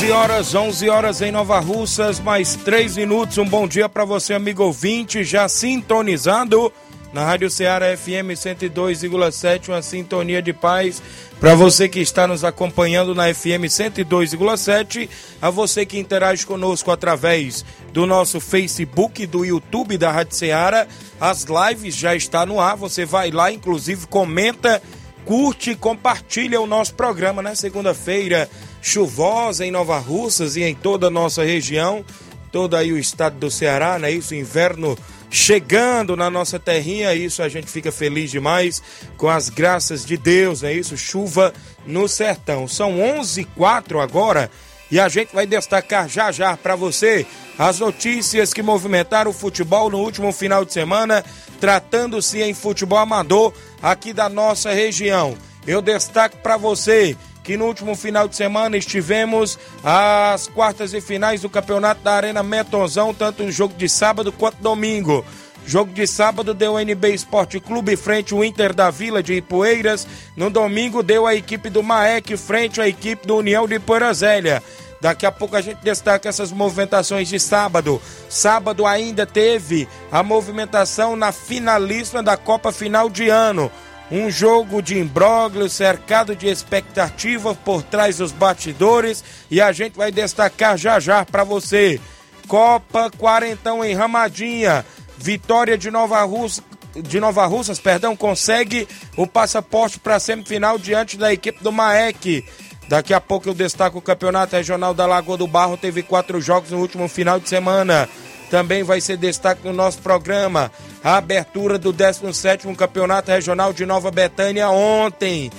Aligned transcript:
11 0.00 0.12
horas, 0.12 0.54
11 0.54 0.88
horas 0.88 1.20
em 1.20 1.30
Nova 1.30 1.60
Russas, 1.60 2.18
mais 2.18 2.54
3 2.54 2.96
minutos. 2.96 3.36
Um 3.36 3.44
bom 3.44 3.68
dia 3.68 3.86
para 3.86 4.02
você, 4.02 4.32
amigo 4.32 4.64
ouvinte, 4.64 5.22
já 5.22 5.46
sintonizado 5.46 6.72
na 7.12 7.22
Rádio 7.22 7.50
Ceará 7.50 7.94
FM 7.94 8.32
102,7, 8.32 9.68
uma 9.68 9.82
sintonia 9.82 10.40
de 10.40 10.54
paz 10.54 11.02
para 11.38 11.54
você 11.54 11.86
que 11.86 12.00
está 12.00 12.26
nos 12.26 12.44
acompanhando 12.44 13.14
na 13.14 13.32
FM 13.34 13.68
102,7, 13.68 15.06
a 15.42 15.50
você 15.50 15.84
que 15.84 15.98
interage 15.98 16.46
conosco 16.46 16.90
através 16.90 17.62
do 17.92 18.06
nosso 18.06 18.40
Facebook, 18.40 19.26
do 19.26 19.44
YouTube 19.44 19.98
da 19.98 20.10
Rádio 20.10 20.34
Ceará. 20.34 20.86
As 21.20 21.44
lives 21.44 21.94
já 21.94 22.16
estão 22.16 22.46
no 22.46 22.58
ar, 22.58 22.74
você 22.74 23.04
vai 23.04 23.30
lá, 23.30 23.52
inclusive 23.52 24.06
comenta, 24.06 24.82
curte 25.26 25.72
e 25.72 25.76
compartilha 25.76 26.58
o 26.58 26.66
nosso 26.66 26.94
programa 26.94 27.42
na 27.42 27.54
segunda-feira 27.54 28.48
chuvosa 28.80 29.64
em 29.64 29.70
Nova 29.70 29.98
Russas 29.98 30.56
e 30.56 30.62
em 30.62 30.74
toda 30.74 31.08
a 31.08 31.10
nossa 31.10 31.44
região, 31.44 32.04
todo 32.50 32.76
aí 32.76 32.92
o 32.92 32.98
estado 32.98 33.38
do 33.38 33.50
Ceará, 33.50 33.98
né? 33.98 34.10
Isso, 34.10 34.34
inverno 34.34 34.96
chegando 35.30 36.16
na 36.16 36.28
nossa 36.28 36.58
terrinha, 36.58 37.14
isso 37.14 37.42
a 37.42 37.48
gente 37.48 37.70
fica 37.70 37.92
feliz 37.92 38.30
demais 38.30 38.82
com 39.16 39.28
as 39.28 39.48
graças 39.48 40.04
de 40.04 40.16
Deus, 40.16 40.64
é 40.64 40.72
isso, 40.72 40.96
chuva 40.96 41.54
no 41.86 42.08
sertão. 42.08 42.66
São 42.66 43.00
11 43.00 43.44
quatro 43.56 44.00
agora 44.00 44.50
e 44.90 44.98
a 44.98 45.08
gente 45.08 45.32
vai 45.32 45.46
destacar 45.46 46.08
já 46.08 46.32
já 46.32 46.56
para 46.56 46.74
você 46.74 47.24
as 47.56 47.78
notícias 47.78 48.52
que 48.52 48.62
movimentaram 48.62 49.30
o 49.30 49.34
futebol 49.34 49.88
no 49.88 49.98
último 49.98 50.32
final 50.32 50.64
de 50.64 50.72
semana, 50.72 51.24
tratando-se 51.60 52.42
em 52.42 52.52
futebol 52.52 52.98
amador 52.98 53.52
aqui 53.80 54.12
da 54.12 54.28
nossa 54.28 54.72
região. 54.72 55.36
Eu 55.66 55.80
destaco 55.80 56.38
para 56.38 56.56
você 56.56 57.16
que 57.50 57.56
no 57.56 57.66
último 57.66 57.96
final 57.96 58.28
de 58.28 58.36
semana 58.36 58.76
estivemos 58.76 59.58
às 59.82 60.46
quartas 60.46 60.94
e 60.94 61.00
finais 61.00 61.40
do 61.40 61.50
campeonato 61.50 62.00
da 62.00 62.12
Arena 62.12 62.44
Metonzão, 62.44 63.12
tanto 63.12 63.42
no 63.42 63.50
jogo 63.50 63.74
de 63.74 63.88
sábado 63.88 64.30
quanto 64.30 64.62
domingo. 64.62 65.24
Jogo 65.66 65.92
de 65.92 66.06
sábado 66.06 66.54
deu 66.54 66.76
a 66.76 66.82
NB 66.82 67.12
Esporte 67.12 67.58
Clube 67.58 67.96
frente 67.96 68.32
ao 68.32 68.44
Inter 68.44 68.72
da 68.72 68.88
Vila 68.88 69.20
de 69.20 69.34
Ipueiras. 69.34 70.06
No 70.36 70.48
domingo 70.48 71.02
deu 71.02 71.26
a 71.26 71.34
equipe 71.34 71.68
do 71.68 71.82
Maek 71.82 72.36
frente 72.36 72.80
à 72.80 72.86
equipe 72.86 73.26
do 73.26 73.38
União 73.38 73.66
de 73.66 73.80
Porazélia. 73.80 74.62
Daqui 75.00 75.26
a 75.26 75.32
pouco 75.32 75.56
a 75.56 75.60
gente 75.60 75.82
destaca 75.82 76.28
essas 76.28 76.52
movimentações 76.52 77.28
de 77.28 77.40
sábado. 77.40 78.00
Sábado 78.28 78.86
ainda 78.86 79.26
teve 79.26 79.88
a 80.12 80.22
movimentação 80.22 81.16
na 81.16 81.32
finalista 81.32 82.22
da 82.22 82.36
Copa 82.36 82.70
Final 82.70 83.10
de 83.10 83.28
Ano. 83.28 83.72
Um 84.10 84.28
jogo 84.28 84.82
de 84.82 84.98
imbróglio, 84.98 85.68
cercado 85.68 86.34
de 86.34 86.48
expectativa 86.48 87.54
por 87.54 87.82
trás 87.82 88.16
dos 88.16 88.32
batidores 88.32 89.22
e 89.48 89.60
a 89.60 89.70
gente 89.70 89.96
vai 89.96 90.10
destacar 90.10 90.76
já 90.76 90.98
já 90.98 91.24
para 91.24 91.44
você. 91.44 92.00
Copa 92.48 93.08
Quarentão 93.16 93.84
em 93.84 93.94
Ramadinha, 93.94 94.84
vitória 95.16 95.78
de 95.78 95.92
Nova 95.92 96.20
Rússia, 96.24 96.64
de 96.96 97.20
Nova 97.20 97.46
Russas, 97.46 97.78
perdão, 97.78 98.16
consegue 98.16 98.88
o 99.16 99.28
passaporte 99.28 100.00
para 100.00 100.16
a 100.16 100.20
semifinal 100.20 100.76
diante 100.76 101.16
da 101.16 101.32
equipe 101.32 101.62
do 101.62 101.70
Maek. 101.70 102.44
Daqui 102.88 103.14
a 103.14 103.20
pouco 103.20 103.48
eu 103.48 103.54
destaco 103.54 103.98
o 103.98 104.02
Campeonato 104.02 104.56
Regional 104.56 104.92
da 104.92 105.06
Lagoa 105.06 105.36
do 105.36 105.46
Barro, 105.46 105.76
teve 105.76 106.02
quatro 106.02 106.40
jogos 106.40 106.72
no 106.72 106.78
último 106.80 107.06
final 107.06 107.38
de 107.38 107.48
semana 107.48 108.08
também 108.50 108.82
vai 108.82 109.00
ser 109.00 109.16
destaque 109.16 109.64
no 109.64 109.72
nosso 109.72 109.98
programa. 109.98 110.70
A 111.02 111.16
abertura 111.16 111.78
do 111.78 111.94
17º 111.94 112.74
Campeonato 112.76 113.30
Regional 113.30 113.72
de 113.72 113.86
Nova 113.86 114.10
Betânia 114.10 114.68
ontem. 114.68 115.50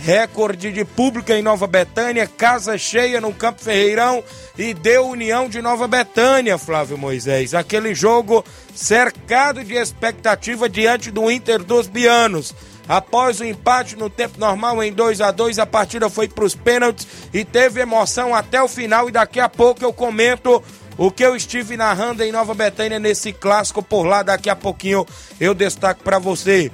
Recorde 0.00 0.72
de 0.72 0.84
público 0.84 1.32
em 1.32 1.40
Nova 1.40 1.66
Betânia, 1.66 2.26
casa 2.26 2.76
cheia 2.76 3.20
no 3.20 3.32
Campo 3.32 3.62
Ferreirão 3.62 4.22
e 4.58 4.74
deu 4.74 5.06
União 5.06 5.48
de 5.48 5.62
Nova 5.62 5.88
Betânia, 5.88 6.58
Flávio 6.58 6.98
Moisés. 6.98 7.54
Aquele 7.54 7.94
jogo 7.94 8.44
cercado 8.74 9.64
de 9.64 9.74
expectativa 9.74 10.68
diante 10.68 11.10
do 11.10 11.30
Inter 11.30 11.62
dos 11.62 11.86
Bianos. 11.86 12.54
Após 12.86 13.40
o 13.40 13.44
empate 13.44 13.96
no 13.96 14.10
tempo 14.10 14.38
normal 14.38 14.82
em 14.82 14.92
2 14.92 15.22
a 15.22 15.30
2 15.30 15.58
a 15.58 15.64
partida 15.64 16.10
foi 16.10 16.28
para 16.28 16.44
os 16.44 16.54
pênaltis 16.54 17.06
e 17.32 17.44
teve 17.44 17.80
emoção 17.80 18.34
até 18.34 18.62
o 18.62 18.68
final. 18.68 19.08
E 19.08 19.12
daqui 19.12 19.40
a 19.40 19.48
pouco 19.48 19.82
eu 19.82 19.92
comento 19.92 20.62
o 20.96 21.10
que 21.10 21.24
eu 21.24 21.34
estive 21.34 21.76
narrando 21.76 22.22
em 22.22 22.32
Nova 22.32 22.54
Betânia 22.54 22.98
nesse 22.98 23.32
clássico 23.32 23.82
por 23.82 24.04
lá, 24.04 24.22
daqui 24.22 24.48
a 24.48 24.56
pouquinho 24.56 25.06
eu 25.40 25.54
destaco 25.54 26.02
para 26.02 26.18
você. 26.18 26.70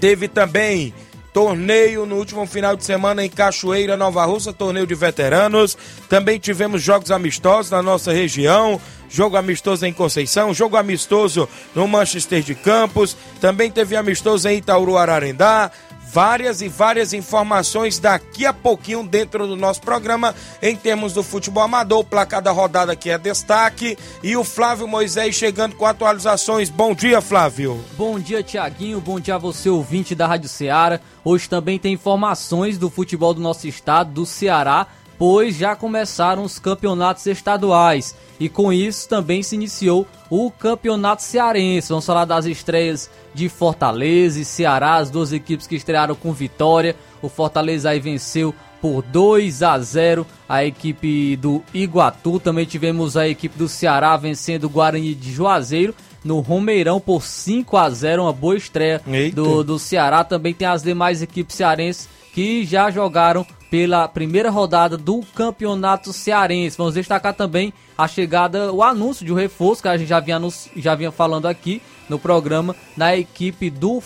Teve 0.00 0.28
também 0.28 0.94
torneio 1.32 2.06
no 2.06 2.16
último 2.16 2.46
final 2.46 2.76
de 2.76 2.84
semana 2.84 3.24
em 3.24 3.30
Cachoeira, 3.30 3.96
Nova 3.96 4.24
Russa, 4.24 4.52
torneio 4.52 4.86
de 4.86 4.94
veteranos. 4.94 5.76
Também 6.08 6.38
tivemos 6.38 6.82
jogos 6.82 7.10
amistosos 7.10 7.70
na 7.70 7.82
nossa 7.82 8.12
região, 8.12 8.80
jogo 9.08 9.36
amistoso 9.36 9.86
em 9.86 9.92
Conceição, 9.92 10.52
jogo 10.52 10.76
amistoso 10.76 11.48
no 11.74 11.86
Manchester 11.86 12.42
de 12.42 12.54
Campos, 12.54 13.16
também 13.40 13.70
teve 13.70 13.96
amistoso 13.96 14.48
em 14.48 14.58
Itauru 14.58 14.96
Ararendá, 14.96 15.70
várias 16.12 16.60
e 16.60 16.68
várias 16.68 17.12
informações 17.12 17.98
daqui 17.98 18.44
a 18.44 18.52
pouquinho 18.52 19.06
dentro 19.06 19.46
do 19.46 19.56
nosso 19.56 19.80
programa 19.80 20.34
em 20.60 20.74
termos 20.74 21.12
do 21.12 21.22
futebol 21.22 21.62
amador, 21.62 22.04
placar 22.04 22.42
da 22.42 22.50
rodada 22.50 22.96
que 22.96 23.10
é 23.10 23.18
destaque 23.18 23.96
e 24.22 24.36
o 24.36 24.42
Flávio 24.42 24.88
Moisés 24.88 25.34
chegando 25.34 25.76
com 25.76 25.86
atualizações. 25.86 26.68
Bom 26.68 26.94
dia, 26.94 27.20
Flávio. 27.20 27.82
Bom 27.96 28.18
dia, 28.18 28.42
Tiaguinho. 28.42 29.00
Bom 29.00 29.20
dia 29.20 29.36
a 29.36 29.38
você, 29.38 29.68
ouvinte 29.68 30.14
da 30.14 30.26
Rádio 30.26 30.48
Ceará. 30.48 31.00
Hoje 31.24 31.48
também 31.48 31.78
tem 31.78 31.92
informações 31.92 32.78
do 32.78 32.90
futebol 32.90 33.32
do 33.32 33.40
nosso 33.40 33.68
estado, 33.68 34.12
do 34.12 34.26
Ceará, 34.26 34.86
pois 35.20 35.54
já 35.54 35.76
começaram 35.76 36.44
os 36.44 36.58
campeonatos 36.58 37.26
estaduais 37.26 38.16
e 38.40 38.48
com 38.48 38.72
isso 38.72 39.06
também 39.06 39.42
se 39.42 39.54
iniciou 39.54 40.06
o 40.30 40.50
campeonato 40.50 41.22
cearense. 41.22 41.90
Vamos 41.90 42.06
falar 42.06 42.24
das 42.24 42.46
estreias 42.46 43.10
de 43.34 43.46
Fortaleza 43.50 44.40
e 44.40 44.46
Ceará, 44.46 44.94
as 44.94 45.10
duas 45.10 45.30
equipes 45.30 45.66
que 45.66 45.76
estrearam 45.76 46.14
com 46.14 46.32
vitória. 46.32 46.96
O 47.20 47.28
Fortaleza 47.28 47.90
aí 47.90 48.00
venceu 48.00 48.54
por 48.80 49.02
2 49.02 49.62
a 49.62 49.78
0 49.78 50.26
a 50.48 50.64
equipe 50.64 51.36
do 51.36 51.62
Iguatu. 51.74 52.40
Também 52.40 52.64
tivemos 52.64 53.14
a 53.14 53.28
equipe 53.28 53.58
do 53.58 53.68
Ceará 53.68 54.16
vencendo 54.16 54.64
o 54.64 54.70
Guarani 54.70 55.14
de 55.14 55.34
Juazeiro 55.34 55.94
no 56.24 56.40
Romeirão 56.40 56.98
por 56.98 57.22
5 57.22 57.76
a 57.76 57.90
0 57.90 58.22
uma 58.22 58.32
boa 58.32 58.56
estreia 58.56 59.02
do, 59.34 59.62
do 59.62 59.78
Ceará. 59.78 60.24
Também 60.24 60.54
tem 60.54 60.66
as 60.66 60.82
demais 60.82 61.20
equipes 61.20 61.56
cearenses 61.56 62.08
que 62.32 62.64
já 62.64 62.90
jogaram 62.90 63.46
pela 63.70 64.08
primeira 64.08 64.50
rodada 64.50 64.96
do 64.96 65.22
Campeonato 65.34 66.12
Cearense. 66.12 66.76
Vamos 66.76 66.94
destacar 66.94 67.32
também 67.32 67.72
a 67.96 68.08
chegada, 68.08 68.72
o 68.72 68.82
anúncio 68.82 69.24
de 69.24 69.32
um 69.32 69.36
reforço 69.36 69.82
que 69.82 69.88
a 69.88 69.96
gente 69.96 70.08
já 70.08 70.18
vinha, 70.18 70.40
já 70.76 70.94
vinha 70.94 71.12
falando 71.12 71.46
aqui 71.46 71.80
no 72.08 72.18
programa 72.18 72.74
na 72.96 73.16
equipe 73.16 73.70
do, 73.70 74.02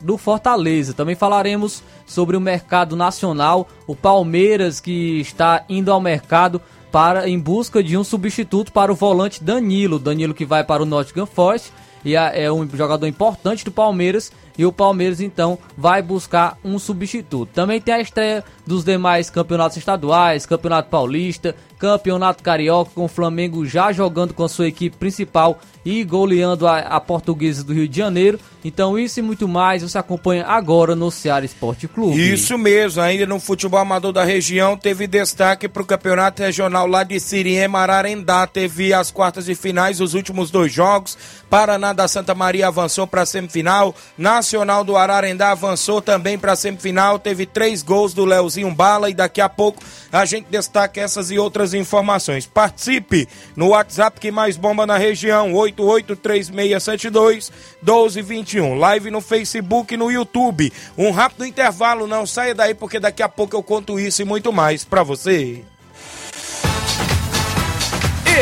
do 0.00 0.16
Fortaleza. 0.16 0.94
Também 0.94 1.16
falaremos 1.16 1.82
sobre 2.06 2.36
o 2.36 2.40
mercado 2.40 2.94
nacional, 2.94 3.68
o 3.86 3.96
Palmeiras 3.96 4.78
que 4.78 5.20
está 5.20 5.64
indo 5.68 5.90
ao 5.90 6.00
mercado 6.00 6.62
para 6.92 7.28
em 7.28 7.38
busca 7.38 7.82
de 7.82 7.96
um 7.96 8.04
substituto 8.04 8.70
para 8.70 8.92
o 8.92 8.94
volante 8.94 9.42
Danilo, 9.42 9.98
Danilo 9.98 10.34
que 10.34 10.44
vai 10.44 10.62
para 10.62 10.82
o 10.82 10.86
Nottingham 10.86 11.26
Forest 11.26 11.72
e 12.04 12.14
é 12.14 12.50
um 12.52 12.68
jogador 12.68 13.06
importante 13.06 13.64
do 13.64 13.70
Palmeiras 13.70 14.30
e 14.56 14.66
o 14.66 14.72
Palmeiras 14.72 15.20
então 15.20 15.58
vai 15.76 16.02
buscar 16.02 16.58
um 16.64 16.78
substituto. 16.78 17.50
Também 17.52 17.80
tem 17.80 17.94
a 17.94 18.00
estreia 18.00 18.44
dos 18.66 18.84
demais 18.84 19.30
campeonatos 19.30 19.76
estaduais, 19.76 20.46
Campeonato 20.46 20.88
Paulista, 20.88 21.54
Campeonato 21.82 22.44
Carioca, 22.44 22.92
com 22.94 23.06
o 23.06 23.08
Flamengo 23.08 23.66
já 23.66 23.90
jogando 23.90 24.32
com 24.32 24.44
a 24.44 24.48
sua 24.48 24.68
equipe 24.68 24.96
principal 24.96 25.58
e 25.84 26.04
goleando 26.04 26.68
a, 26.68 26.78
a 26.78 27.00
Portuguesa 27.00 27.64
do 27.64 27.72
Rio 27.72 27.88
de 27.88 27.98
Janeiro. 27.98 28.38
Então 28.64 28.96
isso 28.96 29.18
e 29.18 29.22
muito 29.22 29.48
mais 29.48 29.82
você 29.82 29.98
acompanha 29.98 30.46
agora 30.46 30.94
no 30.94 31.10
Ceará 31.10 31.44
Esporte 31.44 31.88
Clube. 31.88 32.32
Isso 32.32 32.56
mesmo, 32.56 33.02
ainda 33.02 33.26
no 33.26 33.40
futebol 33.40 33.80
amador 33.80 34.12
da 34.12 34.22
região 34.22 34.76
teve 34.76 35.08
destaque 35.08 35.68
para 35.68 35.82
o 35.82 35.86
campeonato 35.86 36.40
regional 36.40 36.86
lá 36.86 37.02
de 37.02 37.18
Siriema 37.18 37.80
Ararendá. 37.80 38.46
Teve 38.46 38.94
as 38.94 39.10
quartas 39.10 39.46
de 39.46 39.56
finais, 39.56 40.00
os 40.00 40.14
últimos 40.14 40.52
dois 40.52 40.72
jogos. 40.72 41.18
Paraná 41.50 41.92
da 41.92 42.06
Santa 42.06 42.32
Maria 42.32 42.68
avançou 42.68 43.08
para 43.08 43.22
a 43.22 43.26
semifinal. 43.26 43.92
Nacional 44.16 44.84
do 44.84 44.96
Ararendá 44.96 45.50
avançou 45.50 46.00
também 46.00 46.38
para 46.38 46.52
a 46.52 46.56
semifinal. 46.56 47.18
Teve 47.18 47.44
três 47.44 47.82
gols 47.82 48.14
do 48.14 48.24
Leozinho 48.24 48.72
Bala 48.72 49.10
e 49.10 49.14
daqui 49.14 49.40
a 49.40 49.48
pouco 49.48 49.82
a 50.12 50.24
gente 50.24 50.46
destaca 50.48 51.00
essas 51.00 51.32
e 51.32 51.38
outras 51.40 51.71
informações. 51.74 52.46
Participe 52.46 53.28
no 53.56 53.68
WhatsApp 53.68 54.20
que 54.20 54.30
mais 54.30 54.56
bomba 54.56 54.86
na 54.86 54.96
região, 54.96 55.52
883672 55.54 57.50
1221. 57.82 58.78
Live 58.78 59.10
no 59.10 59.20
Facebook 59.20 59.94
e 59.94 59.96
no 59.96 60.10
YouTube. 60.10 60.72
Um 60.96 61.10
rápido 61.10 61.44
intervalo, 61.44 62.06
não 62.06 62.26
saia 62.26 62.54
daí 62.54 62.74
porque 62.74 63.00
daqui 63.00 63.22
a 63.22 63.28
pouco 63.28 63.56
eu 63.56 63.62
conto 63.62 63.98
isso 63.98 64.22
e 64.22 64.24
muito 64.24 64.52
mais 64.52 64.84
para 64.84 65.02
você. 65.02 65.64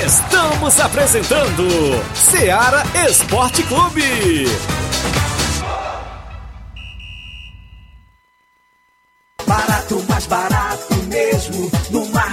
Estamos 0.04 0.78
apresentando 0.78 1.66
Seara 2.14 2.82
Esporte 3.08 3.62
Clube. 3.64 4.46
Barato, 9.46 10.04
mais 10.08 10.26
barato 10.26 10.59
mesmo. 10.59 10.59
No 10.59 10.59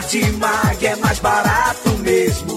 Martimag 0.08 0.86
é 0.86 0.96
mais 0.96 1.20
barato 1.20 1.90
mesmo. 1.98 2.57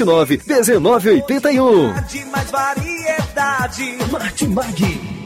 9929 0.05 1.23
1981. 1.27 1.93
De 2.07 2.25
mais 2.25 2.51
variedade. 2.51 3.97
Martimag. 4.11 5.20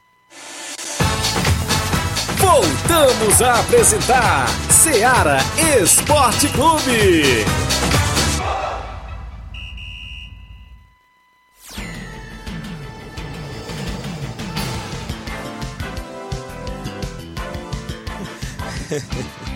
Voltamos 2.38 3.42
a 3.42 3.60
apresentar 3.60 4.48
Seara 4.70 5.38
Esporte 5.80 6.48
Clube. 6.48 7.44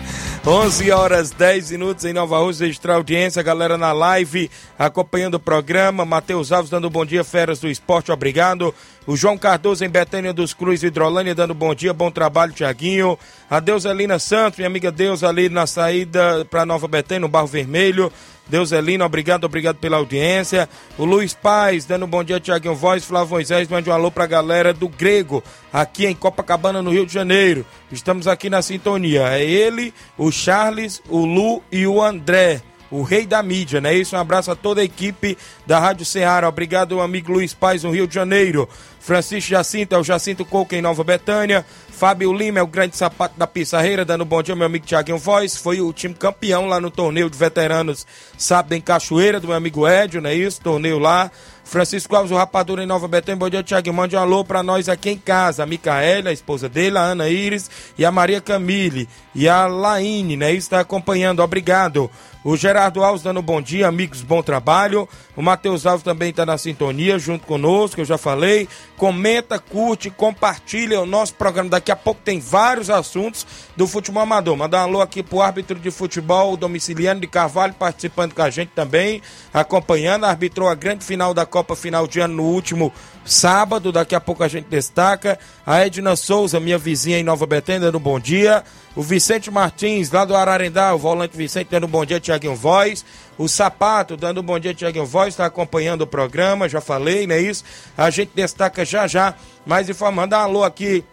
Onze 0.45 0.91
horas 0.91 1.31
10 1.31 1.71
minutos 1.71 2.03
em 2.03 2.11
Nova 2.11 2.37
Rússia, 2.39 2.65
registrar 2.65 2.95
audiência, 2.95 3.41
galera 3.41 3.77
na 3.77 3.93
live, 3.93 4.51
acompanhando 4.77 5.35
o 5.35 5.39
programa. 5.39 6.03
Matheus 6.03 6.51
Alves 6.51 6.69
dando 6.69 6.89
bom 6.89 7.05
dia, 7.05 7.23
Feras 7.23 7.61
do 7.61 7.69
Esporte, 7.69 8.11
obrigado. 8.11 8.75
O 9.07 9.15
João 9.15 9.37
Cardoso 9.37 9.85
em 9.85 9.89
Betânia 9.89 10.33
dos 10.33 10.53
Cruz, 10.53 10.83
Hidrolândia, 10.83 11.33
dando 11.33 11.53
bom 11.53 11.73
dia, 11.73 11.93
bom 11.93 12.11
trabalho, 12.11 12.51
Tiaguinho. 12.51 13.17
A 13.53 13.59
Deuselina 13.59 14.17
Santos, 14.17 14.57
minha 14.57 14.65
amiga 14.65 14.91
Deus, 14.91 15.23
ali 15.23 15.47
na 15.47 15.67
saída 15.67 16.43
para 16.49 16.65
Nova 16.65 16.87
Betânia, 16.87 17.19
no 17.19 17.27
Barro 17.27 17.45
Vermelho. 17.45 18.11
Deuselina, 18.47 19.05
obrigado, 19.05 19.43
obrigado 19.43 19.75
pela 19.75 19.97
audiência. 19.97 20.67
O 20.97 21.05
Luiz 21.05 21.35
Paz, 21.35 21.85
dando 21.85 22.05
um 22.07 22.09
bom 22.09 22.23
dia, 22.23 22.39
Tiaguinho 22.39 22.73
Voz, 22.73 23.05
Flávio 23.05 23.29
Moisés, 23.29 23.67
mande 23.67 23.91
um 23.91 23.93
alô 23.93 24.09
pra 24.09 24.25
galera 24.25 24.73
do 24.73 24.89
Grego, 24.89 25.43
aqui 25.71 26.07
em 26.07 26.15
Copacabana, 26.15 26.81
no 26.81 26.89
Rio 26.89 27.05
de 27.05 27.13
Janeiro. 27.13 27.63
Estamos 27.91 28.27
aqui 28.27 28.49
na 28.49 28.63
sintonia. 28.63 29.27
É 29.37 29.45
ele, 29.45 29.93
o 30.17 30.31
Charles, 30.31 30.99
o 31.07 31.23
Lu 31.23 31.61
e 31.71 31.85
o 31.85 32.01
André 32.01 32.59
o 32.93 33.01
rei 33.01 33.25
da 33.25 33.41
mídia, 33.41 33.81
né? 33.81 33.91
Isso, 33.95 34.15
um 34.15 34.19
abraço 34.19 34.51
a 34.51 34.55
toda 34.55 34.81
a 34.81 34.83
equipe 34.83 35.35
da 35.65 35.79
Rádio 35.79 36.05
Ceará. 36.05 36.47
Obrigado, 36.47 37.01
amigo 37.01 37.31
Luiz 37.31 37.51
Paz, 37.51 37.83
no 37.83 37.89
Rio 37.89 38.05
de 38.05 38.13
Janeiro. 38.13 38.69
Francisco 38.99 39.49
Jacinto, 39.49 39.95
é 39.95 39.97
o 39.97 40.03
Jacinto 40.03 40.45
Coco 40.45 40.75
em 40.75 40.81
Nova 40.81 41.03
Betânia. 41.03 41.65
Fábio 41.93 42.33
Lima 42.33 42.59
é 42.59 42.61
o 42.63 42.67
grande 42.67 42.97
sapato 42.97 43.37
da 43.37 43.45
Pissarreira, 43.45 44.03
dando 44.03 44.25
bom 44.25 44.41
dia, 44.41 44.55
meu 44.55 44.65
amigo 44.65 44.85
Tiaguinho 44.85 45.17
Voz. 45.17 45.55
Foi 45.55 45.79
o 45.79 45.93
time 45.93 46.15
campeão 46.15 46.65
lá 46.65 46.81
no 46.81 46.89
torneio 46.89 47.29
de 47.29 47.37
veteranos, 47.37 48.05
sábado 48.35 48.73
em 48.73 48.81
Cachoeira, 48.81 49.39
do 49.39 49.47
meu 49.47 49.55
amigo 49.55 49.85
Édio, 49.85 50.19
não 50.19 50.29
é 50.29 50.33
isso? 50.33 50.59
Torneio 50.59 50.97
lá. 50.97 51.31
Francisco 51.63 52.15
Alves, 52.15 52.31
o 52.31 52.35
Rapadura 52.35 52.83
em 52.83 52.85
Nova 52.85 53.07
Betânia. 53.07 53.39
Bom 53.39 53.49
dia, 53.49 53.63
Tiaguinho. 53.63 53.95
Mande 53.95 54.15
um 54.15 54.19
alô 54.19 54.43
pra 54.43 54.61
nós 54.61 54.89
aqui 54.89 55.09
em 55.09 55.17
casa. 55.17 55.63
A 55.63 55.65
Micaela, 55.65 56.29
a 56.29 56.33
esposa 56.33 56.69
dele, 56.69 56.97
a 56.97 57.01
Ana 57.01 57.29
Iris 57.29 57.69
e 57.97 58.05
a 58.05 58.11
Maria 58.11 58.41
Camille. 58.41 59.07
E 59.33 59.47
a 59.47 59.65
Laine, 59.65 60.37
né? 60.37 60.53
Está 60.53 60.79
acompanhando. 60.81 61.41
Obrigado. 61.41 62.09
O 62.43 62.57
Gerardo 62.57 63.01
Alves 63.01 63.23
dando 63.23 63.41
bom 63.41 63.61
dia, 63.61 63.87
amigos, 63.87 64.21
bom 64.21 64.43
trabalho. 64.43 65.07
O 65.33 65.41
Matheus 65.41 65.85
Alves 65.85 66.03
também 66.03 66.29
está 66.29 66.45
na 66.45 66.57
sintonia, 66.57 67.17
junto 67.17 67.47
conosco, 67.47 68.01
eu 68.01 68.05
já 68.05 68.17
falei. 68.17 68.67
Comenta, 68.97 69.57
curte, 69.57 70.09
compartilha 70.09 70.99
o 70.99 71.05
nosso 71.05 71.33
programa. 71.35 71.69
Daqui 71.69 71.89
a 71.89 71.95
pouco 71.95 72.19
tem 72.21 72.41
vários 72.41 72.89
assuntos 72.89 73.47
do 73.77 73.87
futebol 73.87 74.21
amador. 74.21 74.57
Mandar 74.57 74.81
um 74.81 74.89
alô 74.89 75.01
aqui 75.01 75.23
pro 75.23 75.41
árbitro 75.41 75.79
de 75.79 75.89
futebol, 75.89 76.51
o 76.51 76.57
domiciliano 76.57 77.21
de 77.21 77.27
Carvalho, 77.27 77.73
participando 77.75 78.33
com 78.33 78.41
a 78.41 78.49
gente 78.49 78.71
também, 78.75 79.21
acompanhando. 79.53 80.25
Arbitrou 80.25 80.67
a 80.67 80.75
grande 80.75 81.05
final 81.05 81.33
da 81.33 81.45
Copa 81.53 81.75
Final 81.75 82.07
de 82.07 82.19
Ano 82.19 82.33
no 82.33 82.43
último 82.45 82.91
sábado. 83.23 83.91
Daqui 83.91 84.15
a 84.15 84.19
pouco 84.19 84.43
a 84.43 84.47
gente 84.47 84.65
destaca. 84.65 85.37
A 85.63 85.85
Edna 85.85 86.15
Souza, 86.15 86.59
minha 86.59 86.79
vizinha 86.79 87.19
em 87.19 87.23
Nova 87.23 87.45
Betânia, 87.45 87.81
dando 87.81 87.99
bom 87.99 88.19
dia. 88.19 88.63
O 88.95 89.03
Vicente 89.03 89.51
Martins, 89.51 90.09
lá 90.09 90.25
do 90.25 90.35
Ararendá, 90.35 90.95
o 90.95 90.97
volante 90.97 91.37
Vicente, 91.37 91.67
dando 91.69 91.85
um 91.85 91.89
bom 91.89 92.03
dia, 92.03 92.19
Tiaguinho 92.19 92.55
Voz. 92.55 93.05
O 93.37 93.47
Sapato, 93.47 94.17
dando 94.17 94.41
um 94.41 94.43
bom 94.43 94.57
dia, 94.57 94.73
Tiaguinho 94.73 95.05
Voz, 95.05 95.29
está 95.29 95.45
acompanhando 95.45 96.01
o 96.01 96.07
programa, 96.07 96.67
já 96.67 96.81
falei, 96.81 97.27
não 97.27 97.35
é 97.35 97.41
isso? 97.41 97.63
A 97.95 98.09
gente 98.09 98.31
destaca 98.33 98.83
já 98.83 99.05
já, 99.05 99.35
mais 99.63 99.87
informando. 99.87 100.31
Dá 100.31 100.39
um 100.39 100.43
alô 100.45 100.63
aqui, 100.63 101.03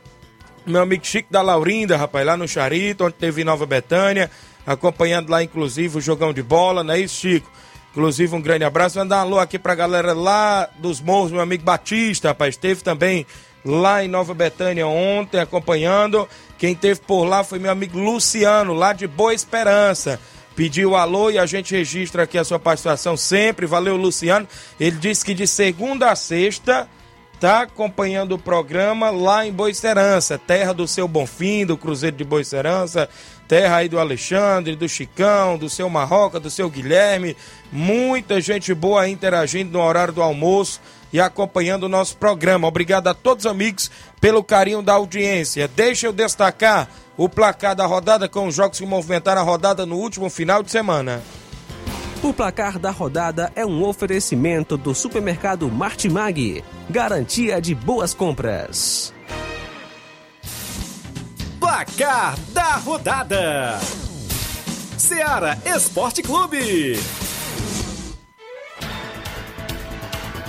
meu 0.65 0.81
amigo 0.81 1.07
Chico 1.07 1.31
da 1.31 1.43
Laurinda, 1.43 1.99
rapaz, 1.99 2.25
lá 2.25 2.35
no 2.35 2.49
Charito, 2.49 3.05
onde 3.05 3.15
teve 3.15 3.45
Nova 3.45 3.67
Betânia, 3.67 4.31
acompanhando 4.67 5.29
lá, 5.29 5.43
inclusive, 5.43 5.99
o 5.99 6.01
jogão 6.01 6.33
de 6.33 6.43
bola, 6.43 6.83
não 6.83 6.95
é 6.95 7.01
isso, 7.01 7.17
Chico? 7.17 7.51
Inclusive, 7.91 8.35
um 8.35 8.41
grande 8.41 8.65
abraço. 8.65 8.99
Mandar 8.99 9.19
um 9.19 9.21
alô 9.21 9.39
aqui 9.39 9.59
pra 9.59 9.75
galera 9.75 10.13
lá 10.13 10.69
dos 10.79 11.01
morros, 11.01 11.33
meu 11.33 11.41
amigo 11.41 11.65
Batista, 11.65 12.29
rapaz. 12.29 12.55
Esteve 12.55 12.83
também 12.83 13.27
lá 13.65 14.05
em 14.05 14.09
Nova 14.09 14.33
Betânia 14.33 14.87
ontem, 14.87 15.41
acompanhando. 15.41 16.29
Quem 16.57 16.75
teve 16.75 17.01
por 17.01 17.25
lá 17.25 17.43
foi 17.43 17.59
meu 17.59 17.71
amigo 17.71 17.99
Luciano, 17.99 18.73
lá 18.73 18.93
de 18.93 19.07
Boa 19.07 19.35
Esperança. 19.35 20.21
Pediu 20.55 20.95
alô 20.95 21.31
e 21.31 21.39
a 21.39 21.47
gente 21.47 21.75
registra 21.75 22.25
aqui 22.25 22.39
a 22.39 22.45
sua 22.45 22.59
participação 22.59 23.17
sempre. 23.17 23.67
Valeu, 23.67 23.97
Luciano. 23.97 24.47
Ele 24.79 24.97
disse 24.97 25.25
que 25.25 25.35
de 25.35 25.47
segunda 25.47 26.11
a 26.11 26.17
sexta 26.17 26.89
tá 27.41 27.63
acompanhando 27.63 28.33
o 28.33 28.39
programa 28.39 29.11
lá 29.11 29.47
em 29.47 29.53
Boa 29.53 29.71
Esperança, 29.71 30.39
terra 30.39 30.75
do 30.75 30.87
seu 30.87 31.09
Bonfim, 31.09 31.65
do 31.65 31.77
Cruzeiro 31.77 32.17
de 32.17 32.25
Boa 32.25 32.43
Esperança 32.43 33.09
terra 33.51 33.79
aí 33.79 33.89
do 33.89 33.99
Alexandre, 33.99 34.77
do 34.77 34.89
Chicão, 34.89 35.59
do 35.59 35.69
seu 35.69 35.91
Marroca, 35.91 36.39
do 36.39 36.49
seu 36.49 36.71
Guilherme, 36.71 37.37
muita 37.73 38.41
gente 38.41 38.73
boa 38.73 39.09
interagindo 39.09 39.73
no 39.73 39.85
horário 39.85 40.15
do 40.15 40.23
almoço 40.23 40.81
e 41.13 41.21
acompanhando 41.21 41.83
o 41.83 41.89
nosso 41.89 42.17
programa. 42.17 42.69
Obrigado 42.69 43.09
a 43.09 43.15
todos 43.15 43.45
os 43.45 43.51
amigos 43.51 43.91
pelo 44.21 44.45
carinho 44.45 44.83
da 44.83 44.93
audiência. 44.93 45.67
Deixa 45.67 46.07
eu 46.07 46.13
destacar 46.13 46.89
o 47.17 47.29
placar 47.29 47.75
da 47.75 47.87
rodada 47.87 48.29
com 48.29 48.47
os 48.47 48.55
jogos 48.55 48.79
que 48.79 48.87
movimentaram 48.87 49.41
a 49.41 49.45
rodada 49.45 49.85
no 49.85 49.97
último 49.97 50.31
final 50.31 50.63
de 50.63 50.71
semana. 50.71 51.21
O 52.23 52.33
placar 52.33 52.79
da 52.79 52.93
rodada 52.93 53.51
é 53.57 53.67
um 53.67 53.83
oferecimento 53.83 54.77
do 54.77 54.95
supermercado 54.95 55.69
Martimag. 55.69 56.63
Garantia 56.89 57.61
de 57.61 57.75
boas 57.75 58.15
compras. 58.15 59.13
Placar 61.71 62.37
da 62.49 62.75
rodada: 62.75 63.79
Seara 64.99 65.57
Esporte 65.65 66.21
Clube. 66.21 66.99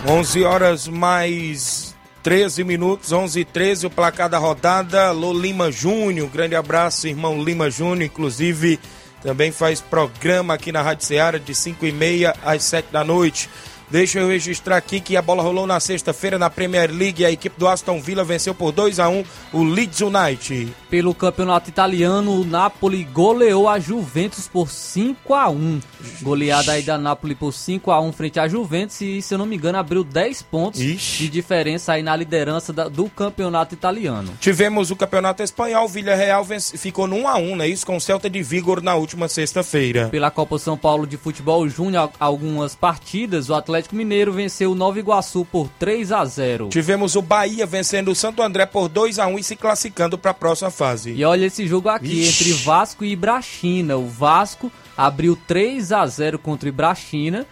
11 0.08 0.44
horas 0.44 0.88
mais 0.88 1.96
13 2.24 2.63
minutos, 2.63 3.12
11 3.12 3.40
e 3.40 3.46
13, 3.46 3.86
o 3.86 3.90
placar 3.92 4.30
da 4.30 4.40
rodada. 4.40 5.12
Lô 5.12 5.32
Lima 5.32 5.72
Júnior, 5.72 6.28
grande 6.28 6.56
abraço, 6.56 7.08
irmão 7.08 7.44
Lima 7.44 7.70
Júnior, 7.70 8.01
inclusive 8.01 8.80
também 9.22 9.51
faz 9.51 9.80
programa 9.80 10.56
aqui 10.56 10.72
na 10.72 10.82
Rádio 10.82 11.06
Ceará 11.06 11.38
de 11.38 11.54
5 11.54 11.86
e 11.86 11.92
meia 11.92 12.36
às 12.44 12.63
7 12.63 12.88
da 12.92 13.04
noite. 13.04 13.48
Deixa 13.91 14.19
eu 14.19 14.27
registrar 14.29 14.77
aqui 14.77 15.01
que 15.01 15.17
a 15.17 15.21
bola 15.21 15.43
rolou 15.43 15.67
na 15.67 15.77
sexta-feira 15.79 16.39
na 16.39 16.50
Premier 16.50 16.89
League. 16.89 17.25
A 17.25 17.31
equipe 17.31 17.60
do 17.60 17.67
Aston 17.67 18.00
Villa 18.01 18.24
venceu 18.24 18.55
por 18.55 18.71
2 18.71 19.00
a 19.01 19.10
1 19.10 19.24
o 19.51 19.63
Leeds 19.63 20.00
United. 20.00 20.74
Pelo 20.89 21.13
campeonato 21.13 21.69
italiano, 21.69 22.39
o 22.39 22.45
Napoli 22.45 23.03
goleou 23.03 23.67
a 23.67 23.79
Juventus 23.79 24.48
por 24.48 24.69
5 24.69 25.33
a 25.33 25.50
1 25.50 25.81
Goleada 26.21 26.71
aí 26.71 26.81
da 26.83 26.98
Napoli 26.98 27.36
por 27.36 27.51
5 27.51 27.91
a 27.91 28.00
1 28.00 28.13
frente 28.13 28.39
à 28.39 28.48
Juventus 28.48 29.01
e, 29.01 29.21
se 29.21 29.33
eu 29.33 29.38
não 29.38 29.45
me 29.45 29.57
engano, 29.57 29.77
abriu 29.77 30.03
10 30.05 30.41
pontos 30.41 30.79
Ixi. 30.79 31.24
de 31.24 31.29
diferença 31.29 31.91
aí 31.93 32.01
na 32.01 32.15
liderança 32.15 32.71
da- 32.71 32.88
do 32.88 33.10
campeonato 33.10 33.74
italiano. 33.74 34.31
Tivemos 34.39 34.89
o 34.89 34.95
campeonato 34.95 35.43
espanhol. 35.43 35.88
Villarreal 35.89 36.45
vence- 36.45 36.77
ficou 36.77 37.07
no 37.07 37.17
1 37.17 37.27
a 37.27 37.36
1 37.38 37.55
né? 37.57 37.67
Isso 37.67 37.86
com 37.86 37.98
o 37.98 38.01
Celta 38.01 38.29
de 38.29 38.41
Vigor 38.41 38.81
na 38.81 38.95
última 38.95 39.27
sexta-feira. 39.27 40.07
Pela 40.10 40.31
Copa 40.31 40.57
São 40.57 40.77
Paulo 40.77 41.05
de 41.05 41.17
Futebol 41.17 41.67
Júnior, 41.67 42.10
algumas 42.19 42.74
partidas, 42.74 43.50
o 43.50 43.53
Atlético 43.53 43.80
Mineiro 43.91 44.31
venceu 44.31 44.71
o 44.71 44.75
Nova 44.75 45.00
Iguaçu 45.00 45.45
por 45.45 45.69
3 45.79 46.11
a 46.11 46.23
0 46.25 46.69
Tivemos 46.69 47.15
o 47.15 47.21
Bahia 47.21 47.65
vencendo 47.65 48.11
o 48.11 48.15
Santo 48.15 48.41
André 48.41 48.65
por 48.65 48.88
2 48.88 49.19
a 49.19 49.27
1 49.27 49.39
e 49.39 49.43
se 49.43 49.55
classificando 49.55 50.17
para 50.17 50.31
a 50.31 50.33
próxima 50.33 50.69
fase. 50.69 51.11
E 51.11 51.23
olha 51.25 51.45
esse 51.45 51.67
jogo 51.67 51.89
aqui 51.89 52.21
Ixi. 52.21 52.43
entre 52.43 52.63
Vasco 52.63 53.03
e 53.03 53.11
Ibrachina. 53.11 53.97
O 53.97 54.07
Vasco 54.07 54.71
abriu 54.95 55.38
3 55.47 55.91
a 55.91 56.05
0 56.05 56.39
contra 56.39 56.67
o 56.67 56.69
Ibrachina. 56.69 57.45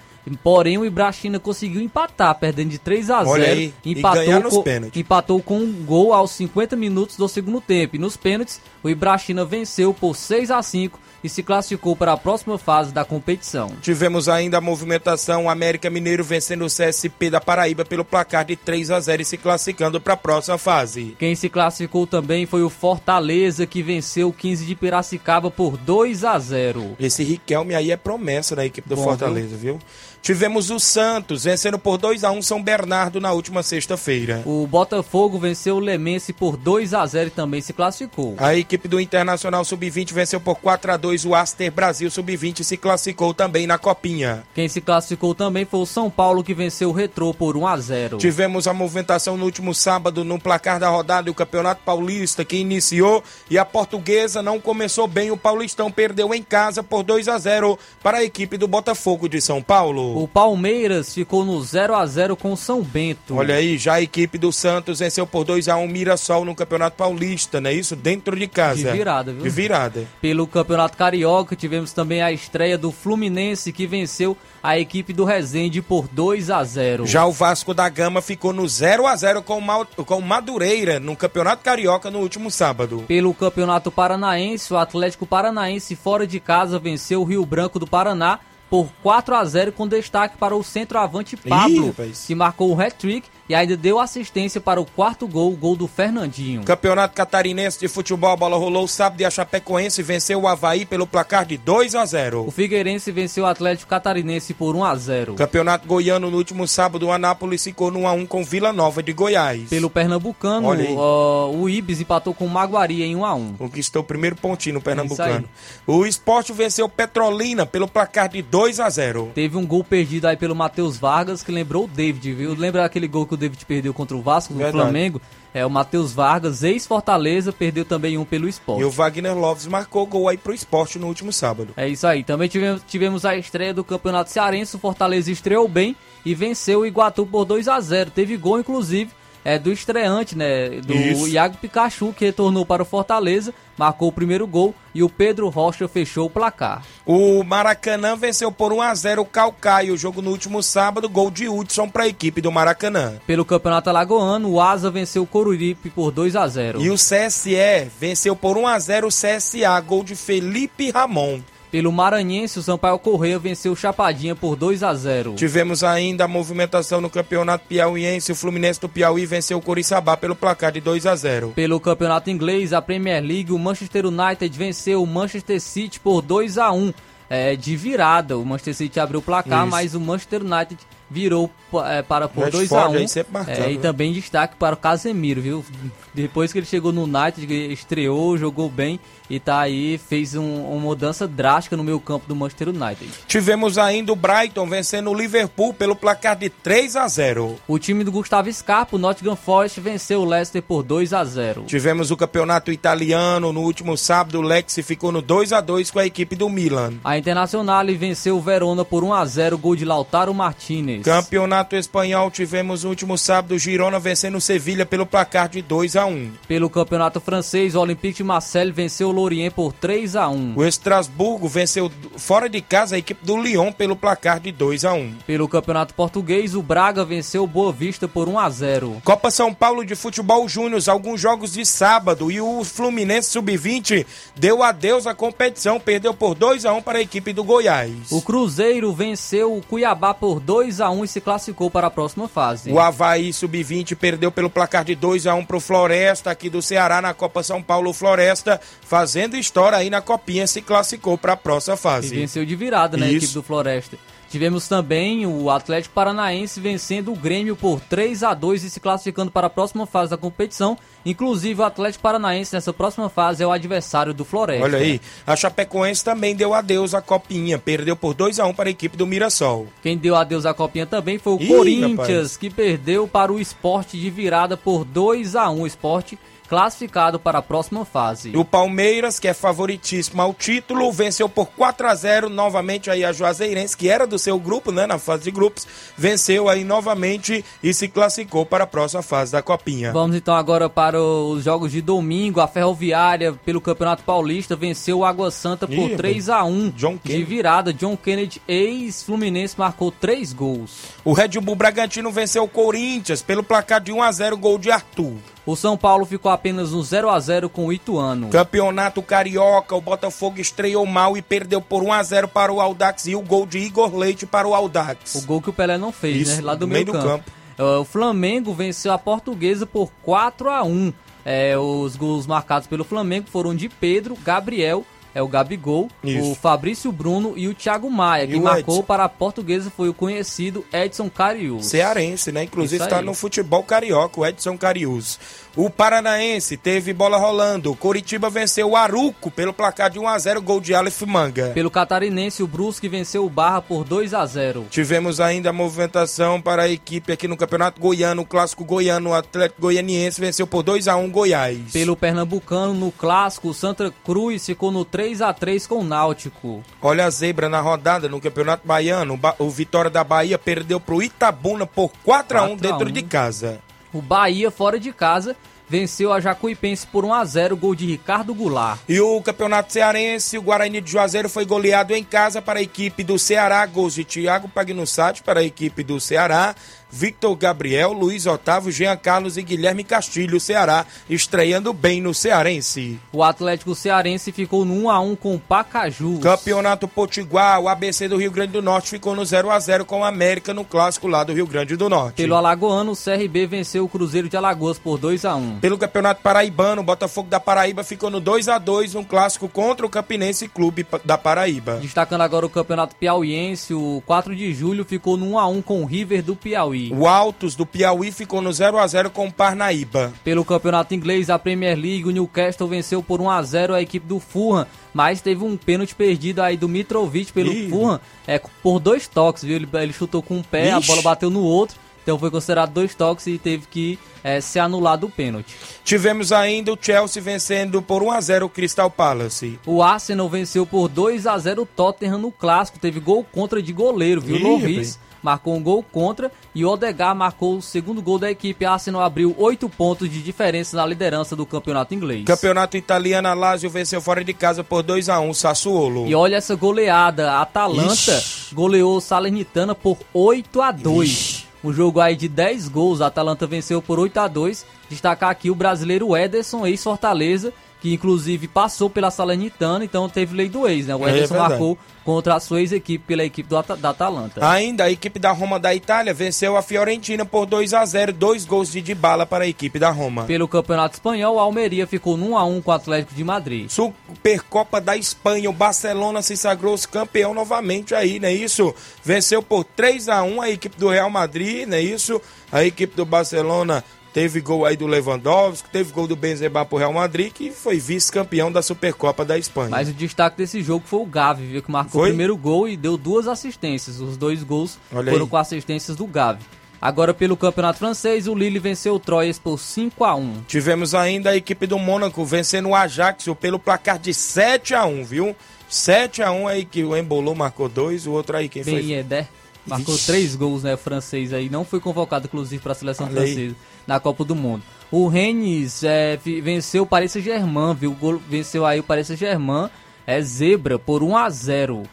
Porém, 0.43 0.77
o 0.77 0.86
Ibrachina 0.86 1.39
conseguiu 1.39 1.81
empatar, 1.81 2.36
perdendo 2.36 2.69
de 2.69 2.77
3 2.77 3.09
a 3.09 3.19
0 3.19 3.29
Olha 3.29 3.48
aí, 3.48 3.74
empatou, 3.83 4.41
com, 4.43 5.00
empatou 5.00 5.41
com 5.41 5.57
um 5.59 5.86
gol 5.86 6.13
aos 6.13 6.31
50 6.31 6.75
minutos 6.75 7.17
do 7.17 7.27
segundo 7.27 7.59
tempo. 7.59 7.95
E 7.95 8.00
nos 8.00 8.15
pênaltis, 8.15 8.62
o 8.83 8.89
Ibrachina 8.89 9.43
venceu 9.43 9.93
por 9.93 10.15
6 10.15 10.51
a 10.51 10.62
5 10.62 11.00
e 11.24 11.30
se 11.30 11.44
classificou 11.44 11.96
para 11.96 12.14
a 12.14 12.18
próxima 12.18 12.58
fase 12.58 12.94
da 12.94 13.04
competição. 13.06 13.72
Tivemos 13.82 14.30
ainda 14.30 14.58
a 14.58 14.62
movimentação 14.62 15.46
o 15.46 15.50
América 15.50 15.90
Mineiro 15.90 16.24
vencendo 16.24 16.66
o 16.66 16.68
CSP 16.68 17.30
da 17.30 17.42
Paraíba 17.42 17.86
pelo 17.86 18.06
placar 18.06 18.46
de 18.46 18.56
3 18.56 18.92
a 18.92 19.00
0 19.00 19.22
e 19.22 19.26
se 19.26 19.38
classificando 19.38 20.00
para 20.00 20.14
a 20.14 20.18
próxima 20.18 20.58
fase. 20.58 21.16
Quem 21.20 21.36
se 21.36 21.50
classificou 21.50 22.06
também 22.06 22.46
foi 22.46 22.64
o 22.64 22.70
Fortaleza, 22.70 23.66
que 23.66 23.82
venceu 23.82 24.30
o 24.30 24.34
15 24.34 24.66
de 24.66 24.76
Piracicaba 24.76 25.52
por 25.52 25.78
2 25.78 26.24
a 26.24 26.38
0 26.40 26.96
Esse 27.00 27.24
Riquelme 27.24 27.76
aí 27.76 27.92
é 27.92 27.98
promessa 27.98 28.56
da 28.56 28.66
equipe 28.66 28.88
do 28.88 28.96
Bom, 28.96 29.04
Fortaleza, 29.04 29.56
viu? 29.56 29.80
Tivemos 30.22 30.70
o 30.70 30.80
Santos 30.80 31.46
vencendo 31.46 31.80
por 31.80 31.98
2 31.98 32.24
a 32.24 32.32
1 32.32 32.42
São 32.42 32.62
Bernardo 32.62 33.20
na 33.20 33.32
última 33.32 33.64
sexta-feira. 33.64 34.44
O 34.46 34.68
Botafogo 34.68 35.40
venceu 35.40 35.78
o 35.78 35.80
Lemense 35.80 36.34
por 36.34 36.56
2 36.58 36.94
a 36.94 37.06
0 37.06 37.28
e 37.28 37.32
também 37.32 37.62
se 37.62 37.74
classificou. 37.74 38.36
A 38.38 38.56
equipe 38.56 38.88
do 38.88 39.00
Internacional 39.00 39.64
Sub-20 39.66 40.14
venceu 40.14 40.40
por 40.40 40.56
4 40.56 40.92
a 40.92 40.98
2 40.98 41.26
o 41.26 41.34
Aster 41.34 41.72
Brasil 41.72 42.12
Sub-20 42.12 42.60
e 42.60 42.64
se 42.64 42.78
classificou 42.78 43.34
também 43.34 43.66
na 43.66 43.78
Copinha. 43.78 44.44
Quem 44.54 44.68
se 44.68 44.82
classificou 44.82 45.34
também 45.34 45.66
foi 45.66 45.80
o 45.80 45.86
São 45.86 46.10
Paulo, 46.10 46.44
que 46.44 46.54
venceu 46.54 46.90
o 46.90 46.94
Retrô 46.94 47.34
por 47.34 47.56
1 47.56 47.68
a 47.68 47.78
0 47.78 48.18
Tivemos 48.18 48.68
a 48.68 48.74
movimentação 48.74 49.38
no 49.38 49.46
último 49.46 49.74
sábado 49.74 50.24
no 50.24 50.40
placar 50.40 50.80
da 50.80 50.90
rodada 50.90 51.30
e 51.30 51.32
o 51.32 51.36
Campeonato 51.36 51.82
Paulista 51.84 52.46
que 52.46 52.58
iniciou 52.58 53.24
e 53.50 53.58
a 53.58 53.66
Portuguesa 53.66 54.42
não 54.42 54.60
começou 54.60 55.08
bem. 55.08 55.32
O 55.32 55.38
Paulistão 55.38 55.92
perdeu 55.92 56.34
em 56.34 56.44
casa 56.44 56.84
por 56.84 57.04
2 57.04 57.28
a 57.28 57.38
0 57.38 57.80
para 58.04 58.20
a 58.20 58.24
equipe 58.24 58.58
do 58.58 58.68
Botafogo 58.68 59.28
de 59.28 59.42
São 59.42 59.62
Paulo. 59.62 60.09
O 60.18 60.28
Palmeiras 60.28 61.13
ficou 61.13 61.46
no 61.46 61.62
0 61.63 61.96
a 61.96 62.06
0 62.06 62.36
com 62.36 62.51
o 62.54 62.58
São 62.58 62.82
Bento. 62.82 63.36
Olha 63.36 63.56
aí, 63.56 63.78
já 63.78 63.96
a 63.96 64.01
equipe 64.01 64.38
do 64.38 64.51
Santos 64.51 65.00
venceu 65.00 65.28
por 65.28 65.44
2 65.44 65.68
a 65.68 65.75
1 65.78 65.88
Mirassol 65.88 66.44
no 66.46 66.56
Campeonato 66.56 66.96
Paulista, 66.98 67.60
não 67.62 67.70
é 67.70 67.74
isso? 67.74 67.96
Dentro 67.96 68.36
de 68.38 68.48
casa. 68.48 68.92
De 68.92 68.98
virada, 68.98 69.32
viu? 69.34 69.44
De 69.44 69.50
virada. 69.50 70.06
Pelo 70.22 70.48
Campeonato 70.48 70.98
Carioca, 70.98 71.56
tivemos 71.56 71.92
também 71.94 72.22
a 72.22 72.32
estreia 72.32 72.78
do 72.78 72.92
Fluminense, 72.92 73.72
que 73.72 73.86
venceu 73.86 74.36
a 74.62 74.78
equipe 74.78 75.13
do 75.13 75.24
Resende 75.24 75.82
por 75.82 76.08
2 76.08 76.50
a 76.50 76.63
0 76.63 77.06
Já 77.06 77.25
o 77.25 77.32
Vasco 77.32 77.74
da 77.74 77.88
Gama 77.88 78.22
ficou 78.22 78.51
no 78.51 78.68
0 78.68 79.08
a 79.08 79.16
0 79.16 79.42
com 79.42 79.58
o 79.58 79.62
Ma- 79.62 79.86
com 79.86 80.16
o 80.18 80.22
Madureira 80.22 81.00
no 81.00 81.16
Campeonato 81.16 81.63
Carioca 81.63 82.10
no 82.12 82.20
último 82.20 82.50
sábado. 82.51 83.04
Pelo 83.08 83.34
Campeonato 83.34 83.89
Paranaense, 83.92 84.74
o 84.74 84.78
Atlético 84.78 85.25
Paranaense 85.25 85.96
fora 85.96 86.25
de 86.28 86.39
casa 86.39 86.78
venceu 86.80 87.22
o 87.22 87.25
Rio 87.25 87.46
Branco 87.46 87.80
do 87.80 87.88
Paraná 87.88 88.39
por 88.70 88.90
4 89.02 89.36
a 89.36 89.46
0 89.46 89.72
com 89.72 89.88
destaque 89.88 90.38
para 90.38 90.56
o 90.56 90.64
centroavante 90.64 91.36
Pablo, 91.36 91.88
rapaz. 91.88 92.26
que 92.26 92.36
marcou 92.36 92.74
o 92.74 92.80
hat-trick 92.80 93.28
e 93.50 93.56
ainda 93.56 93.75
deu 93.75 94.00
assistência 94.00 94.62
para 94.62 94.79
o 94.79 94.86
quarto 94.86 95.27
gol, 95.27 95.51
o 95.51 95.58
gol 95.58 95.75
do 95.75 95.88
Fernandinho. 95.88 96.63
Campeonato 96.63 97.15
Catarinense 97.15 97.79
de 97.79 97.88
Futebol, 97.88 98.29
a 98.29 98.36
bola 98.36 98.56
rolou 98.56 98.88
sábado 98.88 99.20
e 99.22 99.25
a 99.25 99.32
Chapecoense 99.32 100.03
venceu 100.03 100.41
o 100.41 100.48
Havaí 100.48 100.86
pelo 100.86 101.08
placar 101.08 101.48
de 101.48 101.58
2 101.58 101.96
a 101.96 102.03
O 102.03 102.06
0. 102.06 102.51
Figueirense 102.51 103.12
venceu 103.12 103.46
o 103.46 103.48
Atlético 103.48 103.89
Catarinense 103.89 104.53
por 104.53 104.75
1 104.75 104.84
a 104.84 104.96
0. 104.96 105.34
Campeonato 105.34 105.88
Goiano 105.88 106.29
no 106.29 106.38
último 106.38 106.68
sábado, 106.68 107.08
o 107.08 107.12
Anápolis 107.12 107.63
ficou 107.63 107.89
no 107.89 108.01
1 108.01 108.08
a 108.08 108.12
1 108.12 108.25
com 108.27 108.44
Vila 108.44 108.72
Nova 108.72 109.01
de 109.01 109.12
Goiás. 109.13 109.68
Pelo 109.68 109.89
Pernambucano, 109.89 110.68
ó, 110.96 111.50
o 111.50 111.68
Ibis 111.68 112.01
empatou 112.01 112.36
com 112.36 112.46
o 112.46 112.50
Maguari 112.50 113.01
em 113.01 113.15
1 113.15 113.25
a 113.25 113.34
1. 113.34 113.53
Conquistou 113.53 114.03
o 114.03 114.06
primeiro 114.06 114.36
pontinho 114.36 114.75
no 114.75 114.79
É 114.79 114.84
Pernambucano. 114.84 115.50
O 115.88 116.06
esporte 116.06 116.53
venceu 116.53 116.88
Petrolina 116.88 117.65
pelo 117.65 117.88
placar 117.88 118.29
de 118.29 118.44
2 118.44 118.79
a 118.79 118.89
0. 118.91 119.32
Teve 119.34 119.58
um 119.58 119.65
gol 119.65 119.84
perdido 119.84 120.27
aí 120.27 120.38
pelo 120.38 120.56
Matheus 120.56 120.98
Vargas, 120.98 121.41
que 121.41 121.51
lembrou 121.51 121.86
o 121.86 121.88
David, 121.88 122.34
viu? 122.34 122.53
Lembra 122.53 122.86
aquele 122.86 123.08
gol 123.08 123.25
que 123.25 123.34
o 123.34 123.38
David 123.39 123.65
perdeu 123.65 123.93
contra 123.93 124.15
o 124.15 124.22
Vasco, 124.22 124.53
do. 124.53 124.72
Flamengo? 124.72 125.22
É, 125.53 125.65
o 125.65 125.69
Matheus 125.69 126.13
Vargas, 126.13 126.62
ex-Fortaleza, 126.62 127.51
perdeu 127.51 127.84
também 127.84 128.17
um 128.17 128.25
pelo 128.25 128.48
esporte. 128.48 128.81
E 128.81 128.86
o 128.86 128.91
Wagner 128.91 129.36
Loves 129.36 129.65
marcou 129.65 130.05
gol 130.05 130.27
aí 130.27 130.38
pro 130.38 130.53
esporte 130.53 131.00
no 131.00 131.08
último 131.08 131.34
sábado. 131.34 131.74
É 131.75 131.88
isso 131.88 132.05
aí. 132.05 132.24
Também 132.24 132.48
tivemos, 132.48 132.84
tivemos 132.88 133.25
a 133.25 133.36
estreia 133.36 133.74
do 133.74 133.84
Campeonato 133.84 134.29
Cearense. 134.29 134.75
O 134.75 134.79
Fortaleza 134.79 135.31
estreou 135.31 135.67
bem 135.67 135.96
e 136.24 136.36
venceu 136.36 136.81
o 136.81 136.86
Iguatu 136.86 137.25
por 137.25 137.46
2 137.46 137.67
a 137.67 137.79
0 137.79 138.12
Teve 138.12 138.38
gol, 138.38 138.60
inclusive, 138.60 139.12
é, 139.43 139.58
do 139.58 139.72
estreante, 139.72 140.38
né? 140.38 140.69
Do 140.81 140.93
Isso. 140.93 141.27
Iago 141.27 141.58
Pikachu, 141.58 142.13
que 142.13 142.25
retornou 142.25 142.65
para 142.65 142.84
o 142.84 142.86
Fortaleza, 142.86 143.53
marcou 143.77 144.10
o 144.10 144.12
primeiro 144.12 144.46
gol 144.46 144.75
e 144.93 145.01
o 145.01 145.10
Pedro 145.10 145.48
Rocha 145.50 145.88
fechou 145.88 146.27
o 146.27 146.29
placar. 146.29 146.84
O 147.05 147.43
Maracanã 147.43 148.15
venceu 148.15 148.51
por 148.51 148.74
1 148.74 148.81
a 148.81 148.93
0 148.93 149.22
o 149.22 149.25
Calcaia. 149.25 149.93
O 149.93 149.98
jogo 149.98 150.22
no 150.22 150.31
último 150.31 150.62
sábado, 150.62 151.08
gol 151.08 151.31
de 151.31 151.48
Hudson 151.48 151.88
para 151.88 152.03
a 152.03 152.08
equipe 152.08 152.41
do 152.41 152.51
Maracanã. 152.51 153.13
Pelo 153.25 153.46
Campeonato 153.46 153.89
Alagoano, 153.89 154.51
o 154.51 154.62
Asa 154.62 154.91
venceu 154.91 155.24
o 155.24 155.27
Coruripe 155.27 155.89
por 155.89 156.12
2 156.12 156.36
a 156.36 156.48
0 156.48 156.81
E 156.81 156.89
o 156.89 156.96
CSE 156.96 157.89
venceu 158.00 158.36
por 158.36 158.58
1 158.58 158.67
a 158.67 158.79
0 158.79 159.08
o 159.08 159.10
CSA, 159.10 159.79
gol 159.81 160.03
de 160.03 160.15
Felipe 160.15 160.91
Ramon. 160.91 161.41
Pelo 161.72 161.92
Maranhense, 161.92 162.58
o 162.58 162.64
Sampaio 162.64 162.98
Correia 162.98 163.38
venceu 163.38 163.74
o 163.74 163.76
Chapadinha 163.76 164.36
por 164.36 164.56
2 164.56 164.82
a 164.82 164.94
0 164.94 165.36
Tivemos 165.36 165.84
ainda 165.84 166.24
a 166.26 166.28
movimentação 166.28 167.00
no 167.00 167.10
Campeonato 167.10 167.66
Piauiense. 167.68 168.32
O 168.32 168.36
Fluminense 168.36 168.82
do 168.82 168.90
Piauí 168.90 169.26
venceu 169.26 169.58
o 169.58 169.62
Coriçaba 169.62 170.18
pelo 170.18 170.36
placar 170.36 170.72
de 170.72 170.82
2 170.82 171.06
a 171.06 171.16
0. 171.16 171.54
Pelo 171.56 171.80
Campeonato 171.80 172.30
Inglês, 172.30 172.74
a 172.74 172.82
Premier 172.82 173.24
League, 173.24 173.52
o 173.52 173.60
Manchester 173.60 174.08
United 174.08 174.58
venceu 174.58 175.04
o 175.04 175.08
Manchester 175.08 175.62
City 175.62 176.00
por 176.00 176.24
2 176.24 176.58
a 176.58 176.72
1 176.72 176.92
é, 177.30 177.56
de 177.56 177.76
virada. 177.76 178.36
O 178.36 178.44
Manchester 178.44 178.74
City 178.74 179.00
abriu 179.00 179.20
o 179.20 179.24
placar, 179.24 179.62
Isso. 179.62 179.72
mas 179.72 179.94
o 179.94 180.00
Manchester 180.00 180.42
United 180.42 180.78
virou 181.10 181.52
é, 181.86 182.02
para 182.02 182.28
por 182.28 182.50
2x1. 182.50 182.90
Um, 182.90 183.48
é, 183.48 183.72
e 183.72 183.76
né? 183.76 183.82
também 183.82 184.12
destaque 184.12 184.56
para 184.56 184.74
o 184.74 184.78
Casemiro, 184.78 185.42
viu? 185.42 185.66
Depois 186.14 186.52
que 186.52 186.60
ele 186.60 186.66
chegou 186.66 186.92
no 186.92 187.04
United, 187.04 187.52
estreou, 187.72 188.38
jogou 188.38 188.70
bem 188.70 189.00
e 189.29 189.39
tá 189.39 189.59
aí, 189.59 189.98
fez 189.98 190.36
um, 190.36 190.65
uma 190.65 190.79
mudança 190.79 191.27
drástica 191.27 191.77
no 191.77 191.83
meio 191.83 192.00
campo 192.00 192.27
do 192.27 192.36
Manchester 192.36 192.69
United. 192.69 193.09
Tivemos 193.27 193.77
ainda 193.77 194.12
o 194.12 194.15
Brighton 194.15 194.65
vencendo 194.67 195.09
o 195.09 195.13
Liverpool 195.13 195.74
pelo 195.74 195.95
placar 195.95 196.36
de 196.36 196.50
3 196.50 196.95
a 196.95 197.07
0. 197.07 197.55
O 197.67 197.77
time 197.77 198.03
do 198.03 198.12
Gustavo 198.12 198.51
Scarpa, 198.51 198.95
o 198.95 199.00
Nottingham 199.00 199.36
Forest, 199.36 199.79
venceu 199.79 200.21
o 200.21 200.25
Leicester 200.25 200.62
por 200.62 200.83
2 200.83 201.13
a 201.13 201.24
0. 201.24 201.63
Tivemos 201.65 202.12
o 202.12 202.17
campeonato 202.17 202.71
italiano 202.71 203.53
no 203.53 203.62
último 203.62 203.98
sábado, 203.98 204.39
o 204.39 204.41
Lex 204.41 204.79
ficou 204.83 205.12
no 205.12 205.21
2 205.21 205.53
a 205.53 205.62
2 205.62 205.91
com 205.91 206.00
a 206.00 206.05
equipe 206.05 206.36
do 206.36 206.50
Milan. 206.50 206.93
A 207.03 207.17
Internacional 207.17 207.86
venceu 207.98 208.38
o 208.38 208.41
Verona 208.41 208.83
por 208.83 209.03
1 209.03 209.13
a 209.13 209.25
0, 209.25 209.57
gol 209.57 209.75
de 209.75 209.86
Lautaro 209.86 210.33
Martinez. 210.33 211.03
Campeonato 211.03 211.75
espanhol 211.75 212.31
tivemos 212.31 212.83
no 212.83 212.89
último 212.89 213.17
sábado 213.17 213.55
o 213.55 213.59
Girona 213.59 214.00
vencendo 214.00 214.38
o 214.38 214.41
Sevilha 214.41 214.86
pelo 214.86 215.05
placar 215.05 215.50
de 215.50 215.62
2 215.62 215.95
a 215.95 216.05
1. 216.05 216.31
Pelo 216.48 216.69
campeonato 216.69 217.19
francês, 217.19 217.75
o 217.75 217.79
Olympique 217.79 218.17
de 218.17 218.24
Marseille 218.24 218.71
venceu 218.71 219.09
o 219.09 219.12
Lorient 219.20 219.52
por 219.52 219.74
3 219.74 220.16
a 220.16 220.30
1. 220.30 220.54
O 220.56 220.64
Estrasburgo 220.64 221.48
venceu 221.48 221.92
fora 222.16 222.48
de 222.48 222.62
casa 222.62 222.96
a 222.96 223.00
equipe 223.00 223.26
do 223.26 223.38
Lyon 223.38 223.72
pelo 223.72 223.96
placar 223.96 224.40
de 224.40 224.52
2 224.52 224.86
a 224.86 224.94
1. 224.94 225.16
Pelo 225.28 225.48
Campeonato 225.48 225.94
Português, 225.94 226.56
o 226.56 226.62
Braga 226.62 227.04
venceu 227.04 227.44
o 227.44 227.48
Boa 227.48 227.72
Vista 227.72 228.08
por 228.08 228.30
1 228.30 228.40
a 228.40 228.50
0. 228.50 229.02
Copa 229.04 229.30
São 229.30 229.54
Paulo 229.54 229.86
de 229.86 229.96
Futebol 229.96 230.48
Júnior, 230.48 230.82
alguns 230.88 231.20
jogos 231.20 231.54
de 231.54 231.66
sábado 231.66 232.32
e 232.32 232.40
o 232.40 232.64
Fluminense 232.64 233.30
Sub-20 233.32 234.06
deu 234.36 234.64
adeus 234.64 235.06
à 235.06 235.14
competição, 235.14 235.80
perdeu 235.80 236.14
por 236.14 236.36
2 236.36 236.66
a 236.66 236.74
1 236.74 236.82
para 236.82 237.00
a 237.00 237.02
equipe 237.02 237.34
do 237.34 237.44
Goiás. 237.44 238.12
O 238.12 238.22
Cruzeiro 238.22 238.94
venceu 238.94 239.56
o 239.56 239.62
Cuiabá 239.62 240.14
por 240.14 240.40
2 240.40 240.80
a 240.80 240.90
1 240.90 241.04
e 241.04 241.08
se 241.08 241.22
classificou 241.22 241.70
para 241.70 241.88
a 241.88 241.92
próxima 241.92 242.28
fase. 242.28 242.72
O 242.72 242.80
Havaí 242.80 243.34
Sub-20 243.34 243.96
perdeu 243.96 244.32
pelo 244.32 244.50
placar 244.50 244.86
de 244.86 244.96
2 244.96 245.28
a 245.28 245.36
1 245.36 245.46
para 245.46 245.58
o 245.58 245.60
Floresta 245.60 246.32
aqui 246.32 246.50
do 246.50 246.62
Ceará 246.62 247.02
na 247.02 247.14
Copa 247.14 247.44
São 247.44 247.62
Paulo 247.62 247.94
Floresta, 247.94 248.62
fazendo 249.10 249.36
história 249.36 249.75
aí 249.75 249.89
na 249.89 250.01
Copinha, 250.01 250.46
se 250.46 250.62
classificou 250.62 251.18
para 251.18 251.34
a 251.34 251.38
próxima 251.38 251.75
fase. 251.75 252.13
E 252.13 252.20
venceu 252.20 252.46
de 252.46 252.56
virada, 252.56 252.96
né, 252.96 253.08
Isso. 253.08 253.16
a 253.16 253.18
equipe 253.18 253.34
do 253.34 253.42
Floresta. 253.42 253.98
Tivemos 254.30 254.68
também 254.68 255.25
o 255.25 255.50
Atlético 255.50 255.96
Paranaense 255.96 256.60
vencendo 256.60 257.12
o 257.12 257.16
Grêmio 257.16 257.56
por 257.56 257.80
3 257.80 258.22
a 258.22 258.36
2 258.36 258.63
e 258.63 258.70
se 258.70 258.80
classificando 258.80 259.32
para 259.32 259.48
a 259.48 259.50
próxima 259.50 259.88
fase 259.88 260.12
da 260.12 260.18
competição. 260.18 260.78
Inclusive, 261.04 261.60
o 261.60 261.63
Atlético 261.63 262.04
Paranaense 262.04 262.54
nessa 262.54 262.72
próxima 262.72 263.10
fase 263.10 263.42
é 263.42 263.48
o 263.48 263.51
adversário 263.51 264.13
do 264.13 264.24
Floresta. 264.24 264.63
Olha 264.63 264.78
aí, 264.78 265.01
a 265.25 265.36
Chapecoense 265.36 266.04
também 266.04 266.36
deu 266.36 266.54
adeus 266.54 266.94
à 266.94 267.01
Copinha, 267.01 267.58
perdeu 267.58 267.96
por 267.96 268.13
2 268.13 268.39
a 268.39 268.46
1 268.46 268.54
para 268.54 268.70
a 268.70 268.72
equipe 268.72 268.96
do 268.96 269.08
Mirassol. 269.08 269.66
Quem 269.82 269.98
deu 269.98 270.16
adeus 270.16 270.46
à 270.46 270.54
Copinha 270.54 270.86
também 270.86 271.18
foi 271.18 271.34
o 271.34 271.42
Ih, 271.42 271.48
Corinthians, 271.48 271.98
rapaz. 271.98 272.38
que 272.38 272.51
perdeu 272.51 273.08
para 273.08 273.34
o 273.34 273.39
Esporte 273.39 274.00
de 274.00 274.12
virada 274.12 274.56
por 274.56 274.86
2 274.86 275.36
a 275.36 275.50
1 275.50 275.62
O 275.62 275.66
Esporte 275.66 276.20
classificado 276.50 277.20
para 277.20 277.38
a 277.38 277.41
próxima 277.44 277.86
fase. 277.86 278.36
O 278.36 278.44
Palmeiras, 278.44 279.20
que 279.20 279.27
é 279.27 279.34
favoritíssimo 279.36 280.20
ao 280.20 280.34
título, 280.34 280.91
venceu 280.91 281.29
por 281.29 281.46
4 281.51 281.88
a 281.88 281.94
0 281.94 282.27
novamente 282.27 282.89
aí 282.89 283.06
a 283.06 283.13
Juazeirense, 283.13 283.77
que 283.77 283.88
era 283.88 284.08
do 284.08 284.18
seu 284.18 284.39
grupo, 284.39 284.72
né, 284.72 284.88
na 284.88 284.98
fase 284.98 285.24
de 285.24 285.32
grupos, 285.32 285.68
venceu 285.96 286.50
aí 286.50 286.63
novamente 286.63 287.46
e 287.62 287.72
se 287.72 287.88
classificou 287.88 288.48
para 288.48 288.63
a 288.63 288.68
próxima 288.68 289.03
fase 289.03 289.32
da 289.32 289.44
Copinha. 289.44 289.91
Vamos 289.91 290.15
então 290.15 290.34
agora 290.34 290.68
para 290.68 291.00
os 291.00 291.44
jogos 291.44 291.72
de 291.72 291.82
domingo. 291.82 292.41
A 292.41 292.48
Ferroviária, 292.48 293.34
pelo 293.46 293.62
Campeonato 293.62 294.03
Paulista, 294.03 294.56
venceu 294.56 295.00
o 295.00 295.06
Água 295.06 295.29
Santa 295.29 295.68
por 295.68 295.91
Ih, 295.91 295.96
3 295.96 296.29
a 296.29 296.44
1 296.44 296.70
John 296.72 296.98
de 297.03 297.24
virada. 297.24 297.72
John 297.72 297.96
Kennedy, 297.96 298.41
ex-Fluminense, 298.48 299.53
marcou 299.56 299.91
3 299.91 300.34
gols. 300.34 300.79
O 301.06 301.13
Red 301.13 301.39
Bull 301.39 301.56
Bragantino 301.56 302.12
venceu 302.12 302.44
o 302.44 302.48
Corinthians 302.48 303.22
pelo 303.22 303.44
placar 303.44 303.79
de 303.79 303.91
1 303.91 304.01
a 304.01 304.12
0 304.12 304.38
gol 304.38 304.58
de 304.58 304.72
Arthur. 304.72 305.13
O 305.50 305.56
São 305.56 305.75
Paulo 305.75 306.06
ficou 306.06 306.32
apenas 306.32 306.74
no 306.74 306.84
0 306.84 307.10
a 307.10 307.20
0 307.20 307.50
com 307.50 307.65
o 307.65 307.74
Ituano. 307.74 308.29
Campeonato 308.29 309.01
Carioca, 309.01 309.75
o 309.75 309.82
Botafogo 309.82 310.39
estreou 310.39 310.86
mal 310.86 311.18
e 311.18 311.24
perdeu 311.24 311.60
por 311.60 311.82
1 311.82 311.91
a 311.91 312.03
0 312.03 312.27
para 312.27 312.53
o 312.53 312.62
Aldax 312.62 313.08
e 313.08 313.15
o 313.15 313.22
gol 313.24 313.48
de 313.48 313.58
Igor 313.58 313.96
Leite 313.96 314.27
para 314.27 314.48
o 314.48 314.53
Aldax. 314.53 315.15
O 315.15 315.25
gol 315.25 315.41
que 315.41 315.50
o 315.50 315.53
Pelé 315.53 315.75
não 315.75 315.91
fez, 315.91 316.27
Isso, 316.27 316.36
né? 316.36 316.44
Lá 316.44 316.53
do 316.53 316.68
meio, 316.68 316.86
meio 316.86 316.94
campo. 316.94 317.07
do 317.07 317.09
campo. 317.09 317.31
Uh, 317.57 317.81
o 317.81 317.83
Flamengo 317.83 318.53
venceu 318.53 318.94
a 318.94 319.00
Portuguesa 319.00 319.66
por 319.66 319.92
4 320.03 320.51
a 320.51 320.64
1. 320.64 320.94
É, 321.25 321.57
os 321.57 321.96
gols 321.96 322.27
marcados 322.27 322.68
pelo 322.68 322.83
Flamengo 322.83 323.27
foram 323.27 323.55
de 323.55 323.70
Pedro, 323.70 324.16
Gabriel, 324.24 324.85
é 325.13 325.22
o 325.22 325.27
Gabigol, 325.27 325.87
Isso. 326.03 326.31
o 326.31 326.35
Fabrício 326.35 326.91
Bruno 326.91 327.33
e 327.35 327.48
o 327.48 327.53
Thiago 327.53 327.89
Maia. 327.89 328.27
Quem 328.27 328.41
marcou 328.41 328.75
Edson. 328.75 328.85
para 328.85 329.03
a 329.03 329.09
portuguesa 329.09 329.72
foi 329.75 329.89
o 329.89 329.93
conhecido 329.93 330.65
Edson 330.72 331.09
Carius. 331.09 331.65
Cearense, 331.65 332.31
né? 332.31 332.43
Inclusive 332.43 332.83
está 332.83 333.01
no 333.01 333.13
futebol 333.13 333.63
carioca, 333.63 334.19
o 334.19 334.25
Edson 334.25 334.57
Carius. 334.57 335.19
O 335.55 335.69
Paranaense 335.69 336.55
teve 336.55 336.93
bola 336.93 337.17
rolando. 337.17 337.75
Coritiba 337.75 338.29
venceu 338.29 338.69
o 338.69 338.75
Aruco 338.75 339.31
pelo 339.31 339.53
placar 339.53 339.89
de 339.89 340.00
1 340.00 340.07
a 340.07 340.17
0 340.17 340.41
gol 340.41 340.61
de 340.61 340.75
Aleph 340.75 341.01
Manga. 341.01 341.51
Pelo 341.53 341.72
catarinense, 341.72 342.43
o 342.43 342.48
Brusque 342.48 342.87
venceu 342.87 343.25
o 343.25 343.29
Barra 343.29 343.61
por 343.61 343.83
2 343.83 344.13
a 344.13 344.25
0. 344.25 344.67
Tivemos 344.69 345.19
ainda 345.19 345.50
a 345.50 345.53
movimentação 345.53 346.39
para 346.39 346.63
a 346.63 346.69
equipe 346.69 347.11
aqui 347.11 347.27
no 347.27 347.35
Campeonato 347.35 347.81
Goiano, 347.81 348.22
o 348.22 348.25
clássico 348.25 348.63
goiano, 348.63 349.09
o 349.09 349.13
Atlético 349.13 349.63
Goianiense 349.63 350.22
venceu 350.22 350.45
por 350.45 350.61
2 350.61 350.87
a 350.87 350.95
1 350.95 351.09
Goiás. 351.09 351.72
Pelo 351.74 351.95
Pernambucano, 351.95 352.74
no 352.74 352.91
clássico, 352.91 353.50
o 353.50 353.53
Santa 353.53 353.91
Cruz 354.05 354.45
ficou 354.45 354.72
no 354.72 354.85
3 354.85 354.99
a 355.22 355.33
3 355.33 355.66
com 355.68 355.79
o 355.79 355.83
Náutico. 355.83 356.64
Olha 356.81 357.05
a 357.05 357.09
zebra 357.09 357.50
na 357.50 357.62
rodada 357.62 358.09
no 358.09 358.22
Campeonato 358.22 358.68
Baiano. 358.68 359.20
O 359.38 359.50
Vitória 359.50 359.90
da 359.90 360.03
Bahia 360.03 360.38
perdeu 360.38 360.79
para 360.79 360.96
o 360.96 361.03
Itabuna 361.03 361.66
por 361.66 361.92
4 362.03 362.38
a 362.38 362.44
1 362.44 362.55
dentro 362.57 362.90
1. 362.90 362.92
de 362.92 363.03
casa. 363.03 363.59
O 363.94 364.01
Bahia 364.01 364.51
fora 364.51 364.79
de 364.79 364.92
casa 364.92 365.35
venceu 365.70 366.12
a 366.12 366.20
Jacuipense 366.20 366.88
por 366.88 367.05
1 367.05 367.14
a 367.14 367.24
0 367.24 367.55
gol 367.55 367.75
de 367.75 367.85
Ricardo 367.85 368.33
Goulart. 368.33 368.79
E 368.90 369.00
o 369.00 369.22
Campeonato 369.22 369.72
Cearense, 369.72 370.38
o 370.38 370.42
Guarani 370.42 370.81
de 370.81 370.92
Juazeiro 370.92 371.29
foi 371.29 371.46
goleado 371.46 371.94
em 371.94 372.03
casa 372.03 372.42
para 372.42 372.59
a 372.59 372.62
equipe 372.62 373.03
do 373.03 373.20
Ceará, 373.20 373.64
gols 373.68 373.94
de 373.94 374.03
Thiago 374.03 374.50
Pagnussati 374.50 375.22
para 375.22 375.42
a 375.42 375.44
equipe 375.44 375.83
do 375.83 376.00
Ceará, 376.00 376.55
Victor 376.92 377.36
Gabriel, 377.36 377.94
Luiz 377.94 378.25
Otávio, 378.25 378.72
Jean 378.72 378.98
Carlos 378.98 379.38
e 379.38 379.44
Guilherme 379.44 379.84
Castilho, 379.84 380.40
Ceará, 380.40 380.86
estreando 381.10 381.72
bem 381.72 382.02
no 382.02 382.14
Cearense. 382.14 383.00
O 383.14 383.24
Atlético 383.24 383.75
Cearense 383.75 384.32
ficou 384.32 384.66
no 384.66 384.74
1 384.86 384.90
a 384.90 385.00
1 385.00 385.16
com 385.16 385.36
o 385.36 385.40
Pacajus. 385.40 386.20
Campeonato 386.20 386.88
Potiguar, 386.88 387.60
o 387.60 387.68
ABC 387.68 388.08
do 388.08 388.18
Rio 388.18 388.32
Grande 388.32 388.54
do 388.54 388.62
Norte 388.62 388.90
ficou 388.90 389.16
no 389.16 389.24
0 389.24 389.52
a 389.52 389.60
0 389.60 389.86
com 389.86 390.00
o 390.00 390.04
América 390.04 390.54
no 390.54 390.66
clássico 390.66 391.08
lá 391.08 391.24
do 391.24 391.34
Rio 391.34 391.46
Grande 391.46 391.75
do 391.75 391.90
Norte. 391.90 392.16
Pelo 392.16 392.36
Alagoano, 392.36 392.94
o 392.94 392.96
CRB 392.96 393.46
venceu 393.46 393.86
o 393.86 393.90
Cruzeiro 393.90 394.28
de 394.28 394.36
Alagoas 394.36 394.80
por 394.80 394.98
2 394.98 395.25
a 395.25 395.36
1. 395.36 395.60
Pelo 395.60 395.78
Campeonato 395.78 396.22
Paraibano, 396.22 396.82
o 396.82 396.86
Botafogo 396.86 397.30
da 397.30 397.40
Paraíba 397.40 397.84
ficou 397.84 398.10
no 398.10 398.20
2 398.20 398.48
a 398.48 398.58
2 398.58 398.96
no 398.96 399.06
clássico 399.06 399.48
contra 399.48 399.86
o 399.86 399.90
Campinense 399.90 400.48
Clube 400.48 400.86
da 401.06 401.18
Paraíba. 401.18 401.78
Destacando 401.78 402.22
agora 402.22 402.46
o 402.46 402.50
Campeonato 402.50 402.96
Piauiense, 402.96 403.74
o 403.74 404.02
4 404.06 404.36
de 404.36 404.54
julho 404.54 404.84
ficou 404.84 405.18
no 405.18 405.32
1 405.32 405.40
a 405.40 405.48
1 405.48 405.62
com 405.62 405.84
o 405.84 405.86
River 405.86 406.24
do 406.24 406.36
Piauí. 406.36 406.78
Piauí. 406.87 406.94
O 406.94 407.07
Altos 407.07 407.55
do 407.55 407.65
Piauí 407.65 408.11
ficou 408.11 408.42
no 408.42 408.53
0 408.53 408.77
a 408.77 408.87
0 408.87 409.09
com 409.09 409.27
o 409.27 409.31
Parnaíba. 409.31 410.13
Pelo 410.24 410.46
Campeonato 410.46 410.94
Inglês, 410.94 411.29
a 411.29 411.37
Premier 411.37 411.77
League, 411.77 412.05
o 412.05 412.11
Newcastle 412.11 412.68
venceu 412.68 413.03
por 413.03 413.20
1 413.20 413.29
a 413.29 413.42
0 413.44 413.74
a 413.74 413.81
equipe 413.81 414.07
do 414.07 414.20
Fulham, 414.20 414.65
mas 414.94 415.22
teve 415.22 415.44
um 415.44 415.57
pênalti 415.57 415.94
perdido 415.94 416.42
aí 416.42 416.55
do 416.55 416.70
Mitrovic 416.70 417.33
pelo 417.33 417.51
Ih. 417.51 417.70
Fulham, 417.70 418.00
é 418.25 418.39
por 418.63 418.79
dois 418.79 419.07
toques, 419.07 419.44
viu? 419.44 419.55
Ele, 419.55 419.68
ele 419.74 419.94
chutou 419.94 420.22
com 420.22 420.35
um 420.35 420.44
pé, 420.44 420.68
Ixi. 420.68 420.72
a 420.72 420.79
bola 420.79 421.01
bateu 421.01 421.29
no 421.29 421.42
outro. 421.42 421.77
Então 422.01 422.18
foi 422.18 422.31
considerado 422.31 422.72
dois 422.72 422.96
toques 422.96 423.27
e 423.27 423.37
teve 423.37 423.68
que 423.68 424.00
é, 424.24 424.42
ser 424.42 424.59
anulado 424.59 425.05
o 425.05 425.11
pênalti. 425.11 425.53
Tivemos 425.83 426.31
ainda 426.31 426.74
o 426.74 426.77
Chelsea 426.79 427.22
vencendo 427.22 427.83
por 427.83 428.01
1 428.01 428.11
a 428.11 428.22
0 428.22 428.46
o 428.48 428.50
Crystal 428.50 428.89
Palace. 428.89 429.59
O 429.63 429.83
Arsenal 429.83 430.27
venceu 430.27 430.65
por 430.65 430.87
2 430.87 431.27
a 431.27 431.37
0 431.37 431.61
o 431.61 431.65
Tottenham 431.68 432.18
no 432.18 432.31
clássico, 432.31 432.79
teve 432.79 433.00
gol 433.00 433.24
contra 433.24 433.61
de 433.61 433.72
goleiro, 433.72 434.22
viu? 434.22 434.37
Ih, 434.37 434.44
Loris 434.44 435.00
marcou 435.22 435.55
um 435.55 435.62
gol 435.62 435.84
contra 435.84 436.32
e 436.53 436.64
o 436.66 436.70
Odegar 436.70 437.16
marcou 437.16 437.58
o 437.58 437.62
segundo 437.62 438.01
gol 438.01 438.20
da 438.20 438.29
equipe. 438.29 438.66
A 438.66 438.74
Arsenal 438.74 439.01
abriu 439.01 439.36
oito 439.38 439.70
pontos 439.70 440.10
de 440.10 440.22
diferença 440.22 440.77
na 440.77 440.86
liderança 440.86 441.36
do 441.36 441.46
campeonato 441.46 441.94
inglês. 441.94 442.25
Campeonato 442.25 442.77
italiano, 442.77 443.27
a 443.27 443.34
Lazio 443.34 443.70
venceu 443.70 444.01
fora 444.01 444.24
de 444.24 444.34
casa 444.34 444.64
por 444.64 444.84
2 444.84 445.10
a 445.10 445.20
1 445.20 445.34
Sassuolo. 445.34 446.08
E 446.08 446.16
olha 446.16 446.36
essa 446.38 446.55
goleada, 446.55 447.32
a 447.32 447.42
Atalanta 447.42 447.94
Ixi. 447.94 448.53
goleou 448.53 448.98
o 448.98 449.01
Salernitana 449.01 449.75
por 449.75 449.98
8 450.14 450.62
a 450.62 450.72
2. 450.72 451.10
Ixi. 451.10 451.50
Um 451.64 451.74
jogo 451.74 452.00
aí 452.00 452.16
de 452.16 452.29
10 452.29 452.70
gols, 452.70 453.01
a 453.01 453.08
Atalanta 453.08 453.46
venceu 453.46 453.82
por 453.82 454.00
8 454.00 454.18
a 454.20 454.27
2. 454.27 454.66
Destacar 454.90 455.29
aqui 455.29 455.51
o 455.51 455.55
brasileiro 455.55 456.16
Ederson, 456.16 456.66
ex-Fortaleza, 456.66 457.53
que 457.81 457.94
inclusive 457.94 458.48
passou 458.48 458.89
pela 458.89 459.09
Salernitana, 459.11 459.85
então 459.85 460.09
teve 460.09 460.35
lei 460.35 460.50
do 460.50 460.68
ex, 460.68 460.87
né? 460.87 460.96
O 460.96 461.07
É 461.07 461.11
Ederson 461.11 461.33
verdade. 461.35 461.50
marcou 461.51 461.77
contra 462.03 462.35
a 462.35 462.39
sua 462.39 462.59
ex-equipe 462.59 463.05
pela 463.05 463.24
equipe 463.24 463.48
do 463.48 463.61
da 463.77 463.89
Atalanta. 463.92 464.46
Ainda 464.50 464.85
a 464.85 464.92
equipe 464.92 465.20
da 465.20 465.31
Roma 465.31 465.59
da 465.59 465.75
Itália 465.75 466.13
venceu 466.13 466.57
a 466.57 466.61
Fiorentina 466.61 467.24
por 467.24 467.46
2 467.46 467.74
a 467.74 467.85
0 467.85 468.11
dois 468.13 468.46
gols 468.46 468.72
de 468.72 468.81
Dybala 468.81 469.25
para 469.25 469.44
a 469.44 469.48
equipe 469.48 469.77
da 469.77 469.92
Roma. 469.92 470.24
Pelo 470.24 470.48
Campeonato 470.48 470.96
Espanhol, 470.96 471.35
o 471.35 471.39
Almeria 471.39 471.85
ficou 471.85 472.18
no 472.18 472.31
1 472.31 472.37
a 472.37 472.46
1 472.46 472.61
com 472.61 472.72
o 472.72 472.74
Atlético 472.74 473.13
de 473.13 473.24
Madrid. 473.24 473.70
Supercopa 473.70 474.81
da 474.81 474.98
Espanha, 474.98 475.50
o 475.50 475.53
Barcelona 475.53 476.22
se 476.22 476.35
sagrou 476.35 476.75
campeão 476.92 477.33
novamente 477.33 477.94
aí, 477.94 478.20
não 478.20 478.27
é 478.27 478.33
isso? 478.33 478.74
Venceu 479.03 479.42
por 479.44 479.63
3 479.63 480.09
a 480.09 480.24
1 480.24 480.42
a 480.42 480.50
equipe 480.50 480.77
do 480.77 480.89
Real 480.89 481.09
Madrid, 481.09 481.68
não 481.68 481.77
é 481.77 481.81
isso? 481.81 482.20
A 482.51 482.63
equipe 482.63 482.96
do 482.96 483.05
Barcelona 483.05 483.83
teve 484.13 484.41
gol 484.41 484.65
aí 484.65 484.75
do 484.75 484.87
Lewandowski, 484.87 485.69
teve 485.69 485.91
gol 485.91 486.07
do 486.07 486.15
Benzema 486.15 486.65
pro 486.65 486.77
Real 486.77 486.93
Madrid, 486.93 487.31
que 487.31 487.51
foi 487.51 487.77
vice-campeão 487.79 488.51
da 488.51 488.61
Supercopa 488.61 489.24
da 489.24 489.37
Espanha. 489.37 489.69
Mas 489.69 489.89
o 489.89 489.93
destaque 489.93 490.37
desse 490.37 490.61
jogo 490.61 490.85
foi 490.85 491.00
o 491.00 491.05
Gavi, 491.05 491.45
viu, 491.45 491.61
que 491.61 491.72
marcou 491.72 492.01
Foi? 492.01 492.09
o 492.09 492.11
primeiro 492.11 492.35
gol 492.37 492.67
e 492.67 492.75
deu 492.75 492.98
duas 492.98 493.27
assistências. 493.27 494.00
Os 494.00 494.17
dois 494.17 494.43
gols 494.43 494.77
Olha 494.93 495.11
foram 495.11 495.25
aí. 495.25 495.29
com 495.29 495.37
assistências 495.37 495.95
do 495.95 496.05
Gavi. 496.05 496.43
Agora, 496.81 497.13
pelo 497.13 497.35
Campeonato 497.35 497.77
Francês, 497.77 498.25
o 498.25 498.33
Lille 498.33 498.57
venceu 498.57 498.95
o 498.95 499.00
Troyes 499.00 499.37
por 499.37 499.59
5 499.59 500.01
a 500.05 500.15
1 500.15 500.43
Tivemos 500.48 500.95
ainda 500.95 501.31
a 501.31 501.35
equipe 501.35 501.67
do 501.67 501.77
Mônaco 501.77 502.24
vencendo 502.24 502.69
o 502.69 502.75
Ajax 502.75 503.25
pelo 503.39 503.59
placar 503.59 504.00
de 504.00 504.13
7 504.13 504.74
a 504.74 504.85
1 504.85 505.03
viu? 505.03 505.35
7 505.67 506.24
a 506.24 506.31
1 506.31 506.48
aí 506.48 506.63
que 506.63 506.83
o 506.85 506.95
Embolou 506.95 507.35
marcou 507.35 507.67
dois, 507.67 508.07
o 508.07 508.11
outro 508.13 508.37
aí 508.37 508.48
quem 508.48 508.63
Ben 508.63 508.75
foi? 508.75 508.91
Yedder 508.91 509.27
marcou 509.65 509.95
Vixe. 509.95 510.07
três 510.07 510.35
gols, 510.35 510.63
né, 510.63 510.75
francês 510.77 511.33
aí. 511.33 511.50
Não 511.50 511.63
foi 511.63 511.79
convocado, 511.79 512.27
inclusive, 512.27 512.61
para 512.61 512.72
a 512.72 512.75
seleção 512.75 513.07
francesa 513.07 513.55
na 513.85 514.00
Copa 514.00 514.24
do 514.24 514.35
Mundo. 514.35 514.63
O 514.91 515.07
Rennes 515.07 515.83
é, 515.83 516.17
venceu 516.17 516.83
o 516.83 516.87
Paris 516.87 517.11
Saint-Germain, 517.11 517.75
viu? 517.75 517.95
Venceu 518.27 518.65
aí 518.65 518.79
o 518.79 518.83
Paris 518.83 519.07
Saint-Germain, 519.07 519.69
é 520.05 520.22
zebra, 520.22 520.79
por 520.79 521.03
1 521.03 521.15
a 521.15 521.29
0 521.29 521.83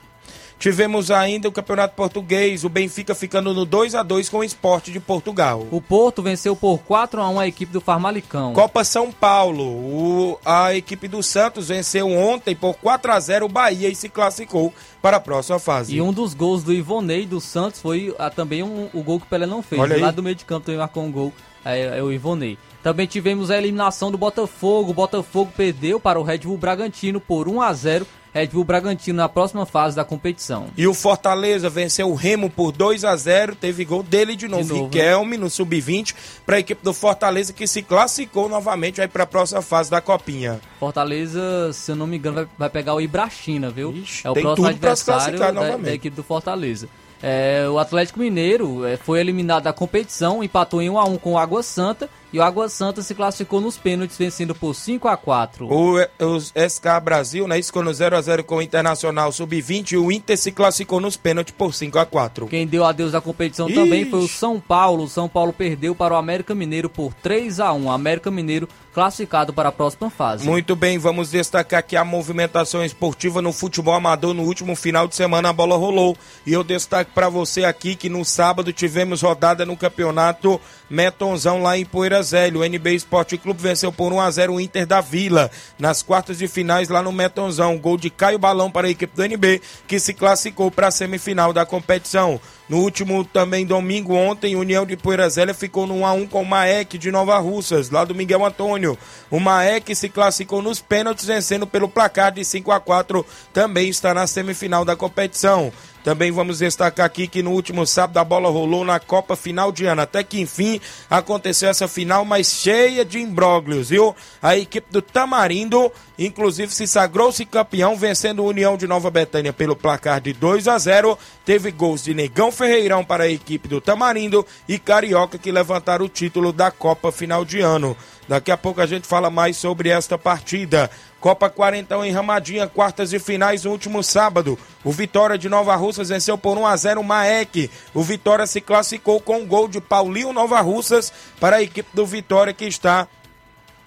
Tivemos 0.58 1.10
ainda 1.10 1.48
o 1.48 1.52
Campeonato 1.52 1.94
Português, 1.94 2.64
o 2.64 2.68
Benfica 2.70 3.14
ficando 3.14 3.52
no 3.52 3.66
2 3.66 3.94
a 3.94 4.02
2 4.02 4.28
com 4.30 4.38
o 4.38 4.44
Esporte 4.44 4.90
de 4.90 4.98
Portugal. 4.98 5.66
O 5.70 5.82
Porto 5.82 6.22
venceu 6.22 6.56
por 6.56 6.78
4 6.78 7.20
a 7.20 7.28
1 7.28 7.40
a 7.40 7.46
equipe 7.46 7.70
do 7.72 7.80
Farmalicão. 7.80 8.54
Copa 8.54 8.82
São 8.82 9.12
Paulo, 9.12 9.62
o- 9.62 10.38
a 10.44 10.74
equipe 10.74 11.08
do 11.08 11.22
Santos 11.22 11.68
venceu 11.68 12.10
ontem 12.10 12.56
por 12.56 12.74
4 12.74 13.12
a 13.12 13.20
0 13.20 13.44
o 13.44 13.48
Bahia 13.50 13.88
e 13.90 13.94
se 13.94 14.08
classificou 14.08 14.72
para 15.02 15.18
a 15.18 15.20
próxima 15.20 15.58
fase. 15.58 15.94
E 15.94 16.00
um 16.00 16.10
dos 16.12 16.32
gols 16.32 16.62
do 16.62 16.72
Ivonei 16.72 17.26
do 17.26 17.38
Santos 17.40 17.80
foi 17.80 18.14
ah, 18.18 18.30
também 18.30 18.62
um- 18.62 18.88
o 18.94 19.02
gol 19.02 19.20
que 19.20 19.26
o 19.26 19.28
Pelé 19.28 19.44
não 19.46 19.62
fez. 19.62 19.80
Olha 19.80 19.96
aí. 19.96 20.00
Lá 20.00 20.10
do 20.10 20.22
meio 20.22 20.34
de 20.36 20.46
campo 20.46 20.64
também 20.64 20.78
marcou 20.78 21.04
um 21.04 21.12
gol, 21.12 21.34
é, 21.66 21.98
é 21.98 22.02
o 22.02 22.10
Ivonei. 22.10 22.56
Também 22.82 23.06
tivemos 23.06 23.50
a 23.50 23.58
eliminação 23.58 24.10
do 24.10 24.16
Botafogo. 24.16 24.90
O 24.92 24.94
Botafogo 24.94 25.52
perdeu 25.54 26.00
para 26.00 26.18
o 26.18 26.22
Red 26.22 26.38
Bull 26.38 26.56
Bragantino 26.56 27.20
por 27.20 27.46
1 27.46 27.60
a 27.60 27.72
0 27.74 28.06
Red 28.32 28.48
Bull 28.48 28.64
Bragantino 28.64 29.16
na 29.16 29.28
próxima 29.28 29.64
fase 29.64 29.96
da 29.96 30.04
competição. 30.04 30.66
E 30.76 30.86
o 30.86 30.94
Fortaleza 30.94 31.70
venceu 31.70 32.10
o 32.10 32.14
Remo 32.14 32.50
por 32.50 32.72
2 32.72 33.04
a 33.04 33.16
0 33.16 33.56
Teve 33.56 33.84
gol 33.84 34.02
dele 34.02 34.36
de 34.36 34.46
novo, 34.46 34.62
novo, 34.62 34.74
né? 34.74 34.82
Riquelme, 34.82 35.36
no 35.36 35.48
sub-20, 35.48 36.14
para 36.44 36.56
a 36.56 36.60
equipe 36.60 36.82
do 36.84 36.92
Fortaleza, 36.92 37.52
que 37.52 37.66
se 37.66 37.82
classificou 37.82 38.48
novamente 38.48 39.06
para 39.08 39.24
a 39.24 39.26
próxima 39.26 39.62
fase 39.62 39.90
da 39.90 40.00
Copinha. 40.00 40.60
Fortaleza, 40.78 41.72
se 41.72 41.92
eu 41.92 41.96
não 41.96 42.06
me 42.06 42.16
engano, 42.16 42.36
vai, 42.36 42.48
vai 42.58 42.70
pegar 42.70 42.94
o 42.94 43.00
Ibrachina, 43.00 43.70
viu? 43.70 43.92
Ixi, 43.92 44.26
é 44.26 44.30
o 44.30 44.34
próximo 44.34 44.66
adversário 44.66 45.38
da, 45.38 45.50
da 45.50 45.94
equipe 45.94 46.14
do 46.14 46.22
Fortaleza. 46.22 46.88
É, 47.22 47.66
o 47.68 47.78
Atlético 47.78 48.20
Mineiro 48.20 48.84
é, 48.84 48.96
foi 48.96 49.20
eliminado 49.20 49.64
da 49.64 49.72
competição, 49.72 50.44
empatou 50.44 50.82
em 50.82 50.90
1 50.90 50.98
a 50.98 51.04
1 51.04 51.18
com 51.18 51.32
o 51.32 51.38
Água 51.38 51.62
Santa 51.62 52.10
e 52.32 52.38
o 52.38 52.42
Água 52.42 52.68
Santa 52.68 53.02
se 53.02 53.14
classificou 53.14 53.60
nos 53.60 53.76
pênaltis, 53.76 54.16
vencendo 54.16 54.54
por 54.54 54.74
5 54.74 55.08
a 55.08 55.16
4 55.16 55.66
O, 55.66 55.96
os 56.34 56.52
SK 56.56 57.00
Brasil, 57.02 57.46
né, 57.46 57.58
isso 57.58 57.68
ficou 57.68 57.84
no 57.84 57.92
0 57.92 58.16
a 58.16 58.20
0 58.20 58.44
com 58.44 58.56
o 58.56 58.62
Internacional 58.62 59.30
sub-20 59.32 59.92
e 59.92 59.96
o 59.96 60.10
Inter 60.10 60.36
se 60.36 60.52
classificou 60.52 61.00
nos 61.00 61.16
pênaltis 61.16 61.54
por 61.56 61.72
5 61.72 61.98
a 61.98 62.06
4 62.06 62.46
Quem 62.46 62.66
deu 62.66 62.84
adeus 62.84 63.14
à 63.14 63.20
competição 63.20 63.68
também 63.68 64.02
Ixi. 64.02 64.10
foi 64.10 64.20
o 64.20 64.28
São 64.28 64.60
Paulo. 64.60 65.04
O 65.04 65.08
São 65.08 65.28
Paulo 65.28 65.52
perdeu 65.52 65.94
para 65.94 66.14
o 66.14 66.16
América 66.16 66.54
Mineiro 66.54 66.88
por 66.88 67.14
3 67.14 67.60
a 67.60 67.72
1 67.72 67.86
O 67.86 67.90
América 67.90 68.30
Mineiro 68.30 68.68
classificado 68.96 69.52
para 69.52 69.68
a 69.68 69.72
próxima 69.72 70.08
fase. 70.08 70.42
Muito 70.46 70.74
bem, 70.74 70.96
vamos 70.96 71.30
destacar 71.30 71.80
aqui 71.80 71.96
a 71.96 72.02
movimentação 72.02 72.82
esportiva 72.82 73.42
no 73.42 73.52
futebol 73.52 73.92
amador 73.92 74.32
no 74.32 74.42
último 74.42 74.74
final 74.74 75.06
de 75.06 75.14
semana 75.14 75.50
a 75.50 75.52
bola 75.52 75.76
rolou. 75.76 76.16
E 76.46 76.54
eu 76.54 76.64
destaco 76.64 77.10
para 77.14 77.28
você 77.28 77.64
aqui 77.64 77.94
que 77.94 78.08
no 78.08 78.24
sábado 78.24 78.72
tivemos 78.72 79.20
rodada 79.20 79.66
no 79.66 79.76
campeonato 79.76 80.58
Metonzão 80.88 81.62
lá 81.62 81.76
em 81.76 81.84
Poeira 81.84 82.22
Zélio. 82.22 82.60
O 82.60 82.64
NB 82.64 82.94
Esporte 82.94 83.36
Clube 83.36 83.60
venceu 83.60 83.92
por 83.92 84.12
1 84.12 84.20
a 84.20 84.30
0 84.30 84.54
o 84.54 84.60
Inter 84.60 84.86
da 84.86 85.00
Vila 85.00 85.50
nas 85.78 86.02
quartas 86.02 86.38
de 86.38 86.48
finais 86.48 86.88
lá 86.88 87.02
no 87.02 87.12
Metonzão. 87.12 87.78
Gol 87.78 87.96
de 87.96 88.10
Caio 88.10 88.38
Balão 88.38 88.70
para 88.70 88.86
a 88.86 88.90
equipe 88.90 89.14
do 89.14 89.24
NB 89.24 89.60
que 89.86 89.98
se 89.98 90.14
classificou 90.14 90.70
para 90.70 90.88
a 90.88 90.90
semifinal 90.90 91.52
da 91.52 91.66
competição. 91.66 92.40
No 92.68 92.78
último 92.78 93.24
também 93.24 93.64
domingo 93.64 94.14
ontem, 94.14 94.56
União 94.56 94.84
de 94.84 94.96
Poeira 94.96 95.28
Zélia 95.30 95.54
ficou 95.54 95.86
no 95.86 95.98
1 95.98 96.06
a 96.06 96.12
1 96.12 96.26
com 96.26 96.42
o 96.42 96.46
Maek 96.46 96.98
de 96.98 97.12
Nova 97.12 97.38
Russas, 97.38 97.90
lá 97.90 98.04
do 98.04 98.14
Miguel 98.14 98.44
Antônio. 98.44 98.98
O 99.30 99.38
Maek 99.38 99.94
se 99.94 100.08
classificou 100.08 100.60
nos 100.60 100.80
pênaltis, 100.80 101.26
vencendo 101.26 101.66
pelo 101.66 101.88
placar 101.88 102.32
de 102.32 102.44
5 102.44 102.72
a 102.72 102.80
4 102.80 103.24
também 103.52 103.88
está 103.88 104.12
na 104.12 104.26
semifinal 104.26 104.84
da 104.84 104.96
competição. 104.96 105.72
Também 106.06 106.30
vamos 106.30 106.60
destacar 106.60 107.04
aqui 107.04 107.26
que 107.26 107.42
no 107.42 107.50
último 107.50 107.84
sábado 107.84 108.18
a 108.18 108.22
bola 108.22 108.48
rolou 108.48 108.84
na 108.84 109.00
Copa 109.00 109.34
Final 109.34 109.72
de 109.72 109.86
Ano. 109.86 110.02
Até 110.02 110.22
que 110.22 110.40
enfim 110.40 110.80
aconteceu 111.10 111.68
essa 111.68 111.88
final, 111.88 112.24
mas 112.24 112.46
cheia 112.46 113.04
de 113.04 113.18
imbróglios, 113.18 113.88
viu? 113.88 114.14
A 114.40 114.56
equipe 114.56 114.86
do 114.88 115.02
Tamarindo, 115.02 115.90
inclusive, 116.16 116.72
se 116.72 116.86
sagrou-se 116.86 117.44
campeão, 117.44 117.96
vencendo 117.96 118.44
o 118.44 118.46
União 118.46 118.76
de 118.76 118.86
Nova 118.86 119.10
Betânia 119.10 119.52
pelo 119.52 119.74
placar 119.74 120.20
de 120.20 120.32
2 120.32 120.68
a 120.68 120.78
0. 120.78 121.18
Teve 121.44 121.72
gols 121.72 122.04
de 122.04 122.14
Negão 122.14 122.52
Ferreirão 122.52 123.04
para 123.04 123.24
a 123.24 123.28
equipe 123.28 123.66
do 123.66 123.80
Tamarindo 123.80 124.46
e 124.68 124.78
Carioca 124.78 125.38
que 125.38 125.50
levantaram 125.50 126.04
o 126.04 126.08
título 126.08 126.52
da 126.52 126.70
Copa 126.70 127.10
Final 127.10 127.44
de 127.44 127.58
Ano. 127.58 127.96
Daqui 128.28 128.52
a 128.52 128.56
pouco 128.56 128.80
a 128.80 128.86
gente 128.86 129.06
fala 129.06 129.30
mais 129.30 129.56
sobre 129.56 129.88
esta 129.88 130.18
partida. 130.18 130.88
Copa 131.26 131.50
Quarentão 131.50 132.04
em 132.04 132.12
Ramadinha, 132.12 132.68
quartas 132.68 133.12
e 133.12 133.18
finais 133.18 133.64
no 133.64 133.72
último 133.72 134.00
sábado. 134.00 134.56
O 134.84 134.92
Vitória 134.92 135.36
de 135.36 135.48
Nova 135.48 135.74
Russas 135.74 136.08
venceu 136.08 136.38
por 136.38 136.56
1 136.56 136.64
a 136.64 136.76
0 136.76 137.00
o 137.00 137.04
Maek. 137.04 137.68
O 137.92 138.00
Vitória 138.04 138.46
se 138.46 138.60
classificou 138.60 139.20
com 139.20 139.38
um 139.38 139.44
gol 139.44 139.66
de 139.66 139.80
Paulinho 139.80 140.32
Nova 140.32 140.60
Russas 140.60 141.12
para 141.40 141.56
a 141.56 141.62
equipe 141.62 141.88
do 141.92 142.06
Vitória 142.06 142.52
que 142.52 142.64
está 142.64 143.08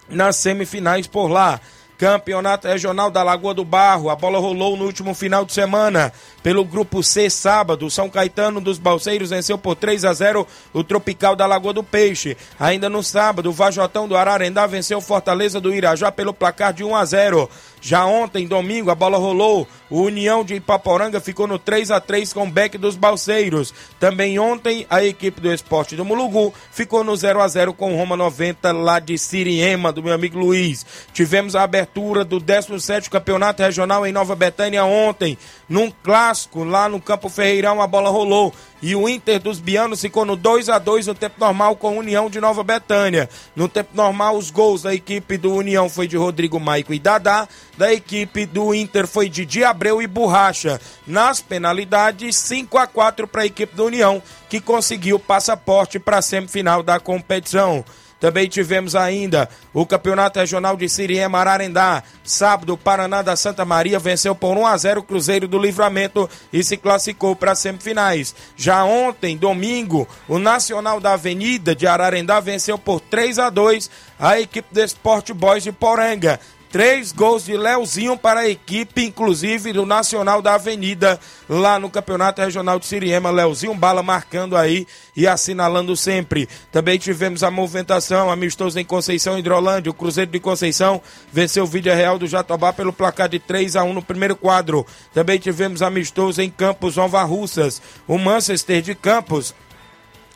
nas 0.10 0.36
semifinais 0.36 1.08
por 1.08 1.30
lá. 1.30 1.62
Campeonato 2.00 2.66
Regional 2.66 3.12
da 3.12 3.22
Lagoa 3.22 3.54
do 3.54 3.66
Barro. 3.66 4.10
A 4.10 4.16
bola 4.16 4.40
rolou 4.40 4.78
no 4.78 4.86
último 4.86 5.14
final 5.14 5.44
de 5.44 5.52
semana. 5.52 6.14
Pelo 6.42 6.64
grupo 6.64 7.04
C, 7.04 7.30
sábado, 7.30 7.92
São 7.92 8.10
Caetano 8.10 8.62
dos 8.62 8.80
Balseiros 8.80 9.32
venceu 9.32 9.58
por 9.58 9.76
3 9.76 10.06
a 10.06 10.14
0 10.14 10.48
o 10.72 10.82
Tropical 10.82 11.36
da 11.36 11.46
Lagoa 11.46 11.74
do 11.74 11.84
Peixe. 11.84 12.38
Ainda 12.58 12.88
no 12.88 13.04
sábado, 13.04 13.50
o 13.50 13.52
Vajotão 13.54 14.08
do 14.08 14.16
Ararendá 14.16 14.66
venceu 14.66 15.02
Fortaleza 15.02 15.60
do 15.60 15.76
Irajá 15.76 16.10
pelo 16.10 16.34
placar 16.34 16.72
de 16.72 16.86
1 16.86 16.96
a 16.96 17.04
0. 17.04 17.50
Já 17.82 18.06
ontem, 18.06 18.48
domingo, 18.48 18.92
a 18.92 18.96
bola 18.96 19.18
rolou. 19.18 19.68
O 19.90 20.02
União 20.02 20.44
de 20.44 20.56
Ipaporanga 20.56 21.20
ficou 21.20 21.48
no 21.48 21.58
3 21.58 21.92
a 21.92 22.00
3 22.00 22.34
com 22.34 22.44
o 22.44 22.52
Beck 22.52 22.78
dos 22.78 22.96
Balseiros. 22.96 23.74
Também 24.00 24.38
ontem, 24.38 24.86
a 24.90 25.04
equipe 25.04 25.42
do 25.42 25.52
Esporte 25.52 25.96
do 25.96 26.06
Mulugu 26.06 26.54
ficou 26.72 27.04
no 27.04 27.16
0 27.16 27.42
a 27.42 27.48
0 27.48 27.74
com 27.74 27.94
o 27.94 27.98
Roma 27.98 28.16
90 28.16 28.72
lá 28.72 29.00
de 29.00 29.18
Siriema, 29.18 29.92
do 29.92 30.04
meu 30.04 30.14
amigo 30.14 30.38
Luiz. 30.38 30.86
Tivemos 31.14 31.56
a 31.56 31.64
abertura 31.64 32.24
do 32.24 32.40
17º 32.40 33.10
Campeonato 33.10 33.64
Regional 33.64 34.06
em 34.06 34.12
Nova 34.12 34.36
Betânia 34.36 34.86
ontem. 34.86 35.38
Num 35.68 35.92
clássico 35.92 36.64
lá 36.64 36.90
no 36.90 37.02
Campo 37.02 37.30
Ferreirão, 37.30 37.82
a 37.82 37.88
bola 37.88 38.10
rolou. 38.10 38.54
E 38.82 38.96
o 38.96 39.10
Inter 39.10 39.40
dos 39.40 39.60
Bianos 39.60 40.02
ficou 40.02 40.26
no 40.26 40.36
2 40.36 40.70
a 40.70 40.80
2 40.80 41.08
no 41.08 41.16
tempo 41.16 41.36
normal 41.40 41.76
com 41.76 41.88
a 41.88 41.92
União 41.92 42.30
de 42.30 42.40
Nova 42.40 42.64
Betânia. 42.64 43.30
No 43.56 43.68
tempo 43.68 43.90
normal, 43.94 44.38
os 44.38 44.50
gols 44.50 44.84
da 44.84 44.94
equipe 44.94 45.38
do 45.38 45.54
União 45.54 45.90
foi 45.90 46.08
de 46.08 46.16
Rodrigo 46.16 46.60
Maico 46.60 46.94
e 46.94 47.00
Dadá. 47.00 47.48
Da 47.78 47.92
equipe 47.94 48.46
do 48.46 48.74
Inter 48.74 49.08
foi 49.08 49.28
de 49.30 49.46
Diabreu 49.46 50.02
e 50.02 50.08
Borracha. 50.08 50.80
Nas 51.06 51.42
penalidades, 51.42 52.36
5 52.38 52.78
a 52.78 52.88
4 52.88 53.28
para 53.28 53.42
a 53.42 53.46
equipe 53.46 53.76
do 53.76 53.86
União, 53.86 54.22
que 54.50 54.62
conseguiu 54.62 55.20
passaporte 55.20 56.00
para 56.00 56.18
a 56.18 56.22
semifinal 56.22 56.82
da 56.82 57.00
competição. 57.00 57.84
Também 58.20 58.50
tivemos 58.50 58.96
ainda 58.96 59.50
o 59.74 59.86
Campeonato 59.86 60.40
Regional 60.40 60.76
de 60.76 60.90
Siriema 60.90 61.40
Ararendá. 61.40 62.04
Sábado, 62.24 62.74
o 62.74 62.78
Paraná 62.78 63.22
da 63.22 63.36
Santa 63.36 63.64
Maria 63.64 63.98
venceu 63.98 64.36
por 64.36 64.58
1 64.58 64.68
a 64.68 64.78
0 64.78 65.00
o 65.00 65.04
Cruzeiro 65.04 65.48
do 65.48 65.58
Livramento 65.58 66.30
e 66.52 66.64
se 66.64 66.76
classificou 66.76 67.36
para 67.36 67.54
as 67.54 67.60
semifinais. 67.60 68.36
Já 68.58 68.84
ontem, 68.84 69.38
domingo, 69.38 70.08
o 70.28 70.38
Nacional 70.38 71.00
da 71.00 71.14
Avenida 71.14 71.74
de 71.74 71.88
Ararendá 71.88 72.40
venceu 72.40 72.78
por 72.78 73.00
3 73.00 73.40
a 73.40 73.50
2 73.50 73.90
a 74.20 74.40
equipe 74.40 74.68
do 74.74 74.82
Esporte 74.82 75.34
Boys 75.34 75.64
de 75.64 75.72
Poranga. 75.72 76.40
Três 76.72 77.12
gols 77.12 77.46
de 77.46 77.58
Leozinho 77.58 78.16
para 78.16 78.42
a 78.42 78.48
equipe, 78.48 79.04
inclusive 79.04 79.74
do 79.74 79.88
Nacional 79.88 80.40
da 80.40 80.54
Avenida, 80.54 81.20
lá 81.50 81.80
no 81.80 81.90
Campeonato 81.90 82.42
Regional 82.42 82.78
de 82.78 82.86
Siriema. 82.86 83.32
Leozinho 83.32 83.74
Bala 83.74 84.04
marcando 84.04 84.56
aí 84.56 84.86
e 85.18 85.26
assinalando 85.26 85.98
sempre. 85.98 86.48
Também 86.72 87.00
tivemos 87.00 87.44
a 87.44 87.50
movimentação 87.50 88.30
amistosa 88.30 88.80
em 88.80 88.86
Conceição 88.86 89.40
Hidrolândia. 89.40 89.90
O 89.90 89.96
Cruzeiro 89.96 90.30
de 90.30 90.40
Conceição 90.40 91.02
venceu 91.34 91.64
o 91.64 91.68
Vídeo 91.68 91.92
Real 91.92 92.20
do 92.20 92.28
Jatobá 92.28 92.72
pelo 92.72 92.94
placar 92.94 93.28
de 93.28 93.40
3 93.40 93.76
a 93.76 93.84
1 93.84 93.92
no 93.92 94.04
primeiro 94.04 94.36
quadro. 94.36 94.86
Também 95.12 95.40
tivemos 95.40 95.82
amistoso 95.82 96.40
em 96.40 96.52
Campos 96.52 96.98
Nova 96.98 97.24
Russas. 97.24 97.82
O 98.08 98.20
Manchester 98.20 98.84
de 98.84 98.94
Campos 98.94 99.56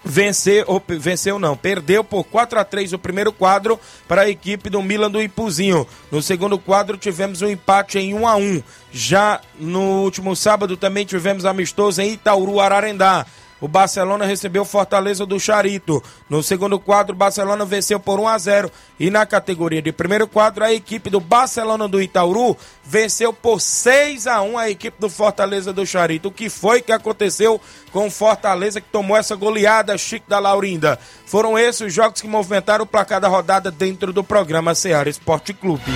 vencer, 0.04 0.66
ou, 0.68 0.82
venceu 1.00 1.40
não, 1.40 1.56
perdeu 1.56 2.04
por 2.04 2.24
4 2.26 2.60
a 2.60 2.64
3 2.64 2.94
o 2.94 3.00
primeiro 3.00 3.32
quadro 3.32 3.80
para 4.08 4.24
a 4.24 4.30
equipe 4.30 4.70
do 4.70 4.82
Milan 4.82 5.10
do 5.10 5.22
Ipuzinho. 5.22 5.88
No 6.12 6.22
segundo 6.22 6.58
quadro 6.58 6.98
tivemos 6.98 7.42
um 7.42 7.50
empate 7.50 7.98
em 8.00 8.14
1 8.14 8.28
a 8.28 8.36
1. 8.36 8.64
Já 8.92 9.42
no 9.60 10.04
último 10.04 10.36
sábado 10.36 10.76
também 10.78 11.06
tivemos 11.06 11.46
amistoso 11.46 12.02
em 12.02 12.14
Itauru 12.14 12.60
Ararendá. 12.60 13.26
O 13.64 13.68
Barcelona 13.70 14.26
recebeu 14.26 14.66
Fortaleza 14.66 15.26
do 15.26 15.40
Charito. 15.40 16.04
No 16.30 16.44
segundo 16.44 16.78
quadro, 16.78 17.16
o 17.16 17.18
Barcelona 17.18 17.64
venceu 17.64 17.98
por 17.98 18.20
1 18.20 18.28
a 18.28 18.38
0 18.38 18.72
e 19.00 19.10
na 19.10 19.26
categoria 19.26 19.82
de 19.82 19.90
primeiro 19.94 20.28
quadro, 20.28 20.66
a 20.66 20.74
equipe 20.74 21.10
do 21.10 21.22
Barcelona 21.22 21.88
do 21.88 22.02
Itauru 22.02 22.58
venceu 22.84 23.32
por 23.32 23.62
6 23.62 24.28
a 24.28 24.42
1 24.42 24.58
a 24.58 24.70
equipe 24.70 25.00
do 25.00 25.10
Fortaleza 25.10 25.72
do 25.72 25.86
Charito. 25.86 26.28
O 26.28 26.32
que 26.32 26.50
foi 26.50 26.82
que 26.82 26.92
aconteceu 26.92 27.62
com 27.94 28.08
o 28.08 28.12
Fortaleza 28.12 28.82
que 28.82 28.90
tomou 28.92 29.16
essa 29.16 29.34
goleada 29.34 29.98
chique 29.98 30.28
da 30.28 30.40
Laurinda? 30.40 31.00
Foram 31.26 31.58
esses 31.58 31.88
os 31.88 31.94
jogos 31.94 32.20
que 32.20 32.28
movimentaram 32.28 32.84
o 32.84 32.88
placar 32.88 33.22
da 33.22 33.30
rodada 33.30 33.72
dentro 33.72 34.12
do 34.12 34.26
programa 34.26 34.76
Ceará 34.76 35.10
Esporte 35.10 35.54
Clube. 35.54 35.90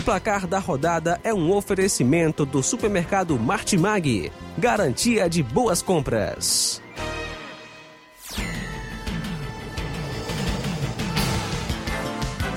O 0.00 0.02
placar 0.02 0.46
da 0.46 0.58
rodada 0.58 1.20
é 1.22 1.34
um 1.34 1.54
oferecimento 1.54 2.46
do 2.46 2.62
supermercado 2.62 3.38
Martimag. 3.38 4.32
Garantia 4.56 5.28
de 5.28 5.42
boas 5.42 5.82
compras. 5.82 6.80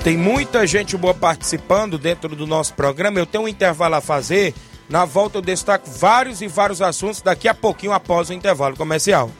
Tem 0.02 0.16
muita 0.16 0.66
gente 0.66 0.96
boa 0.96 1.12
participando 1.12 1.98
dentro 1.98 2.34
do 2.34 2.46
nosso 2.46 2.72
programa. 2.72 3.18
Eu 3.18 3.26
tenho 3.26 3.44
um 3.44 3.48
intervalo 3.48 3.96
a 3.96 4.00
fazer. 4.00 4.54
Na 4.88 5.04
volta 5.04 5.36
eu 5.36 5.42
destaco 5.42 5.90
vários 5.90 6.40
e 6.40 6.46
vários 6.46 6.80
assuntos 6.80 7.20
daqui 7.20 7.46
a 7.46 7.52
pouquinho 7.52 7.92
após 7.92 8.30
o 8.30 8.32
intervalo 8.32 8.74
comercial. 8.74 9.30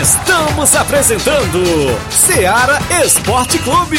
Estamos 0.00 0.76
apresentando 0.76 1.58
Seara 2.08 2.78
Esporte 3.04 3.58
Clube. 3.58 3.98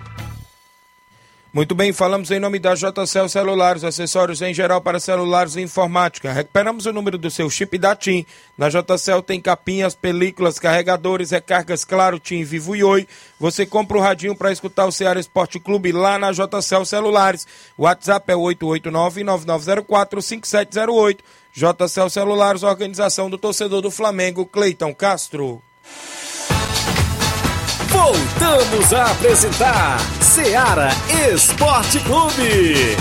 Muito 1.53 1.75
bem, 1.75 1.91
falamos 1.91 2.31
em 2.31 2.39
nome 2.39 2.59
da 2.59 2.75
JCL 2.75 3.27
Celulares, 3.27 3.83
acessórios 3.83 4.41
em 4.41 4.53
geral 4.53 4.79
para 4.79 5.01
celulares 5.01 5.57
e 5.57 5.61
informática. 5.61 6.31
Recuperamos 6.31 6.85
o 6.85 6.93
número 6.93 7.17
do 7.17 7.29
seu 7.29 7.49
chip 7.49 7.77
da 7.77 7.93
TIM. 7.93 8.25
Na 8.57 8.69
JCL 8.69 9.21
tem 9.21 9.41
capinhas, 9.41 9.93
películas, 9.93 10.57
carregadores, 10.57 11.31
recargas 11.31 11.83
Claro, 11.83 12.19
TIM, 12.19 12.45
Vivo 12.45 12.73
e 12.73 12.85
Oi. 12.85 13.05
Você 13.37 13.65
compra 13.65 13.97
o 13.97 14.01
radinho 14.01 14.33
para 14.33 14.53
escutar 14.53 14.85
o 14.85 14.93
Ceará 14.93 15.19
Esporte 15.19 15.59
Clube 15.59 15.91
lá 15.91 16.17
na 16.17 16.31
JCL 16.31 16.85
Celulares. 16.85 17.45
O 17.77 17.83
WhatsApp 17.83 18.31
é 18.31 18.35
889-9904-5708. 18.35 21.17
JCL 21.53 22.09
Celulares, 22.09 22.63
organização 22.63 23.29
do 23.29 23.37
torcedor 23.37 23.81
do 23.81 23.91
Flamengo, 23.91 24.45
Cleiton 24.45 24.95
Castro. 24.95 25.61
Voltamos 27.89 28.93
a 28.93 29.11
apresentar 29.11 30.20
Seara 30.33 30.87
Esporte 31.33 31.99
Clube. 31.99 32.95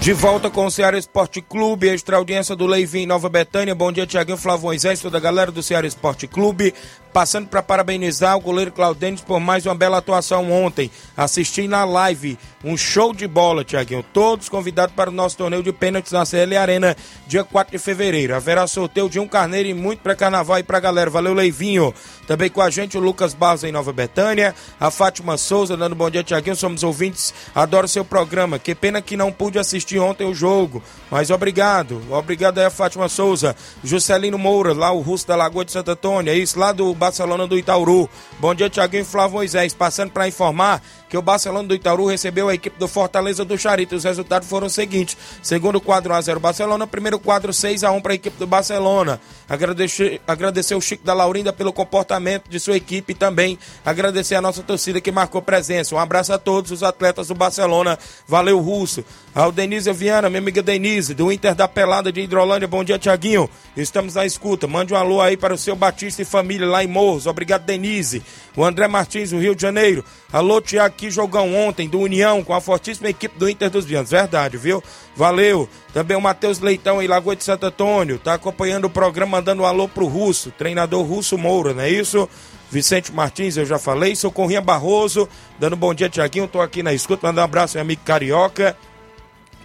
De 0.00 0.12
volta 0.14 0.50
com 0.50 0.64
o 0.64 0.70
Ceará 0.70 0.96
Esporte 0.96 1.42
Clube, 1.42 1.88
extra 1.88 2.16
audiência 2.16 2.56
do 2.56 2.66
Leivin 2.66 3.04
Nova 3.04 3.28
Betânia. 3.28 3.74
Bom 3.74 3.92
dia, 3.92 4.06
Tiaguinho 4.06 4.38
Flávio 4.38 4.64
Moisés, 4.64 4.98
toda 4.98 5.18
a 5.18 5.20
galera 5.20 5.52
do 5.52 5.62
Ceará 5.62 5.86
Esporte 5.86 6.26
Clube. 6.26 6.74
Passando 7.12 7.46
para 7.46 7.62
parabenizar 7.62 8.36
o 8.36 8.40
goleiro 8.40 8.72
Claudênis 8.72 9.20
por 9.20 9.38
mais 9.38 9.66
uma 9.66 9.74
bela 9.74 9.98
atuação 9.98 10.50
ontem. 10.50 10.90
Assisti 11.14 11.68
na 11.68 11.84
live, 11.84 12.38
um 12.64 12.74
show 12.74 13.12
de 13.12 13.28
bola, 13.28 13.62
Tiaguinho. 13.62 14.02
Todos 14.14 14.48
convidados 14.48 14.94
para 14.94 15.10
o 15.10 15.12
nosso 15.12 15.36
torneio 15.36 15.62
de 15.62 15.72
pênaltis 15.72 16.12
na 16.12 16.24
CL 16.24 16.56
Arena, 16.56 16.96
dia 17.26 17.44
4 17.44 17.72
de 17.72 17.78
fevereiro. 17.78 18.34
Haverá 18.34 18.66
sorteio 18.66 19.10
de 19.10 19.20
um 19.20 19.28
carneiro 19.28 19.68
e 19.68 19.74
muito 19.74 20.00
para 20.00 20.16
carnaval 20.16 20.58
e 20.58 20.62
para 20.62 20.80
galera. 20.80 21.10
Valeu, 21.10 21.34
Leivinho. 21.34 21.92
Também 22.26 22.48
com 22.48 22.62
a 22.62 22.70
gente 22.70 22.96
o 22.96 23.00
Lucas 23.00 23.34
Barros 23.34 23.64
em 23.64 23.72
Nova 23.72 23.92
Betânia, 23.92 24.54
a 24.80 24.90
Fátima 24.90 25.36
Souza 25.36 25.76
dando 25.76 25.94
bom 25.94 26.08
dia, 26.08 26.22
Tiaguinho. 26.22 26.56
Somos 26.56 26.82
ouvintes, 26.82 27.34
adoro 27.54 27.86
seu 27.86 28.06
programa. 28.06 28.58
Que 28.58 28.74
pena 28.74 29.02
que 29.02 29.18
não 29.18 29.30
pude 29.30 29.58
assistir 29.58 29.98
ontem 29.98 30.24
o 30.24 30.32
jogo, 30.32 30.82
mas 31.10 31.30
obrigado. 31.30 32.00
Obrigado 32.10 32.58
aí 32.58 32.64
a 32.64 32.70
Fátima 32.70 33.08
Souza. 33.08 33.54
Juscelino 33.84 34.38
Moura, 34.38 34.72
lá 34.72 34.92
o 34.92 35.00
Russo 35.00 35.26
da 35.26 35.36
Lagoa 35.36 35.64
de 35.64 35.72
Santo 35.72 35.90
Antônio. 35.90 36.32
É 36.32 36.36
isso, 36.36 36.58
lá 36.58 36.72
do 36.72 36.94
Barcelona 37.02 37.48
do 37.48 37.58
Itauru. 37.58 38.08
Bom 38.38 38.54
dia, 38.54 38.70
Tiaguinho 38.70 39.04
Flávio 39.04 39.34
Moisés. 39.34 39.74
Passando 39.74 40.12
para 40.12 40.28
informar 40.28 40.80
que 41.08 41.18
o 41.18 41.20
Barcelona 41.20 41.66
do 41.66 41.74
Itauru 41.74 42.06
recebeu 42.06 42.48
a 42.48 42.54
equipe 42.54 42.78
do 42.78 42.86
Fortaleza 42.86 43.44
do 43.44 43.58
Charito. 43.58 43.96
Os 43.96 44.04
resultados 44.04 44.48
foram 44.48 44.68
os 44.68 44.72
seguintes: 44.72 45.16
segundo 45.42 45.80
quadro 45.80 46.14
1x0 46.14 46.38
Barcelona, 46.38 46.86
primeiro 46.86 47.18
quadro 47.18 47.50
6x1 47.50 48.00
para 48.00 48.12
a 48.12 48.14
equipe 48.14 48.38
do 48.38 48.46
Barcelona. 48.46 49.20
Agradecer, 49.48 50.20
agradecer 50.28 50.76
o 50.76 50.80
Chico 50.80 51.04
da 51.04 51.12
Laurinda 51.12 51.52
pelo 51.52 51.72
comportamento 51.72 52.48
de 52.48 52.60
sua 52.60 52.76
equipe 52.76 53.12
e 53.12 53.16
também 53.16 53.58
agradecer 53.84 54.36
a 54.36 54.40
nossa 54.40 54.62
torcida 54.62 55.00
que 55.00 55.10
marcou 55.10 55.42
presença. 55.42 55.96
Um 55.96 55.98
abraço 55.98 56.32
a 56.32 56.38
todos 56.38 56.70
os 56.70 56.84
atletas 56.84 57.28
do 57.28 57.34
Barcelona. 57.34 57.98
Valeu, 58.28 58.60
Russo. 58.60 59.04
Ao 59.34 59.50
Denise 59.50 59.92
Viana, 59.92 60.30
minha 60.30 60.40
amiga 60.40 60.62
Denise, 60.62 61.14
do 61.14 61.32
Inter 61.32 61.54
da 61.54 61.66
Pelada 61.66 62.12
de 62.12 62.20
Hidrolândia. 62.20 62.68
Bom 62.68 62.84
dia, 62.84 62.98
Tiaguinho. 62.98 63.50
Estamos 63.76 64.14
na 64.14 64.24
escuta. 64.24 64.68
Mande 64.68 64.94
um 64.94 64.96
alô 64.96 65.20
aí 65.20 65.36
para 65.36 65.52
o 65.52 65.58
seu 65.58 65.74
Batista 65.74 66.22
e 66.22 66.24
família 66.24 66.66
lá 66.66 66.84
em 66.84 66.91
Morros. 66.92 67.26
Obrigado, 67.26 67.64
Denise. 67.64 68.22
O 68.54 68.64
André 68.64 68.86
Martins, 68.86 69.30
do 69.30 69.38
Rio 69.38 69.54
de 69.54 69.62
Janeiro. 69.62 70.04
Alô, 70.32 70.60
Tiago, 70.60 70.94
que 70.94 71.10
jogão 71.10 71.54
ontem 71.54 71.88
do 71.88 71.98
União 71.98 72.44
com 72.44 72.54
a 72.54 72.60
fortíssima 72.60 73.08
equipe 73.08 73.38
do 73.38 73.48
Inter 73.48 73.70
dos 73.70 73.84
Vianos. 73.84 74.10
Verdade, 74.10 74.56
viu? 74.56 74.82
Valeu. 75.16 75.68
Também 75.92 76.16
o 76.16 76.20
Matheus 76.20 76.60
Leitão 76.60 77.02
em 77.02 77.08
Lagoa 77.08 77.34
de 77.34 77.42
Santo 77.42 77.66
Antônio. 77.66 78.18
Tá 78.18 78.34
acompanhando 78.34 78.84
o 78.84 78.90
programa, 78.90 79.38
mandando 79.38 79.62
um 79.62 79.66
alô 79.66 79.88
pro 79.88 80.06
Russo, 80.06 80.50
treinador 80.50 81.02
Russo 81.04 81.36
Moura, 81.38 81.74
não 81.74 81.82
é 81.82 81.90
isso? 81.90 82.28
Vicente 82.70 83.12
Martins, 83.12 83.56
eu 83.56 83.66
já 83.66 83.78
falei. 83.78 84.16
Socorrinha 84.16 84.60
Barroso, 84.60 85.28
dando 85.58 85.74
um 85.74 85.78
bom 85.78 85.92
dia, 85.92 86.08
Tiaguinho. 86.08 86.48
Tô 86.48 86.60
aqui 86.60 86.82
na 86.82 86.94
escuta, 86.94 87.26
mandando 87.26 87.42
um 87.42 87.44
abraço, 87.44 87.76
meu 87.76 87.82
amigo 87.82 88.00
Carioca. 88.04 88.76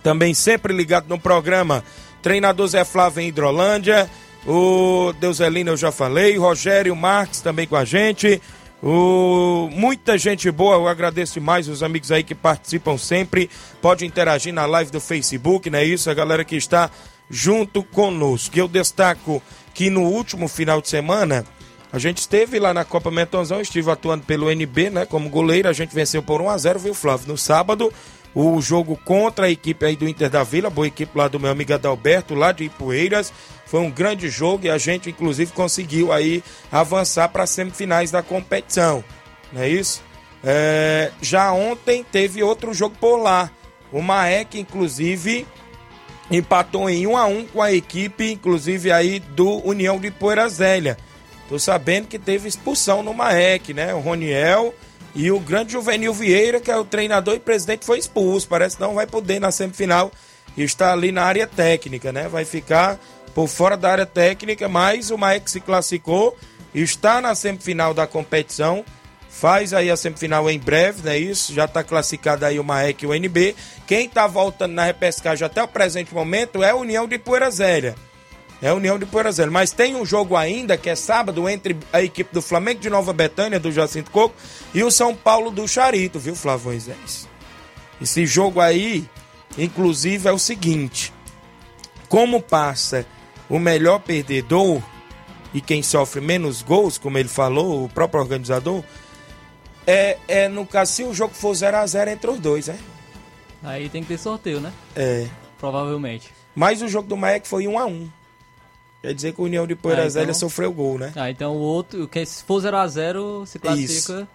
Também 0.04 0.34
sempre 0.34 0.74
ligado 0.74 1.08
no 1.08 1.20
programa. 1.20 1.84
Treinador 2.22 2.68
Zé 2.68 2.84
Flávio 2.84 3.22
em 3.22 3.30
Hidrolândia. 3.30 4.10
O 4.48 5.14
Deuselino 5.20 5.72
eu 5.72 5.78
já 5.78 5.92
falei. 5.92 6.38
Rogério 6.38 6.96
Marques 6.96 7.42
também 7.42 7.68
com 7.68 7.76
a 7.76 7.84
gente. 7.84 8.42
O... 8.82 9.70
Muita 9.74 10.18
gente 10.18 10.50
boa, 10.52 10.76
eu 10.76 10.88
agradeço 10.88 11.34
demais 11.34 11.68
os 11.68 11.84
amigos 11.84 12.12
aí 12.12 12.24
que 12.24 12.34
participam 12.34 12.98
sempre. 12.98 13.50
Pode 13.82 14.06
interagir 14.06 14.54
na 14.54 14.66
live 14.66 14.90
do 14.90 15.02
Facebook, 15.02 15.70
não 15.70 15.80
é 15.80 15.84
isso? 15.84 16.10
A 16.10 16.14
galera 16.14 16.46
que 16.46 16.56
está 16.56 16.90
junto 17.30 17.84
conosco. 17.84 18.58
Eu 18.58 18.68
destaco 18.68 19.42
que 19.74 19.90
no 19.90 20.04
último 20.04 20.48
final 20.48 20.82
de 20.82 20.90
semana 20.90 21.46
A 21.92 22.00
gente 22.00 22.18
esteve 22.18 22.60
lá 22.60 22.74
na 22.74 22.84
Copa 22.84 23.10
Metonzão, 23.10 23.62
estive 23.62 23.90
atuando 23.90 24.26
pelo 24.26 24.52
NB, 24.52 24.90
né, 24.90 25.06
como 25.06 25.30
goleiro, 25.30 25.70
a 25.70 25.74
gente 25.74 25.96
venceu 25.96 26.22
por 26.22 26.42
1 26.42 26.50
a 26.50 26.58
0 26.58 26.80
viu, 26.80 26.94
Flávio? 26.94 27.30
No 27.30 27.38
sábado, 27.38 27.94
o 28.40 28.62
jogo 28.62 28.96
contra 29.04 29.48
a 29.48 29.50
equipe 29.50 29.84
aí 29.84 29.96
do 29.96 30.08
Inter 30.08 30.30
da 30.30 30.44
Vila, 30.44 30.70
boa 30.70 30.86
equipe 30.86 31.18
lá 31.18 31.28
do 31.28 31.40
meu 31.40 31.50
amigo 31.50 31.74
Adalberto, 31.74 32.36
lá 32.36 32.52
de 32.52 32.66
Ipueiras. 32.66 33.34
Foi 33.66 33.80
um 33.80 33.90
grande 33.90 34.30
jogo 34.30 34.68
e 34.68 34.70
a 34.70 34.78
gente, 34.78 35.10
inclusive, 35.10 35.52
conseguiu 35.54 36.14
aí 36.14 36.44
avançar 36.72 37.30
para 37.30 37.44
as 37.44 37.50
semifinais 37.50 38.12
da 38.12 38.22
competição. 38.22 39.04
Não 39.52 39.64
é 39.64 39.70
isso? 39.70 40.04
É, 40.44 41.12
já 41.20 41.52
ontem 41.52 42.04
teve 42.04 42.44
outro 42.44 42.76
jogo 42.76 42.96
por 43.00 43.18
lá. 43.18 43.50
O 43.92 44.04
Maek, 44.04 44.60
inclusive, 44.60 45.48
empatou 46.30 46.88
em 46.92 47.08
1 47.08 47.18
a 47.18 47.26
1 47.26 47.48
com 47.48 47.62
a 47.62 47.74
equipe, 47.74 48.32
inclusive 48.32 48.92
aí 48.92 49.20
do 49.20 49.68
União 49.68 49.98
de 49.98 50.12
Poeirazélia. 50.12 50.96
Tô 51.50 51.58
sabendo 51.58 52.08
que 52.08 52.20
teve 52.20 52.48
expulsão 52.48 53.02
no 53.02 53.16
Maek, 53.16 53.74
né? 53.74 53.96
O 53.96 54.00
Roniel 54.00 54.76
e 55.16 55.32
o 55.32 55.40
grande 55.40 55.74
Juvenil 55.74 56.14
Vieira, 56.14 56.60
que 56.60 56.72
é 56.72 56.78
o 56.78 56.86
treinador 56.86 57.36
e 57.36 57.40
presidente, 57.40 57.86
foi 57.86 58.00
expulso. 58.00 58.48
Parece 58.48 58.76
que 58.76 58.82
não 58.82 58.94
vai 58.94 59.08
poder 59.08 59.40
na 59.40 59.52
semifinal 59.52 60.12
estar 60.58 60.94
ali 60.94 61.12
na 61.12 61.24
área 61.24 61.48
técnica, 61.48 62.12
né? 62.12 62.28
Vai 62.28 62.46
ficar 62.46 63.00
por 63.34 63.48
fora 63.48 63.78
da 63.78 63.92
área 63.92 64.06
técnica, 64.06 64.68
mas 64.68 65.12
o 65.12 65.18
Maek 65.18 65.50
se 65.50 65.60
classificou, 65.60 66.38
está 66.74 67.22
na 67.22 67.36
semifinal 67.36 67.94
da 67.94 68.08
competição 68.08 68.84
faz 69.38 69.72
aí 69.72 69.92
a 69.92 69.96
semifinal 69.96 70.50
em 70.50 70.58
breve, 70.58 71.04
não 71.04 71.12
é 71.12 71.18
isso? 71.20 71.54
Já 71.54 71.66
está 71.66 71.84
classificado 71.84 72.44
aí 72.44 72.60
o 72.60 72.64
Maek 72.64 73.04
e 73.04 73.08
o 73.08 73.14
NB. 73.14 73.56
Quem 73.86 74.08
está 74.08 74.26
voltando 74.26 74.74
na 74.74 74.84
repescagem 74.84 75.46
até 75.46 75.62
o 75.62 75.68
presente 75.68 76.12
momento 76.12 76.64
é 76.64 76.72
a 76.72 76.76
União 76.76 77.08
de 77.08 77.20
Poeira 77.20 77.52
Zélia. 77.52 77.96
É 78.62 78.70
a 78.70 78.74
União 78.74 78.98
de 78.98 79.06
Poeira 79.06 79.32
Zélia. 79.32 79.52
Mas 79.52 79.72
tem 79.72 79.96
um 79.96 80.06
jogo 80.06 80.36
ainda, 80.36 80.78
que 80.78 80.90
é 80.90 80.96
sábado, 80.96 81.48
entre 81.48 81.78
a 81.94 82.02
equipe 82.02 82.34
do 82.34 82.42
Flamengo 82.42 82.80
de 82.80 82.90
Nova 82.90 83.14
Betânia, 83.14 83.60
do 83.60 83.72
Jacinto 83.72 84.10
Coco, 84.10 84.36
e 84.74 84.84
o 84.84 84.92
São 84.92 85.16
Paulo 85.16 85.52
do 85.52 85.68
Charito, 85.68 86.20
viu, 86.20 86.36
Flávio 86.36 86.68
Moisés? 86.68 87.28
Esse 88.02 88.26
jogo 88.26 88.60
aí, 88.60 89.08
inclusive, 89.58 90.28
é 90.28 90.32
o 90.32 90.40
seguinte: 90.40 91.14
como 92.10 92.42
passa 92.42 93.06
o 93.50 93.60
melhor 93.60 94.00
perdedor 94.00 94.82
e 95.54 95.62
quem 95.62 95.82
sofre 95.82 96.22
menos 96.22 96.62
gols, 96.62 96.98
como 96.98 97.18
ele 97.18 97.30
falou, 97.30 97.86
o 97.86 97.90
próprio 97.90 98.22
organizador, 98.22 98.84
é, 99.86 100.18
é 100.28 100.48
no 100.48 100.66
caso, 100.66 100.92
se 100.92 101.04
o 101.04 101.14
jogo 101.14 101.34
for 101.34 101.54
0x0 101.54 102.10
entre 102.10 102.30
os 102.30 102.40
dois, 102.40 102.68
né? 102.68 102.78
Aí 103.64 103.90
tem 103.90 104.02
que 104.02 104.10
ter 104.10 104.18
sorteio, 104.18 104.60
né? 104.60 104.72
É. 104.96 105.28
Provavelmente. 105.58 106.32
Mas 106.54 106.82
o 106.82 106.88
jogo 106.88 107.08
do 107.08 107.18
Maek 107.18 107.48
foi 107.48 107.64
1x1. 107.66 108.08
Quer 109.02 109.14
dizer 109.14 109.34
que 109.34 109.42
o 109.42 109.44
União 109.46 109.66
de 109.68 109.76
Poeira 109.76 110.04
Ah, 110.04 110.08
então- 110.08 110.34
sofreu 110.34 110.72
gol, 110.74 110.98
né? 110.98 111.14
Ah, 111.16 111.30
então 111.30 111.56
o 111.56 111.60
outro, 111.60 112.08
que 112.08 112.26
se 112.26 112.44
for 112.44 112.60
0x0, 112.62 113.46
se 113.46 113.60
classifica 113.60 114.28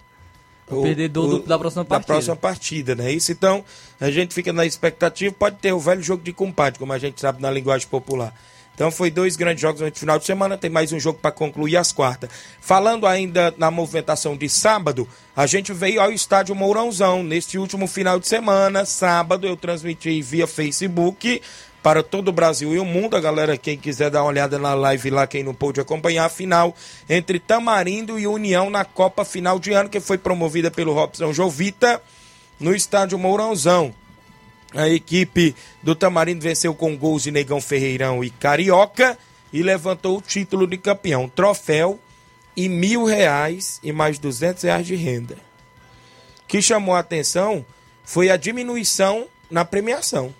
o, 0.71 0.83
perdedor 0.83 1.29
do- 1.29 1.39
da 1.41 1.59
próxima 1.59 1.83
Da 1.85 1.89
partida. 1.89 2.07
próxima 2.07 2.37
partida, 2.37 2.95
né? 2.95 3.13
Isso 3.13 3.33
então, 3.33 3.65
a 4.01 4.11
gente 4.11 4.33
fica 4.33 4.53
na 4.53 4.65
expectativa, 4.65 5.35
pode 5.37 5.57
ter 5.57 5.73
o 5.73 5.81
velho 5.81 6.03
jogo 6.03 6.23
de 6.23 6.33
compadre, 6.33 6.79
como 6.79 6.93
a 6.93 6.99
gente 6.99 7.21
sabe 7.21 7.43
na 7.43 7.51
linguagem 7.51 7.89
popular. 7.89 8.33
Então 8.75 8.91
foi 8.91 9.11
dois 9.11 9.37
grandes 9.37 9.61
jogos 9.61 9.83
no 9.83 9.93
final 9.95 10.19
de 10.19 10.25
semana, 10.25 10.57
tem 10.57 10.71
mais 10.71 10.93
um 10.93 10.99
jogo 10.99 11.19
para 11.21 11.31
concluir 11.31 11.77
as 11.77 11.93
quartas. 11.93 12.31
Falando 12.59 13.07
ainda 13.07 13.53
na 13.59 13.71
movimentação 13.71 14.35
de 14.35 14.49
sábado, 14.49 15.07
a 15.37 15.47
gente 15.47 15.75
veio 15.75 16.01
ao 16.01 16.11
estádio 16.11 16.55
Mourãozão 16.55 17.23
neste 17.23 17.59
último 17.59 17.87
final 17.87 18.19
de 18.19 18.27
semana, 18.27 18.87
sábado 18.87 19.47
eu 19.47 19.59
transmiti 19.59 20.23
via 20.23 20.47
Facebook 20.47 21.43
para 21.83 22.03
todo 22.03 22.29
o 22.29 22.33
Brasil 22.33 22.75
e 22.75 22.79
o 22.79 22.85
mundo. 22.85 23.17
A 23.17 23.21
galera, 23.21 23.59
quem 23.59 23.77
quiser 23.77 24.11
dar 24.11 24.23
uma 24.23 24.29
olhada 24.29 24.59
na 24.59 24.75
live 24.75 25.11
lá, 25.11 25.27
quem 25.27 25.43
não 25.43 25.55
pôde 25.55 25.81
acompanhar 25.81 26.27
a 26.27 26.31
final 26.31 26.75
entre 27.09 27.39
Tamarindo 27.39 28.19
e 28.19 28.27
União 28.27 28.71
na 28.71 28.85
Copa 28.85 29.25
Final 29.25 29.59
de 29.59 29.73
Ano, 29.73 29.89
que 29.89 30.01
foi 30.01 30.17
promovida 30.17 30.71
pelo 30.71 30.95
Robson 30.95 31.33
Jovita 31.33 32.01
no 32.61 32.75
estádio 32.75 33.19
Mourãozão. 33.19 33.93
A 34.75 34.89
equipe 34.89 35.55
do 35.83 35.95
Tamarindo 35.95 36.41
venceu 36.41 36.75
com 36.75 36.97
gols 36.97 37.25
de 37.25 37.31
Negão 37.31 37.61
Ferreirão 37.61 38.25
e 38.25 38.31
Carioca 38.31 39.19
e 39.53 39.63
levantou 39.63 40.19
o 40.19 40.23
título 40.23 40.67
de 40.67 40.79
campeão, 40.79 41.29
troféu 41.29 42.01
e 42.57 42.69
mil 42.69 43.05
reais 43.05 43.79
e 43.83 43.93
mais 43.93 44.19
duzentos 44.19 44.63
reais 44.63 44.87
de 44.87 44.95
renda. 44.95 45.37
O 46.45 46.47
que 46.49 46.63
chamou 46.63 46.95
a 46.95 47.01
atenção 47.01 47.65
foi 48.05 48.31
a 48.31 48.37
diminuição 48.37 49.27
na 49.51 49.65
premiação. 49.65 50.35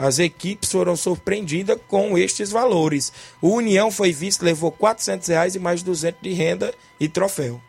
As 0.00 0.18
equipes 0.18 0.72
foram 0.72 0.96
surpreendidas 0.96 1.78
com 1.86 2.16
estes 2.16 2.50
valores. 2.50 3.12
O 3.38 3.50
União 3.50 3.90
foi 3.90 4.12
visto, 4.12 4.42
levou 4.42 4.72
400 4.72 5.28
reais 5.28 5.54
e 5.54 5.58
mais 5.58 5.82
200 5.82 6.22
de 6.22 6.32
renda 6.32 6.72
e 6.98 7.06
troféu. 7.06 7.60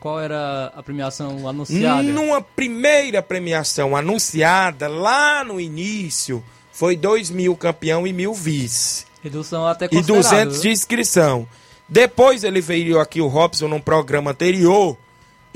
Qual 0.00 0.18
era 0.18 0.72
a 0.74 0.82
premiação 0.82 1.46
anunciada? 1.46 2.02
Numa 2.02 2.40
primeira 2.40 3.22
premiação 3.22 3.94
anunciada 3.94 4.88
lá 4.88 5.44
no 5.44 5.60
início, 5.60 6.42
foi 6.72 6.96
2 6.96 7.28
mil 7.28 7.54
campeão 7.54 8.06
e 8.06 8.12
mil 8.12 8.32
vice. 8.32 9.04
Redução 9.22 9.66
até 9.66 9.84
E 9.84 9.88
considerável. 9.90 10.22
200 10.22 10.62
de 10.62 10.70
inscrição. 10.70 11.46
Depois 11.86 12.42
ele 12.42 12.62
veio 12.62 12.98
aqui, 12.98 13.20
o 13.20 13.26
Robson, 13.26 13.68
num 13.68 13.80
programa 13.80 14.30
anterior, 14.30 14.96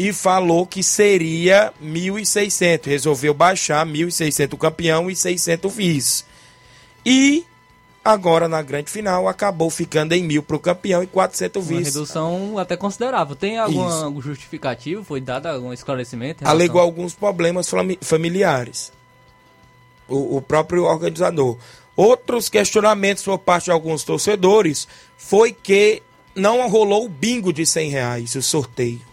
e 0.02 0.14
falou 0.14 0.66
que 0.66 0.82
seria 0.82 1.74
1.600. 1.84 2.86
Resolveu 2.86 3.34
baixar 3.34 3.84
1.600 3.84 4.54
o 4.54 4.56
campeão 4.56 5.10
e 5.10 5.14
600 5.14 5.70
o 5.70 5.74
vice. 5.74 6.24
E 7.04 7.44
agora 8.02 8.48
na 8.48 8.62
grande 8.62 8.90
final 8.90 9.28
acabou 9.28 9.68
ficando 9.68 10.14
em 10.14 10.24
mil 10.24 10.42
para 10.42 10.56
o 10.56 10.58
campeão 10.58 11.02
e 11.02 11.06
400 11.06 11.62
o 11.62 11.68
Uma 11.70 11.78
vice. 11.80 11.90
redução 11.92 12.56
até 12.58 12.78
considerável. 12.78 13.36
Tem 13.36 13.58
algum 13.58 13.86
Isso. 13.86 14.22
justificativo? 14.22 15.04
Foi 15.04 15.20
dado 15.20 15.44
algum 15.48 15.70
esclarecimento? 15.70 16.40
relação- 16.40 16.58
alegou 16.58 16.80
alguns 16.80 17.12
problemas 17.12 17.68
familiares. 18.00 18.90
O, 20.08 20.38
o 20.38 20.40
próprio 20.42 20.84
organizador. 20.84 21.58
Outros 21.94 22.48
questionamentos 22.48 23.22
por 23.22 23.38
parte 23.38 23.66
de 23.66 23.70
alguns 23.72 24.02
torcedores 24.02 24.88
foi 25.18 25.52
que 25.52 26.02
não 26.34 26.66
rolou 26.70 27.04
o 27.04 27.08
bingo 27.10 27.52
de 27.52 27.66
100 27.66 27.90
reais, 27.90 28.34
o 28.34 28.40
sorteio. 28.40 29.09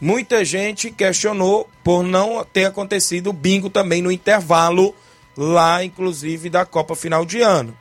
Muita 0.00 0.44
gente 0.44 0.90
questionou 0.90 1.68
por 1.84 2.02
não 2.02 2.44
ter 2.44 2.64
acontecido 2.64 3.30
o 3.30 3.32
bingo 3.32 3.68
também 3.68 4.00
no 4.00 4.10
intervalo, 4.10 4.94
lá 5.36 5.84
inclusive 5.84 6.48
da 6.48 6.64
Copa 6.64 6.96
Final 6.96 7.26
de 7.26 7.40
Ano. 7.40 7.76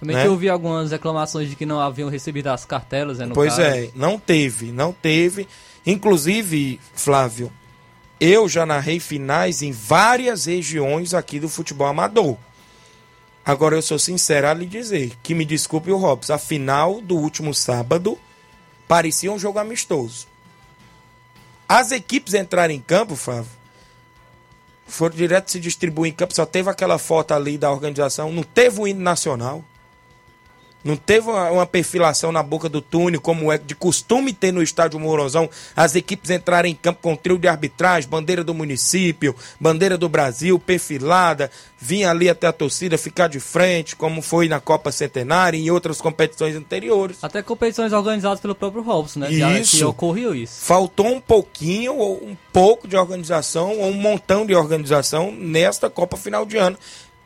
Também 0.00 0.16
né? 0.16 0.22
que 0.22 0.28
eu 0.28 0.32
ouvi 0.32 0.48
algumas 0.48 0.90
reclamações 0.90 1.48
de 1.48 1.54
que 1.54 1.64
não 1.64 1.80
haviam 1.80 2.08
recebido 2.08 2.48
as 2.48 2.64
cartelas, 2.64 3.18
né, 3.18 3.26
no 3.26 3.34
Pois 3.34 3.54
caso. 3.54 3.62
é, 3.62 3.90
não 3.94 4.18
teve, 4.18 4.72
não 4.72 4.92
teve. 4.92 5.46
Inclusive, 5.86 6.80
Flávio, 6.92 7.52
eu 8.18 8.48
já 8.48 8.66
narrei 8.66 8.98
finais 8.98 9.62
em 9.62 9.70
várias 9.70 10.46
regiões 10.46 11.14
aqui 11.14 11.38
do 11.38 11.48
futebol 11.48 11.86
amador. 11.86 12.36
Agora 13.44 13.76
eu 13.76 13.82
sou 13.82 13.98
sincero 13.98 14.48
a 14.48 14.54
lhe 14.54 14.66
dizer, 14.66 15.12
que 15.22 15.34
me 15.34 15.44
desculpe 15.44 15.92
o 15.92 15.96
Robson, 15.96 16.32
a 16.32 16.38
final 16.38 17.00
do 17.00 17.16
último 17.16 17.54
sábado 17.54 18.18
parecia 18.88 19.30
um 19.30 19.38
jogo 19.38 19.60
amistoso. 19.60 20.31
As 21.74 21.90
equipes 21.90 22.34
entraram 22.34 22.74
em 22.74 22.80
campo, 22.82 23.16
Flávio, 23.16 23.50
foram 24.86 25.16
direto 25.16 25.50
se 25.50 25.58
distribuir 25.58 26.12
em 26.12 26.14
campo, 26.14 26.34
só 26.34 26.44
teve 26.44 26.68
aquela 26.68 26.98
foto 26.98 27.32
ali 27.32 27.56
da 27.56 27.72
organização, 27.72 28.30
não 28.30 28.42
teve 28.42 28.78
o 28.78 28.86
hino 28.86 29.00
nacional. 29.00 29.64
Não 30.84 30.96
teve 30.96 31.28
uma, 31.28 31.50
uma 31.50 31.66
perfilação 31.66 32.32
na 32.32 32.42
boca 32.42 32.68
do 32.68 32.80
túnel, 32.80 33.20
como 33.20 33.52
é 33.52 33.58
de 33.58 33.74
costume 33.74 34.32
ter 34.32 34.52
no 34.52 34.62
estádio 34.62 34.98
Mourãozão, 34.98 35.48
as 35.76 35.94
equipes 35.94 36.30
entrarem 36.30 36.72
em 36.72 36.74
campo 36.74 37.00
com 37.02 37.14
trio 37.14 37.38
de 37.38 37.46
arbitragem, 37.46 38.08
bandeira 38.08 38.42
do 38.42 38.52
município, 38.52 39.34
bandeira 39.60 39.96
do 39.96 40.08
Brasil, 40.08 40.58
perfilada, 40.58 41.50
vinha 41.78 42.10
ali 42.10 42.28
até 42.28 42.46
a 42.46 42.52
torcida 42.52 42.98
ficar 42.98 43.28
de 43.28 43.40
frente, 43.40 43.94
como 43.96 44.22
foi 44.22 44.48
na 44.48 44.60
Copa 44.60 44.90
Centenária 44.90 45.56
e 45.56 45.66
em 45.66 45.70
outras 45.70 46.00
competições 46.00 46.56
anteriores. 46.56 47.18
Até 47.22 47.42
competições 47.42 47.92
organizadas 47.92 48.40
pelo 48.40 48.54
próprio 48.54 48.82
Robson, 48.82 49.20
né? 49.20 49.32
Já 49.32 49.58
Isso. 49.58 49.76
Que 49.78 49.84
ocorreu 49.84 50.34
isso. 50.34 50.64
Faltou 50.64 51.06
um 51.06 51.20
pouquinho, 51.20 51.96
ou 51.96 52.24
um 52.24 52.36
pouco 52.52 52.88
de 52.88 52.96
organização, 52.96 53.78
ou 53.78 53.88
um 53.88 53.94
montão 53.94 54.44
de 54.46 54.54
organização 54.54 55.32
nesta 55.32 55.88
Copa 55.90 56.16
Final 56.16 56.44
de 56.44 56.56
Ano, 56.56 56.78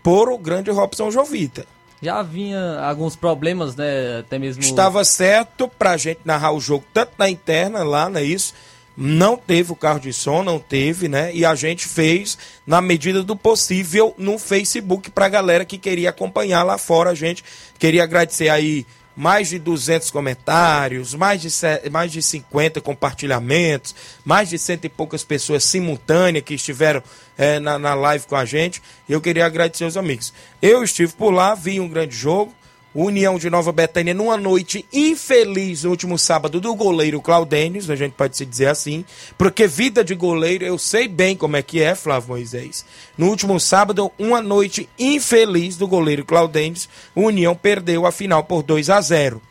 por 0.02 0.28
o 0.28 0.38
grande 0.38 0.70
Robson 0.70 1.10
Jovita. 1.10 1.66
Já 2.02 2.18
havia 2.18 2.80
alguns 2.80 3.16
problemas, 3.16 3.74
né? 3.74 4.20
Até 4.20 4.38
mesmo. 4.38 4.62
Estava 4.62 5.04
certo 5.04 5.68
pra 5.68 5.96
gente 5.96 6.20
narrar 6.24 6.52
o 6.52 6.60
jogo, 6.60 6.84
tanto 6.92 7.12
na 7.18 7.28
interna 7.28 7.82
lá, 7.82 8.08
não 8.08 8.20
é 8.20 8.24
isso? 8.24 8.54
Não 8.96 9.36
teve 9.36 9.72
o 9.72 9.76
carro 9.76 10.00
de 10.00 10.12
som, 10.12 10.42
não 10.42 10.58
teve, 10.58 11.06
né? 11.06 11.30
E 11.34 11.44
a 11.44 11.54
gente 11.54 11.86
fez 11.86 12.38
na 12.66 12.80
medida 12.80 13.22
do 13.22 13.36
possível 13.36 14.14
no 14.16 14.38
Facebook 14.38 15.10
pra 15.10 15.28
galera 15.28 15.66
que 15.66 15.76
queria 15.76 16.10
acompanhar 16.10 16.62
lá 16.62 16.78
fora. 16.78 17.10
A 17.10 17.14
gente 17.14 17.44
queria 17.78 18.04
agradecer 18.04 18.48
aí 18.48 18.86
mais 19.16 19.48
de 19.48 19.58
200 19.58 20.10
comentários, 20.10 21.14
mais 21.14 21.40
de, 21.40 21.48
mais 21.90 22.12
de 22.12 22.20
50 22.20 22.80
compartilhamentos, 22.80 23.94
mais 24.24 24.50
de 24.50 24.58
cento 24.58 24.84
e 24.84 24.88
poucas 24.88 25.24
pessoas 25.24 25.64
simultâneas 25.64 26.44
que 26.44 26.54
estiveram 26.54 27.02
eh, 27.38 27.58
na, 27.58 27.78
na 27.78 27.94
live 27.94 28.26
com 28.26 28.36
a 28.36 28.44
gente. 28.44 28.82
Eu 29.08 29.20
queria 29.20 29.46
agradecer 29.46 29.84
os 29.84 29.96
amigos. 29.96 30.34
Eu 30.60 30.84
estive 30.84 31.12
por 31.14 31.30
lá, 31.30 31.54
vi 31.54 31.80
um 31.80 31.88
grande 31.88 32.14
jogo. 32.14 32.54
União 33.04 33.38
de 33.38 33.50
Nova 33.50 33.72
Betânia 33.72 34.14
numa 34.14 34.38
noite 34.38 34.86
infeliz 34.90 35.84
no 35.84 35.90
último 35.90 36.18
sábado 36.18 36.62
do 36.62 36.74
goleiro 36.74 37.20
Claudênis, 37.20 37.90
a 37.90 37.94
gente 37.94 38.12
pode 38.12 38.38
se 38.38 38.46
dizer 38.46 38.68
assim, 38.68 39.04
porque 39.36 39.66
vida 39.66 40.02
de 40.02 40.14
goleiro 40.14 40.64
eu 40.64 40.78
sei 40.78 41.06
bem 41.06 41.36
como 41.36 41.56
é 41.56 41.62
que 41.62 41.82
é, 41.82 41.94
Flávio 41.94 42.30
Moisés. 42.30 42.86
No 43.18 43.28
último 43.28 43.60
sábado, 43.60 44.10
uma 44.18 44.40
noite 44.40 44.88
infeliz 44.98 45.76
do 45.76 45.86
goleiro 45.86 46.24
Claudênis, 46.24 46.88
o 47.14 47.24
União 47.24 47.54
perdeu 47.54 48.06
a 48.06 48.12
final 48.12 48.44
por 48.44 48.62
2 48.62 48.88
a 48.88 48.98
0. 48.98 49.42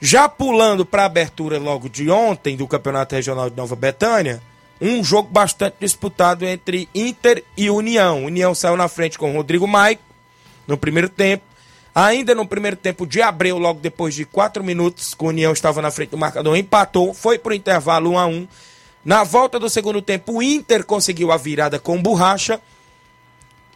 Já 0.00 0.26
pulando 0.26 0.86
para 0.86 1.02
a 1.02 1.06
abertura 1.06 1.58
logo 1.58 1.86
de 1.86 2.10
ontem 2.10 2.56
do 2.56 2.66
Campeonato 2.66 3.14
Regional 3.14 3.50
de 3.50 3.56
Nova 3.58 3.76
Betânia, 3.76 4.42
um 4.80 5.04
jogo 5.04 5.28
bastante 5.30 5.76
disputado 5.78 6.46
entre 6.46 6.88
Inter 6.94 7.44
e 7.54 7.68
União. 7.68 8.24
União 8.24 8.54
saiu 8.54 8.78
na 8.78 8.88
frente 8.88 9.18
com 9.18 9.34
Rodrigo 9.34 9.68
Maico 9.68 10.02
no 10.66 10.78
primeiro 10.78 11.10
tempo. 11.10 11.49
Ainda 12.02 12.34
no 12.34 12.46
primeiro 12.46 12.78
tempo 12.78 13.06
de 13.06 13.20
Abreu, 13.20 13.58
logo 13.58 13.78
depois 13.78 14.14
de 14.14 14.24
quatro 14.24 14.64
minutos, 14.64 15.12
com 15.12 15.26
o 15.26 15.28
União 15.28 15.52
estava 15.52 15.82
na 15.82 15.90
frente 15.90 16.08
do 16.08 16.16
marcador, 16.16 16.56
empatou, 16.56 17.12
foi 17.12 17.38
para 17.38 17.52
o 17.52 17.54
intervalo 17.54 18.12
1 18.12 18.18
a 18.18 18.26
1 18.26 18.48
Na 19.04 19.22
volta 19.22 19.58
do 19.58 19.68
segundo 19.68 20.00
tempo, 20.00 20.38
o 20.38 20.42
Inter 20.42 20.86
conseguiu 20.86 21.30
a 21.30 21.36
virada 21.36 21.78
com 21.78 22.00
borracha. 22.00 22.58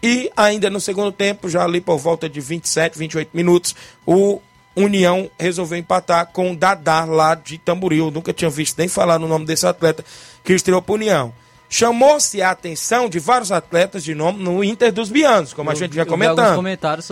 E 0.03 0.33
ainda 0.35 0.71
no 0.71 0.81
segundo 0.81 1.13
tempo, 1.13 1.51
já 1.51 1.65
ali 1.65 1.83
por 1.83 1.99
volta 1.99 2.27
de 2.27 2.41
27, 2.41 2.99
28 2.99 3.29
minutos, 3.35 3.77
o 4.07 4.41
União 4.75 5.31
resolveu 5.39 5.77
empatar 5.77 6.29
com 6.29 6.53
o 6.53 6.57
Dadá 6.57 7.05
lá 7.05 7.35
de 7.35 7.59
Tamboril. 7.59 8.11
Nunca 8.11 8.33
tinha 8.33 8.49
visto 8.49 8.79
nem 8.79 8.89
falar 8.89 9.19
no 9.19 9.29
nome 9.29 9.45
desse 9.45 9.67
atleta 9.67 10.03
que 10.43 10.55
estreou 10.55 10.81
para 10.81 10.95
União. 10.95 11.31
Chamou-se 11.69 12.41
a 12.41 12.51
atenção 12.51 13.09
de 13.09 13.19
vários 13.19 13.51
atletas 13.51 14.05
de 14.05 14.15
nome 14.15 14.43
no 14.43 14.63
Inter 14.63 14.93
dos 14.93 15.09
Bianos, 15.09 15.53
como 15.53 15.71
a 15.71 15.75
gente 15.75 15.95
já 15.95 16.07
comentando. 16.07 16.63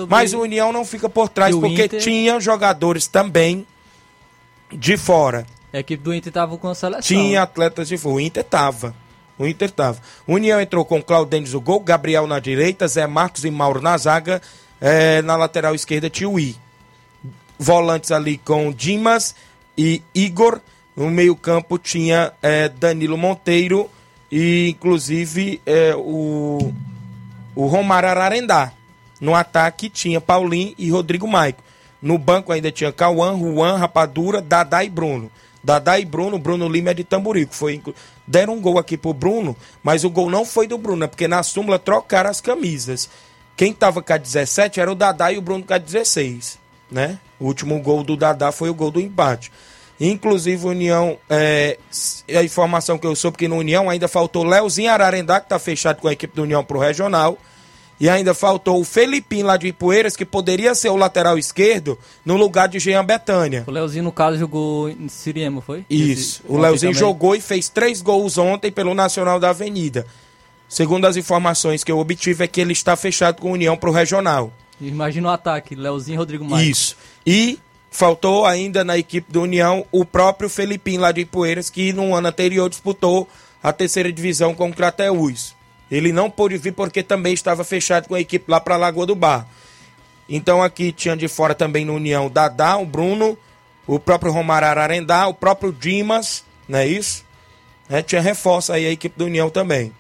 Mas 0.09 0.33
o 0.33 0.41
União 0.41 0.73
não 0.73 0.85
fica 0.85 1.09
por 1.09 1.29
trás, 1.29 1.55
porque 1.55 1.87
Inter... 1.87 2.01
tinha 2.01 2.39
jogadores 2.39 3.07
também 3.07 3.67
de 4.71 4.97
fora. 4.97 5.47
A 5.73 5.79
equipe 5.79 6.03
do 6.03 6.15
Inter 6.15 6.31
estava 6.31 6.57
com 6.57 6.69
a 6.69 6.75
seleção. 6.75 7.03
Tinha 7.03 7.43
atletas 7.43 7.89
de 7.89 7.97
fora. 7.97 8.15
O 8.15 8.21
Inter 8.21 8.45
estava. 8.45 8.95
O 9.39 9.47
Inter 9.47 9.69
estava. 9.69 10.01
União 10.29 10.61
entrou 10.61 10.85
com 10.85 11.03
Claudênis 11.03 11.55
o 11.55 11.61
gol, 11.61 11.81
Gabriel 11.81 12.27
na 12.27 12.39
direita, 12.39 12.87
Zé 12.87 13.07
Marcos 13.07 13.45
e 13.45 13.51
Mauro 13.51 13.81
na 13.81 13.97
zaga. 13.97 14.41
É, 14.81 15.23
na 15.23 15.37
lateral 15.37 15.75
esquerda, 15.75 16.11
Tiuí 16.11 16.57
volantes 17.63 18.11
ali 18.11 18.37
com 18.39 18.73
Dimas 18.73 19.35
e 19.79 20.03
Igor. 20.15 20.61
No 20.95 21.11
meio-campo 21.11 21.79
tinha 21.79 22.33
é, 22.43 22.69
Danilo 22.69 23.17
Monteiro 23.17 23.89
e, 24.33 24.71
inclusive, 24.71 25.61
é, 25.67 25.95
o, 25.95 26.73
o 27.55 27.67
Romar 27.67 28.05
Ararendá. 28.05 28.73
No 29.21 29.35
ataque 29.35 29.91
tinha 29.91 30.21
Paulinho 30.21 30.75
e 30.79 30.91
Rodrigo 30.91 31.29
Maico. 31.29 31.63
No 32.01 32.17
banco 32.17 32.51
ainda 32.51 32.73
tinha 32.73 32.91
Cauã, 32.91 33.39
Juan, 33.39 33.77
Rapadura, 33.77 34.41
Dadá 34.41 34.83
e 34.83 34.89
Bruno. 34.89 35.31
Dadá 35.63 36.01
e 36.01 36.05
Bruno, 36.07 36.39
Bruno 36.39 36.67
Lima 36.67 36.91
é 36.91 36.95
de 36.95 37.05
Tamborico. 37.05 37.55
Foi, 37.55 37.81
deram 38.27 38.55
um 38.55 38.61
gol 38.61 38.79
aqui 38.79 38.97
pro 38.97 39.13
Bruno, 39.13 39.55
mas 39.85 40.03
o 40.03 40.11
gol 40.11 40.31
não 40.31 40.45
foi 40.45 40.67
do 40.67 40.79
Bruno, 40.79 41.05
é 41.05 41.07
porque 41.07 41.29
na 41.29 41.43
súmula 41.43 41.79
trocaram 41.79 42.31
as 42.31 42.41
camisas. 42.41 43.09
Quem 43.57 43.73
tava 43.73 44.03
com 44.03 44.13
a 44.13 44.17
17 44.17 44.81
era 44.81 44.91
o 44.91 44.97
Dadá 44.97 45.31
e 45.31 45.39
o 45.39 45.43
Bruno 45.43 45.63
com 45.63 45.75
a 45.75 45.79
16 45.79 46.63
né? 46.93 47.19
O 47.41 47.47
último 47.47 47.81
gol 47.81 48.05
do 48.05 48.17
Dadá 48.17 48.53
foi 48.53 48.69
o 48.69 48.75
gol 48.75 48.91
do 48.91 49.01
empate. 49.01 49.51
Inclusive, 50.05 50.67
União, 50.67 51.17
é, 51.31 51.79
a 52.37 52.43
informação 52.43 52.99
que 52.99 53.07
eu 53.07 53.15
soube 53.15 53.39
que 53.39 53.47
no 53.47 53.55
União 53.55 53.89
ainda 53.89 54.09
faltou 54.09 54.43
Leozinho 54.43 54.91
Ararendá, 54.91 55.39
que 55.39 55.47
está 55.47 55.61
fechado 55.61 56.01
com 56.01 56.09
a 56.09 56.13
equipe 56.13 56.35
do 56.35 56.43
União 56.43 56.65
para 56.65 56.77
o 56.77 56.81
Regional. 56.81 57.39
E 58.01 58.09
ainda 58.09 58.35
faltou 58.35 58.81
o 58.81 58.85
Felipinho 58.85 59.47
lá 59.47 59.57
de 59.57 59.69
Ipueiras, 59.69 60.17
que 60.17 60.25
poderia 60.25 60.75
ser 60.75 60.89
o 60.89 60.97
lateral 60.97 61.39
esquerdo, 61.39 61.97
no 62.25 62.37
lugar 62.37 62.67
de 62.67 62.81
Jean 62.81 63.05
Betânia. 63.05 63.63
O 63.65 63.71
Leozinho, 63.71 64.03
no 64.03 64.11
caso, 64.11 64.37
jogou 64.39 64.89
em 64.89 65.09
Siriema, 65.09 65.61
foi? 65.63 65.85
Isso. 65.89 66.43
Esse, 66.43 66.53
o 66.53 66.59
Leozinho 66.59 66.93
jogou 66.93 67.37
e 67.37 67.41
fez 67.41 67.69
três 67.69 68.03
gols 68.03 68.39
ontem 68.39 68.73
pelo 68.73 68.95
Nacional 68.95 69.39
da 69.39 69.51
Avenida. 69.51 70.05
Segundo 70.69 71.07
as 71.07 71.17
informações 71.17 71.85
que 71.85 71.93
eu 71.93 71.99
obtive, 72.01 72.43
é 72.43 72.49
que 72.49 72.61
ele 72.61 72.73
está 72.73 72.97
fechado 72.97 73.41
com 73.41 73.51
a 73.51 73.53
União 73.53 73.77
para 73.77 73.89
o 73.89 73.93
Regional. 73.93 74.53
Imagina 74.81 75.29
o 75.29 75.31
ataque, 75.31 75.77
Leozinho 75.77 76.17
e 76.17 76.19
Rodrigo 76.19 76.45
Maia. 76.45 76.69
Isso. 76.69 76.97
E 77.25 77.61
faltou 77.93 78.47
ainda 78.47 78.83
na 78.83 78.99
equipe 78.99 79.31
do 79.31 79.43
União 79.43 79.87
o 79.93 80.05
próprio 80.05 80.49
Felipinho 80.49 81.03
lá 81.03 81.13
de 81.13 81.21
Ipueiras, 81.21 81.71
que 81.71 81.93
no 81.93 82.15
ano 82.15 82.27
anterior 82.27 82.69
disputou 82.69 83.29
a 83.63 83.73
terceira 83.73 84.11
divisão 84.11 84.55
com 84.55 84.71
o 84.71 84.75
Crateús. 84.75 85.55
Ele 85.91 86.11
não 86.11 86.31
pôde 86.31 86.57
vir 86.57 86.73
porque 86.73 87.03
também 87.03 87.35
estava 87.35 87.63
fechado 87.63 88.09
com 88.09 88.15
a 88.15 88.21
equipe 88.21 88.51
lá 88.51 88.59
para 88.59 88.79
Lagoa 88.79 89.07
do 89.07 89.15
Bar. 89.15 89.47
Então 90.29 90.63
aqui 90.63 90.91
tinha 90.91 91.15
de 91.15 91.29
fora 91.29 91.55
também 91.55 91.85
no 91.85 91.95
União 91.95 92.31
Dadá, 92.31 92.79
o 92.79 92.87
Bruno, 92.87 93.37
o 93.87 93.99
próprio 94.01 94.33
Romar 94.33 94.65
Ararendá, 94.65 95.29
o 95.29 95.35
próprio 95.35 95.71
Dimas, 95.71 96.45
não 96.67 96.79
é 96.79 96.87
isso? 96.87 97.25
É, 97.91 98.01
tinha 98.01 98.23
reforço 98.23 98.73
aí 98.73 98.87
a 98.87 98.91
equipe 98.91 99.19
do 99.19 99.27
União 99.27 99.51
também. 99.51 99.93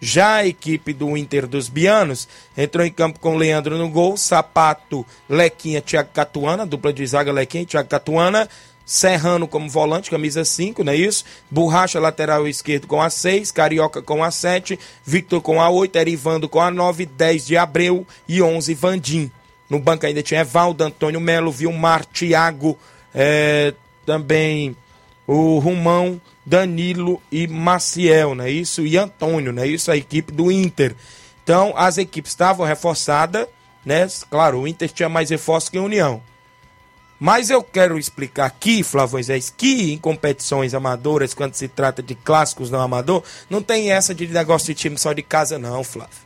Já 0.00 0.36
a 0.36 0.46
equipe 0.46 0.92
do 0.94 1.16
Inter 1.16 1.46
dos 1.46 1.68
Bianos 1.68 2.26
entrou 2.56 2.86
em 2.86 2.90
campo 2.90 3.20
com 3.20 3.36
Leandro 3.36 3.76
no 3.76 3.88
gol, 3.88 4.16
Sapato, 4.16 5.04
Lequinha, 5.28 5.82
Thiago 5.82 6.08
Catuana, 6.12 6.64
dupla 6.64 6.92
de 6.92 7.06
zaga 7.06 7.30
Lequinha 7.30 7.66
Thiago 7.66 7.88
Catuana, 7.88 8.48
Serrano 8.86 9.46
como 9.46 9.68
volante, 9.68 10.10
camisa 10.10 10.44
5, 10.44 10.82
não 10.82 10.92
é 10.92 10.96
isso? 10.96 11.24
Borracha 11.50 12.00
lateral 12.00 12.48
esquerdo 12.48 12.86
com 12.86 13.00
a 13.00 13.10
6, 13.10 13.52
Carioca 13.52 14.02
com 14.02 14.24
a 14.24 14.30
7, 14.30 14.78
Victor 15.04 15.40
com 15.40 15.60
a 15.60 15.68
8, 15.68 15.94
Erivando 15.96 16.48
com 16.48 16.60
a 16.60 16.70
9, 16.70 17.06
10 17.06 17.46
de 17.46 17.56
Abreu 17.56 18.06
e 18.26 18.42
11 18.42 18.74
Vandim. 18.74 19.30
No 19.68 19.78
banco 19.78 20.06
ainda 20.06 20.22
tinha 20.22 20.40
Evaldo, 20.40 20.82
Antônio 20.82 21.20
Melo, 21.20 21.52
Vilmar, 21.52 22.04
Thiago, 22.04 22.76
é, 23.14 23.74
também 24.04 24.74
o 25.24 25.60
Rumão, 25.60 26.20
Danilo 26.50 27.22
e 27.30 27.46
Maciel, 27.46 28.34
não 28.34 28.44
é 28.44 28.50
isso? 28.50 28.84
E 28.84 28.98
Antônio, 28.98 29.52
não 29.52 29.62
é 29.62 29.68
isso? 29.68 29.88
A 29.88 29.96
equipe 29.96 30.32
do 30.32 30.50
Inter. 30.50 30.96
Então, 31.44 31.72
as 31.76 31.96
equipes 31.96 32.32
estavam 32.32 32.66
reforçadas, 32.66 33.46
né? 33.86 34.08
Claro, 34.28 34.58
o 34.58 34.66
Inter 34.66 34.90
tinha 34.90 35.08
mais 35.08 35.30
reforços 35.30 35.70
que 35.70 35.78
a 35.78 35.82
União. 35.82 36.20
Mas 37.20 37.50
eu 37.50 37.62
quero 37.62 37.96
explicar 37.96 38.46
aqui, 38.46 38.82
Flávio 38.82 39.12
Moisés, 39.12 39.54
que 39.56 39.92
em 39.92 39.98
competições 39.98 40.74
amadoras, 40.74 41.34
quando 41.34 41.54
se 41.54 41.68
trata 41.68 42.02
de 42.02 42.16
clássicos 42.16 42.68
não 42.68 42.80
amador, 42.80 43.22
não 43.48 43.62
tem 43.62 43.92
essa 43.92 44.12
de 44.12 44.26
negócio 44.26 44.66
de 44.66 44.74
time 44.74 44.98
só 44.98 45.12
de 45.12 45.22
casa, 45.22 45.56
não, 45.56 45.84
Flávio. 45.84 46.18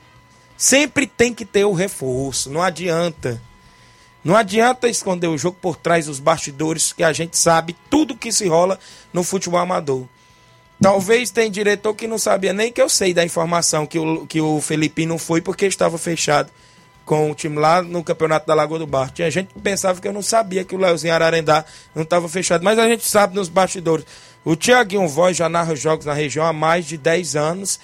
Sempre 0.57 1.07
tem 1.07 1.35
que 1.35 1.45
ter 1.45 1.67
o 1.67 1.75
reforço, 1.75 2.49
não 2.49 2.63
adianta. 2.63 3.43
Não 4.25 4.35
adianta 4.35 4.89
esconder 4.89 5.27
o 5.27 5.37
jogo 5.37 5.59
por 5.61 5.77
trás 5.77 6.07
dos 6.07 6.19
bastidores, 6.19 6.95
que 6.95 7.05
a 7.05 7.13
gente 7.13 7.37
sabe 7.37 7.77
tudo 7.91 8.17
que 8.17 8.33
se 8.33 8.49
rola 8.49 8.79
no 9.13 9.23
futebol 9.23 9.61
amador. 9.61 10.07
Talvez 10.85 11.31
tem 11.31 11.51
diretor 11.51 11.95
que 11.95 12.07
não 12.07 12.19
sabia 12.19 12.53
nem 12.53 12.71
que 12.71 12.79
eu 12.79 12.91
sei 12.91 13.15
da 13.15 13.25
informação 13.25 13.87
que 13.87 13.99
o, 13.99 14.27
que 14.27 14.39
o 14.39 14.61
Felipe 14.61 15.07
não 15.07 15.17
foi 15.17 15.41
porque 15.41 15.65
estava 15.65 15.97
fechado 15.97 16.53
com 17.07 17.31
o 17.31 17.35
time 17.35 17.57
lá 17.57 17.81
no 17.81 18.05
Campeonato 18.05 18.47
da 18.47 18.53
Lagoa 18.53 18.79
do 18.79 18.87
Bar. 18.87 19.11
Tinha 19.11 19.31
gente 19.31 19.55
que 19.55 19.61
pensava 19.61 19.99
que 19.99 20.07
eu 20.07 20.13
não 20.13 20.21
sabia 20.21 20.63
que 20.63 20.75
o 20.75 20.79
Leozinho 20.79 21.15
Ararendá 21.15 21.65
não 21.95 22.03
estava 22.03 22.29
fechado, 22.29 22.63
mas 22.63 22.79
a 22.79 22.87
gente 22.87 23.09
sabe 23.09 23.35
nos 23.35 23.49
bastidores. 23.49 24.05
O 24.45 24.55
Tiaguinho 24.55 25.09
Voz 25.09 25.35
já 25.35 25.49
narra 25.49 25.75
jogos 25.75 26.05
na 26.05 26.13
região 26.13 26.45
há 26.45 26.53
mais 26.53 26.85
de 26.85 26.99
10 26.99 27.35
anos 27.35 27.81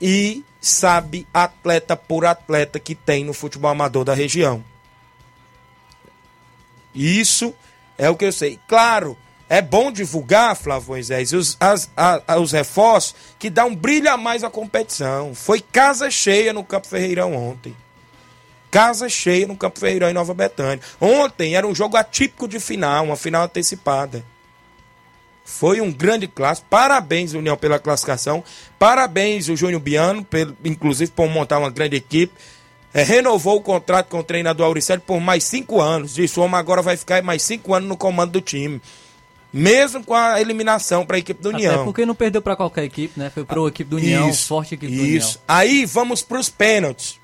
e 0.00 0.44
sabe 0.60 1.26
atleta 1.34 1.96
por 1.96 2.24
atleta 2.24 2.78
que 2.78 2.94
tem 2.94 3.24
no 3.24 3.32
futebol 3.32 3.72
amador 3.72 4.04
da 4.04 4.14
região. 4.14 4.62
Isso 6.94 7.52
é 7.98 8.08
o 8.08 8.14
que 8.14 8.24
eu 8.24 8.32
sei. 8.32 8.60
Claro, 8.68 9.18
é 9.48 9.62
bom 9.62 9.92
divulgar, 9.92 10.56
Flávio 10.56 10.88
Moisés, 10.88 11.32
os, 11.32 11.56
as, 11.60 11.90
a, 11.96 12.38
os 12.38 12.52
reforços 12.52 13.14
que 13.38 13.48
dá 13.48 13.64
um 13.64 13.74
brilho 13.74 14.10
a 14.10 14.16
mais 14.16 14.42
à 14.42 14.50
competição. 14.50 15.34
Foi 15.34 15.60
casa 15.60 16.10
cheia 16.10 16.52
no 16.52 16.64
Campo 16.64 16.86
Ferreirão 16.86 17.34
ontem. 17.34 17.76
Casa 18.70 19.08
cheia 19.08 19.46
no 19.46 19.56
Campo 19.56 19.78
Ferreirão 19.78 20.10
em 20.10 20.14
Nova 20.14 20.34
Betânia. 20.34 20.80
Ontem 21.00 21.54
era 21.54 21.66
um 21.66 21.74
jogo 21.74 21.96
atípico 21.96 22.48
de 22.48 22.58
final, 22.58 23.04
uma 23.04 23.16
final 23.16 23.44
antecipada. 23.44 24.24
Foi 25.44 25.80
um 25.80 25.92
grande 25.92 26.26
clássico. 26.26 26.66
Parabéns, 26.68 27.32
União, 27.32 27.56
pela 27.56 27.78
classificação. 27.78 28.42
Parabéns, 28.78 29.48
o 29.48 29.56
Júnior 29.56 29.80
Biano, 29.80 30.24
pelo, 30.24 30.56
inclusive, 30.64 31.12
por 31.12 31.28
montar 31.28 31.60
uma 31.60 31.70
grande 31.70 31.94
equipe 31.94 32.32
é, 32.96 33.02
renovou 33.02 33.56
o 33.56 33.60
contrato 33.60 34.08
com 34.08 34.20
o 34.20 34.24
treinador 34.24 34.64
Auricelli 34.64 35.02
por 35.02 35.20
mais 35.20 35.44
cinco 35.44 35.82
anos. 35.82 36.14
Disse, 36.14 36.40
o 36.40 36.42
homem 36.42 36.56
agora 36.56 36.80
vai 36.80 36.96
ficar 36.96 37.22
mais 37.22 37.42
cinco 37.42 37.74
anos 37.74 37.86
no 37.86 37.94
comando 37.94 38.32
do 38.32 38.40
time. 38.40 38.80
Mesmo 39.52 40.04
com 40.04 40.14
a 40.14 40.40
eliminação 40.40 41.06
para 41.06 41.16
a 41.16 41.18
equipe 41.18 41.42
do 41.42 41.48
União. 41.50 41.74
Até 41.74 41.84
porque 41.84 42.04
não 42.04 42.14
perdeu 42.14 42.42
para 42.42 42.56
qualquer 42.56 42.84
equipe, 42.84 43.18
né? 43.18 43.30
Foi 43.30 43.44
para 43.44 43.60
a 43.60 43.68
equipe 43.68 43.88
do 43.88 43.96
União, 43.96 44.28
isso, 44.28 44.48
forte 44.48 44.74
equipe 44.74 44.94
do 44.94 45.00
União. 45.02 45.16
Isso. 45.16 45.40
Aí 45.48 45.86
vamos 45.86 46.22
para 46.22 46.38
os 46.38 46.48
pênaltis. 46.50 47.18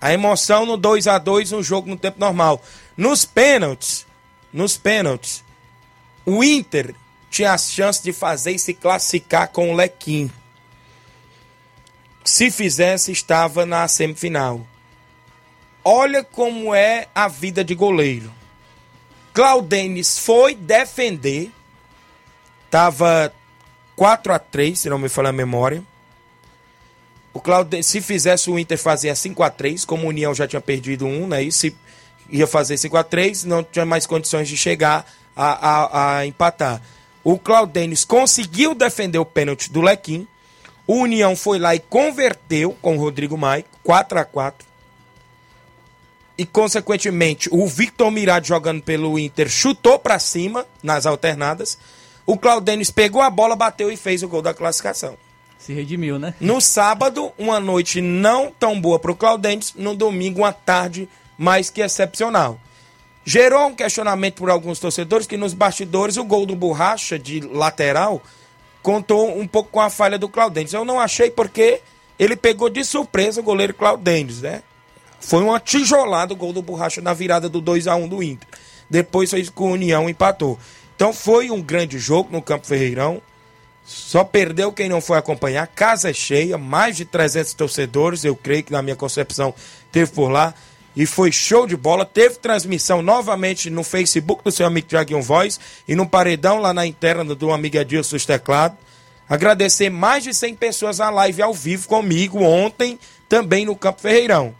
A 0.00 0.12
emoção 0.12 0.66
no 0.66 0.76
2 0.76 1.06
a 1.06 1.18
2 1.18 1.52
no 1.52 1.62
jogo 1.62 1.88
no 1.88 1.96
tempo 1.96 2.18
normal. 2.18 2.62
Nos 2.96 3.24
pênaltis, 3.24 4.06
nos 4.52 4.76
pênaltis, 4.76 5.44
o 6.24 6.42
Inter 6.42 6.94
tinha 7.30 7.52
a 7.52 7.58
chance 7.58 8.02
de 8.02 8.12
fazer 8.12 8.52
e 8.52 8.58
se 8.58 8.74
classificar 8.74 9.48
com 9.48 9.70
o 9.72 9.74
Lequim. 9.76 10.30
Se 12.24 12.50
fizesse, 12.50 13.12
estava 13.12 13.64
na 13.64 13.86
semifinal. 13.86 14.66
olha 15.84 16.24
como 16.24 16.74
é 16.74 17.06
a 17.14 17.28
vida 17.28 17.62
de 17.62 17.72
goleiro. 17.72 18.32
Claudenis 19.32 20.18
foi 20.18 20.54
defender, 20.56 21.52
tava 22.76 23.32
4 23.96 24.34
a 24.34 24.38
3 24.38 24.78
se 24.78 24.90
não 24.90 24.98
me 24.98 25.08
falha 25.08 25.30
a 25.30 25.32
memória. 25.32 25.82
O 27.32 27.40
Claude, 27.40 27.82
se 27.82 28.02
fizesse 28.02 28.50
o 28.50 28.58
Inter 28.58 28.76
fazia 28.76 29.14
5 29.14 29.42
a 29.42 29.48
3 29.48 29.86
como 29.86 30.04
o 30.04 30.08
União 30.10 30.34
já 30.34 30.46
tinha 30.46 30.60
perdido 30.60 31.06
um, 31.06 31.26
né? 31.26 31.42
E 31.42 31.50
se 31.50 31.74
ia 32.28 32.46
fazer 32.46 32.76
5 32.76 32.94
a 32.98 33.02
3 33.02 33.44
não 33.44 33.64
tinha 33.64 33.86
mais 33.86 34.04
condições 34.04 34.46
de 34.46 34.58
chegar 34.58 35.10
a, 35.34 35.70
a, 35.70 36.18
a 36.18 36.26
empatar. 36.26 36.82
O 37.24 37.38
Claudenis 37.38 38.04
conseguiu 38.04 38.74
defender 38.74 39.18
o 39.18 39.24
pênalti 39.24 39.72
do 39.72 39.80
Lequim. 39.80 40.28
O 40.86 40.96
União 40.96 41.34
foi 41.34 41.58
lá 41.58 41.74
e 41.74 41.80
converteu 41.80 42.76
com 42.82 42.98
o 42.98 43.00
Rodrigo 43.00 43.38
Maia, 43.38 43.64
4 43.82 44.18
a 44.18 44.24
4 44.26 44.66
E, 46.36 46.44
consequentemente, 46.44 47.48
o 47.50 47.66
Victor 47.66 48.10
Mirade 48.10 48.48
jogando 48.48 48.82
pelo 48.82 49.18
Inter 49.18 49.48
chutou 49.48 49.98
para 49.98 50.18
cima 50.18 50.66
nas 50.82 51.06
alternadas. 51.06 51.78
O 52.26 52.36
Claudenis 52.36 52.90
pegou 52.90 53.22
a 53.22 53.30
bola, 53.30 53.54
bateu 53.54 53.90
e 53.90 53.96
fez 53.96 54.22
o 54.22 54.28
gol 54.28 54.42
da 54.42 54.52
classificação. 54.52 55.16
Se 55.58 55.72
redimiu, 55.72 56.18
né? 56.18 56.34
No 56.40 56.60
sábado, 56.60 57.32
uma 57.38 57.58
noite 57.60 58.00
não 58.00 58.50
tão 58.50 58.80
boa 58.80 58.98
para 58.98 59.12
o 59.12 59.16
Claudentes. 59.16 59.74
No 59.74 59.94
domingo, 59.94 60.40
uma 60.40 60.52
tarde 60.52 61.08
mais 61.38 61.70
que 61.70 61.80
excepcional. 61.80 62.58
Gerou 63.24 63.66
um 63.66 63.74
questionamento 63.74 64.36
por 64.36 64.50
alguns 64.50 64.78
torcedores 64.78 65.26
que 65.26 65.36
nos 65.36 65.54
bastidores 65.54 66.16
o 66.16 66.24
gol 66.24 66.46
do 66.46 66.54
Borracha 66.54 67.18
de 67.18 67.40
lateral 67.40 68.22
contou 68.82 69.36
um 69.36 69.48
pouco 69.48 69.70
com 69.70 69.80
a 69.80 69.90
falha 69.90 70.18
do 70.18 70.28
Claudentes. 70.28 70.72
Eu 70.72 70.84
não 70.84 71.00
achei 71.00 71.30
porque 71.30 71.80
ele 72.18 72.36
pegou 72.36 72.70
de 72.70 72.84
surpresa 72.84 73.40
o 73.40 73.44
goleiro 73.44 73.74
Claudentes, 73.74 74.42
né? 74.42 74.62
Foi 75.18 75.42
uma 75.42 75.58
tijolada 75.58 76.34
o 76.34 76.36
gol 76.36 76.52
do 76.52 76.62
Borracha 76.62 77.00
na 77.00 77.12
virada 77.12 77.48
do 77.48 77.60
2 77.60 77.88
a 77.88 77.96
1 77.96 78.06
do 78.06 78.22
Inter. 78.22 78.48
Depois 78.88 79.30
fez 79.30 79.50
com 79.50 79.70
o 79.70 79.72
União 79.72 80.08
empatou. 80.08 80.56
Então 80.96 81.12
foi 81.12 81.50
um 81.50 81.60
grande 81.60 81.98
jogo 81.98 82.32
no 82.32 82.40
Campo 82.40 82.66
Ferreirão. 82.66 83.20
Só 83.84 84.24
perdeu 84.24 84.72
quem 84.72 84.88
não 84.88 85.00
foi 85.00 85.18
acompanhar. 85.18 85.66
Casa 85.68 86.12
cheia, 86.12 86.58
mais 86.58 86.96
de 86.96 87.04
300 87.04 87.54
torcedores, 87.54 88.24
eu 88.24 88.34
creio 88.34 88.64
que 88.64 88.72
na 88.72 88.82
minha 88.82 88.96
concepção 88.96 89.54
teve 89.92 90.10
por 90.10 90.28
lá. 90.28 90.54
E 90.96 91.04
foi 91.04 91.30
show 91.30 91.66
de 91.66 91.76
bola. 91.76 92.06
Teve 92.06 92.36
transmissão 92.36 93.02
novamente 93.02 93.68
no 93.68 93.84
Facebook 93.84 94.42
do 94.42 94.50
seu 94.50 94.66
amigo 94.66 94.88
Tiaguinho 94.88 95.22
Voz 95.22 95.60
e 95.86 95.94
no 95.94 96.08
paredão 96.08 96.58
lá 96.58 96.72
na 96.72 96.86
interna 96.86 97.34
do 97.34 97.52
amigo 97.52 97.78
Adilson 97.78 98.16
Teclado. 98.16 98.76
Agradecer 99.28 99.90
mais 99.90 100.24
de 100.24 100.32
100 100.32 100.54
pessoas 100.54 100.98
na 100.98 101.10
live 101.10 101.42
ao 101.42 101.52
vivo 101.52 101.86
comigo 101.86 102.42
ontem, 102.42 102.98
também 103.28 103.66
no 103.66 103.76
Campo 103.76 104.00
Ferreirão. 104.00 104.54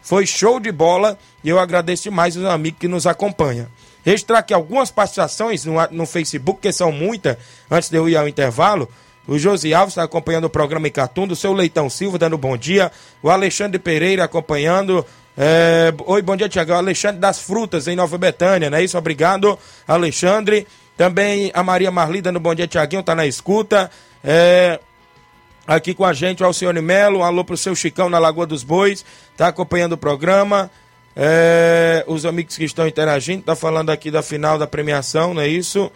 Foi 0.00 0.26
show 0.26 0.60
de 0.60 0.70
bola 0.70 1.18
e 1.42 1.48
eu 1.48 1.58
agradeço 1.58 2.04
demais 2.04 2.36
os 2.36 2.44
amigos 2.44 2.78
que 2.78 2.88
nos 2.88 3.06
acompanham. 3.06 3.66
Registrar 4.04 4.38
aqui 4.38 4.52
algumas 4.52 4.90
participações 4.90 5.64
no, 5.64 5.74
no 5.90 6.06
Facebook, 6.06 6.60
que 6.60 6.72
são 6.72 6.90
muitas, 6.90 7.36
antes 7.70 7.88
de 7.88 7.96
eu 7.96 8.08
ir 8.08 8.16
ao 8.16 8.28
intervalo. 8.28 8.88
O 9.26 9.38
Josi 9.38 9.72
Alves 9.72 9.92
está 9.92 10.02
acompanhando 10.02 10.44
o 10.44 10.50
programa 10.50 10.88
em 10.88 10.92
o 11.30 11.36
seu 11.36 11.52
Leitão 11.52 11.88
Silva 11.88 12.18
dando 12.18 12.36
bom 12.36 12.56
dia, 12.56 12.90
o 13.22 13.30
Alexandre 13.30 13.78
Pereira 13.78 14.24
acompanhando. 14.24 15.06
É... 15.38 15.94
Oi, 16.06 16.22
bom 16.22 16.36
dia, 16.36 16.48
Tiago. 16.48 16.72
Alexandre 16.72 17.20
das 17.20 17.38
Frutas, 17.38 17.86
em 17.86 17.94
Nova 17.94 18.18
Betânia, 18.18 18.68
não 18.68 18.78
é 18.78 18.82
isso? 18.82 18.98
Obrigado, 18.98 19.56
Alexandre. 19.86 20.66
Também 20.96 21.50
a 21.54 21.62
Maria 21.62 21.90
Marli 21.90 22.20
dando 22.20 22.40
bom 22.40 22.54
dia, 22.54 22.66
Tiaguinho, 22.66 23.02
tá 23.02 23.14
na 23.14 23.26
escuta. 23.26 23.90
É... 24.24 24.80
Aqui 25.64 25.94
com 25.94 26.04
a 26.04 26.12
gente 26.12 26.42
o 26.42 26.46
Alcione 26.46 26.82
Melo, 26.82 27.20
um 27.20 27.24
alô 27.24 27.44
pro 27.44 27.56
seu 27.56 27.76
Chicão 27.76 28.10
na 28.10 28.18
Lagoa 28.18 28.44
dos 28.44 28.64
Bois, 28.64 29.04
tá 29.36 29.46
acompanhando 29.46 29.92
o 29.92 29.96
programa. 29.96 30.68
É, 31.14 32.04
os 32.06 32.24
amigos 32.24 32.56
que 32.56 32.64
estão 32.64 32.86
interagindo, 32.86 33.42
tá 33.42 33.54
falando 33.54 33.90
aqui 33.90 34.10
da 34.10 34.22
final 34.22 34.58
da 34.58 34.66
premiação, 34.66 35.34
não 35.34 35.42
é 35.42 35.48
isso? 35.48 35.90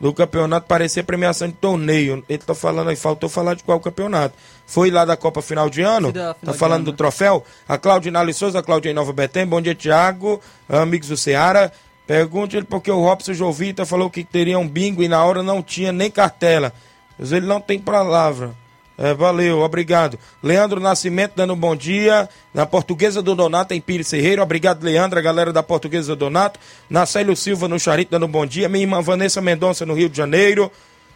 Do 0.00 0.14
campeonato, 0.14 0.66
parecia 0.66 1.04
premiação 1.04 1.48
de 1.48 1.54
torneio. 1.54 2.24
Ele 2.28 2.38
tá 2.38 2.54
falando 2.54 2.88
aí, 2.88 2.96
faltou 2.96 3.28
falar 3.28 3.54
de 3.54 3.62
qual 3.62 3.78
campeonato. 3.80 4.34
Foi 4.66 4.90
lá 4.90 5.04
da 5.04 5.16
Copa 5.16 5.42
Final 5.42 5.68
de 5.68 5.82
Ano? 5.82 6.08
Final 6.08 6.34
tá 6.34 6.52
falando 6.54 6.82
ano. 6.82 6.92
do 6.92 6.92
troféu? 6.94 7.44
A 7.68 7.76
Claudina 7.76 8.32
Souza, 8.32 8.60
a 8.60 8.62
Claudinha 8.62 8.94
Nova 8.94 9.12
Betém, 9.12 9.46
bom 9.46 9.60
dia, 9.60 9.74
Tiago, 9.74 10.40
amigos 10.68 11.08
do 11.08 11.16
Ceará. 11.16 11.70
Pergunte 12.06 12.56
ele 12.56 12.64
porque 12.64 12.90
o 12.90 13.00
Robson 13.00 13.34
Jovita 13.34 13.84
falou 13.84 14.08
que 14.08 14.24
teria 14.24 14.58
um 14.58 14.66
bingo 14.66 15.02
e 15.02 15.08
na 15.08 15.22
hora 15.22 15.42
não 15.42 15.62
tinha 15.62 15.92
nem 15.92 16.10
cartela. 16.10 16.72
Mas 17.18 17.30
ele 17.32 17.46
não 17.46 17.60
tem 17.60 17.78
palavra. 17.78 18.54
É, 19.02 19.14
valeu, 19.14 19.60
obrigado. 19.60 20.18
Leandro 20.42 20.78
Nascimento 20.78 21.32
dando 21.34 21.54
um 21.54 21.56
bom 21.56 21.74
dia. 21.74 22.28
Na 22.52 22.66
Portuguesa 22.66 23.22
do 23.22 23.34
Donato, 23.34 23.72
em 23.72 23.80
Pires 23.80 24.10
Ferreira. 24.10 24.42
Obrigado, 24.42 24.84
Leandro, 24.84 25.18
a 25.18 25.22
galera 25.22 25.54
da 25.54 25.62
Portuguesa 25.62 26.08
do 26.08 26.16
Donato. 26.16 26.60
Nacélio 26.90 27.34
Silva 27.34 27.66
no 27.66 27.80
Charito 27.80 28.10
dando 28.10 28.26
um 28.26 28.30
bom 28.30 28.44
dia. 28.44 28.68
Minha 28.68 28.84
irmã 28.84 29.00
Vanessa 29.00 29.40
Mendonça 29.40 29.86
no 29.86 29.94
Rio 29.94 30.10
de 30.10 30.18
Janeiro. 30.18 30.70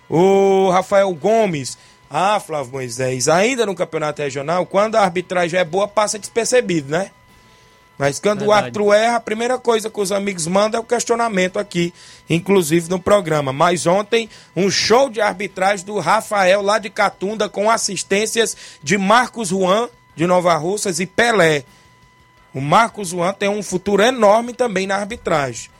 O 0.09 0.70
Rafael 0.70 1.12
Gomes. 1.12 1.76
Ah, 2.09 2.41
Flávio 2.41 2.72
Moisés, 2.72 3.28
ainda 3.28 3.66
no 3.66 3.74
campeonato 3.74 4.22
regional, 4.22 4.64
quando 4.64 4.95
a 4.95 5.01
arbitragem 5.01 5.59
é 5.59 5.64
boa, 5.64 5.89
passa 5.89 6.18
despercebido, 6.18 6.91
né? 6.91 7.11
Mas 7.97 8.18
quando 8.18 8.40
Verdade. 8.40 8.49
o 8.49 8.53
árbitro 8.53 8.92
erra, 8.92 9.16
a 9.16 9.20
primeira 9.20 9.59
coisa 9.59 9.88
que 9.88 10.01
os 10.01 10.11
amigos 10.11 10.47
mandam 10.47 10.80
é 10.80 10.82
o 10.82 10.86
questionamento 10.86 11.59
aqui, 11.59 11.95
inclusive 12.28 12.90
no 12.90 12.99
programa. 12.99 13.53
Mas 13.53 13.86
ontem, 13.86 14.28
um 14.57 14.68
show 14.68 15.09
de 15.09 15.20
arbitragem 15.20 15.86
do 15.86 15.99
Rafael 16.01 16.61
lá 16.61 16.78
de 16.78 16.90
Catunda, 16.90 17.49
com 17.49 17.70
assistências 17.70 18.57
de 18.82 18.99
Marcos 18.99 19.49
Juan, 19.49 19.88
de 20.16 20.26
Nova 20.26 20.55
Russas, 20.57 20.99
e 20.99 21.07
Pelé. 21.07 21.64
O 22.53 22.61
Marcos 22.61 23.09
Juan 23.09 23.32
tem 23.32 23.49
um 23.49 23.62
futuro 23.62 24.03
enorme 24.03 24.53
também 24.53 24.86
na 24.86 24.97
arbitragem. 24.97 25.70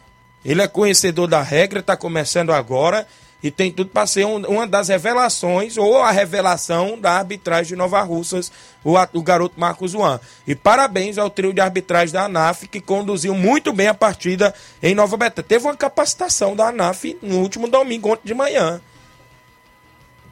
Ele 0.45 0.63
é 0.63 0.69
conhecedor 0.69 1.27
da 1.27 1.43
regra, 1.43 1.81
está 1.81 1.97
começando 1.97 2.53
agora 2.53 3.07
e 3.45 3.51
tem 3.51 3.71
tudo 3.71 3.91
para 3.91 4.07
ser 4.07 4.25
um, 4.25 4.39
uma 4.47 4.67
das 4.67 4.89
revelações, 4.89 5.77
ou 5.77 5.99
a 5.99 6.11
revelação 6.11 6.99
da 6.99 7.13
arbitragem 7.13 7.69
de 7.69 7.77
Nova 7.77 8.01
Russas, 8.01 8.51
o, 8.83 8.95
o 9.13 9.23
garoto 9.23 9.61
Marcos 9.61 9.91
Juan. 9.93 10.19
E 10.47 10.55
parabéns 10.55 11.19
ao 11.19 11.29
trio 11.29 11.53
de 11.53 11.61
arbitragem 11.61 12.15
da 12.15 12.25
ANAF, 12.25 12.67
que 12.67 12.81
conduziu 12.81 13.35
muito 13.35 13.71
bem 13.71 13.87
a 13.87 13.93
partida 13.93 14.55
em 14.83 14.95
Nova 14.95 15.19
Betânia. 15.19 15.47
Teve 15.47 15.67
uma 15.67 15.77
capacitação 15.77 16.57
da 16.57 16.69
ANAF 16.69 17.19
no 17.21 17.41
último 17.41 17.69
domingo, 17.69 18.13
ontem 18.13 18.23
de 18.25 18.33
manhã. 18.33 18.81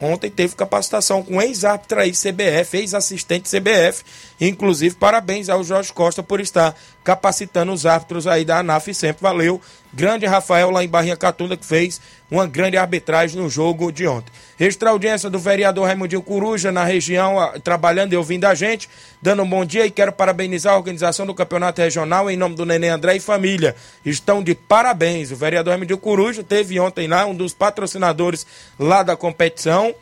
Ontem 0.01 0.29
teve 0.31 0.55
capacitação 0.55 1.21
com 1.21 1.39
ex-árbitro 1.39 1.99
aí, 1.99 2.11
CBF, 2.11 2.77
ex-assistente 2.77 3.47
CBF. 3.47 4.03
Inclusive, 4.41 4.95
parabéns 4.95 5.49
ao 5.49 5.63
Jorge 5.63 5.93
Costa 5.93 6.23
por 6.23 6.41
estar 6.41 6.75
capacitando 7.03 7.71
os 7.71 7.85
árbitros 7.85 8.27
aí 8.27 8.45
da 8.45 8.59
ANAF. 8.59 8.93
Sempre 8.93 9.21
valeu. 9.21 9.61
Grande 9.93 10.25
Rafael 10.25 10.71
lá 10.71 10.83
em 10.83 10.87
Barrinha 10.87 11.15
Catunda 11.15 11.55
que 11.55 11.65
fez 11.65 12.01
uma 12.31 12.47
grande 12.47 12.77
arbitragem 12.77 13.39
no 13.39 13.47
jogo 13.47 13.91
de 13.91 14.07
ontem. 14.07 14.31
Registrar 14.57 14.89
audiência 14.89 15.29
do 15.29 15.37
vereador 15.37 15.85
Raimundinho 15.85 16.21
Coruja 16.21 16.71
na 16.71 16.83
região, 16.83 17.35
trabalhando 17.63 18.13
e 18.13 18.17
ouvindo 18.17 18.45
a 18.45 18.55
gente, 18.55 18.89
dando 19.21 19.43
um 19.43 19.49
bom 19.49 19.63
dia 19.63 19.85
e 19.85 19.91
quero 19.91 20.11
parabenizar 20.11 20.73
a 20.73 20.77
organização 20.77 21.27
do 21.27 21.33
campeonato 21.35 21.79
regional 21.79 22.29
em 22.29 22.37
nome 22.37 22.55
do 22.55 22.65
Neném 22.65 22.89
André 22.89 23.17
e 23.17 23.19
família. 23.19 23.75
Estão 24.03 24.41
de 24.41 24.55
parabéns. 24.55 25.31
O 25.31 25.35
vereador 25.35 25.71
Raimundinho 25.71 25.99
Coruja 25.99 26.43
teve 26.43 26.79
ontem 26.79 27.07
lá 27.07 27.25
um 27.25 27.35
dos 27.35 27.53
patrocinadores 27.53 28.47
lá 28.79 29.03
da 29.03 29.15
competição. 29.15 29.93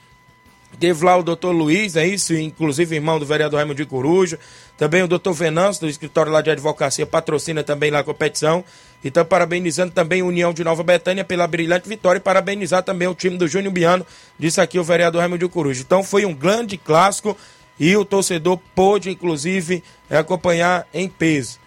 Teve 0.79 1.05
lá 1.05 1.17
o 1.17 1.23
doutor 1.23 1.51
Luiz, 1.51 1.95
é 1.95 2.07
isso, 2.07 2.33
inclusive 2.33 2.95
irmão 2.95 3.19
do 3.19 3.25
vereador 3.25 3.57
Raimundo 3.57 3.77
de 3.77 3.85
Coruja. 3.85 4.39
Também 4.77 5.03
o 5.03 5.07
doutor 5.07 5.33
Venâncio, 5.33 5.81
do 5.81 5.89
escritório 5.89 6.31
lá 6.31 6.41
de 6.41 6.49
advocacia, 6.49 7.05
patrocina 7.05 7.63
também 7.63 7.91
lá 7.91 7.99
a 7.99 8.03
competição. 8.03 8.63
Então, 9.03 9.23
parabenizando 9.23 9.91
também 9.91 10.21
a 10.21 10.25
União 10.25 10.53
de 10.53 10.63
Nova 10.63 10.81
Betânia 10.81 11.23
pela 11.23 11.45
brilhante 11.45 11.87
vitória 11.87 12.17
e 12.17 12.21
parabenizar 12.21 12.81
também 12.81 13.07
o 13.07 13.13
time 13.13 13.37
do 13.37 13.47
Júnior 13.47 13.73
Biano, 13.73 14.05
disse 14.39 14.59
aqui 14.61 14.79
o 14.79 14.83
vereador 14.83 15.21
Raimundo 15.21 15.45
de 15.45 15.51
Coruja. 15.51 15.81
Então, 15.81 16.03
foi 16.03 16.25
um 16.25 16.33
grande 16.33 16.77
clássico 16.77 17.37
e 17.79 17.95
o 17.95 18.05
torcedor 18.05 18.59
pôde, 18.73 19.09
inclusive, 19.09 19.83
acompanhar 20.09 20.87
em 20.93 21.07
peso. 21.07 21.59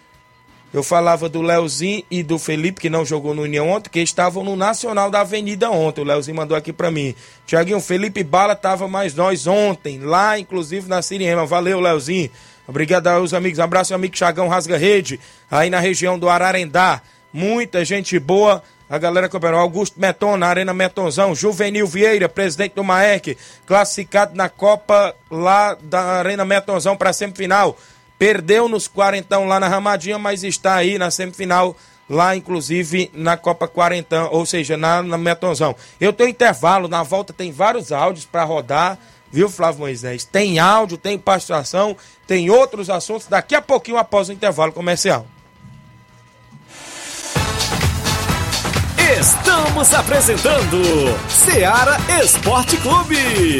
Eu 0.75 0.83
falava 0.83 1.29
do 1.29 1.41
Leozinho 1.41 2.03
e 2.11 2.21
do 2.21 2.37
Felipe, 2.37 2.81
que 2.81 2.89
não 2.89 3.05
jogou 3.05 3.33
no 3.33 3.43
União 3.43 3.69
ontem, 3.69 3.89
que 3.89 4.01
estavam 4.01 4.43
no 4.43 4.57
Nacional 4.57 5.09
da 5.09 5.21
Avenida 5.21 5.71
ontem. 5.71 6.01
O 6.01 6.03
Leozinho 6.03 6.35
mandou 6.35 6.57
aqui 6.57 6.73
para 6.73 6.91
mim. 6.91 7.15
Tiaguinho, 7.47 7.79
Felipe 7.79 8.21
Bala 8.25 8.57
tava 8.57 8.85
mais 8.85 9.15
nós 9.15 9.47
ontem, 9.47 9.99
lá 9.99 10.37
inclusive 10.37 10.89
na 10.89 11.01
Siriema. 11.01 11.45
Valeu, 11.45 11.79
Leozinho. 11.79 12.29
Obrigado 12.67 13.07
aos 13.07 13.33
amigos. 13.33 13.61
Abraço, 13.61 13.95
amigo 13.95 14.17
Chagão 14.17 14.49
Rasga 14.49 14.75
Rede, 14.75 15.17
aí 15.49 15.69
na 15.69 15.79
região 15.79 16.19
do 16.19 16.27
Ararendá. 16.27 17.01
Muita 17.31 17.85
gente 17.85 18.19
boa. 18.19 18.61
A 18.89 18.97
galera 18.97 19.27
acompanhou. 19.27 19.61
Augusto 19.61 19.97
Meton, 19.97 20.35
na 20.35 20.47
Arena 20.47 20.73
Metonzão. 20.73 21.33
Juvenil 21.33 21.87
Vieira, 21.87 22.27
presidente 22.27 22.73
do 22.73 22.83
Maek, 22.83 23.37
classificado 23.65 24.35
na 24.35 24.49
Copa 24.49 25.15
lá 25.31 25.77
da 25.81 26.01
Arena 26.01 26.43
Metonzão 26.43 26.97
para 26.97 27.13
semifinal. 27.13 27.77
Perdeu 28.17 28.69
nos 28.69 28.87
quarentão 28.87 29.45
lá 29.45 29.59
na 29.59 29.67
Ramadinha, 29.67 30.17
mas 30.17 30.43
está 30.43 30.75
aí 30.75 30.97
na 30.97 31.11
semifinal, 31.11 31.75
lá 32.09 32.35
inclusive 32.35 33.11
na 33.13 33.35
Copa 33.35 33.67
Quarentão, 33.67 34.29
ou 34.31 34.45
seja, 34.45 34.77
na, 34.77 35.03
na 35.03 35.17
Metonzão. 35.17 35.75
Eu 35.99 36.13
tenho 36.13 36.29
intervalo, 36.29 36.87
na 36.87 37.03
volta 37.03 37.33
tem 37.33 37.51
vários 37.51 37.91
áudios 37.91 38.25
para 38.25 38.43
rodar. 38.43 38.97
viu, 39.31 39.49
Flávio 39.49 39.81
Moisés? 39.81 40.23
Tem 40.23 40.59
áudio, 40.59 40.97
tem 40.97 41.17
participação, 41.17 41.95
tem 42.25 42.49
outros 42.49 42.89
assuntos 42.89 43.27
daqui 43.27 43.53
a 43.53 43.61
pouquinho 43.61 43.97
após 43.97 44.29
o 44.29 44.33
intervalo 44.33 44.71
comercial. 44.71 45.27
Estamos 49.19 49.93
apresentando 49.93 50.81
Seara 51.29 51.97
Esporte 52.21 52.75
Clube. 52.77 53.59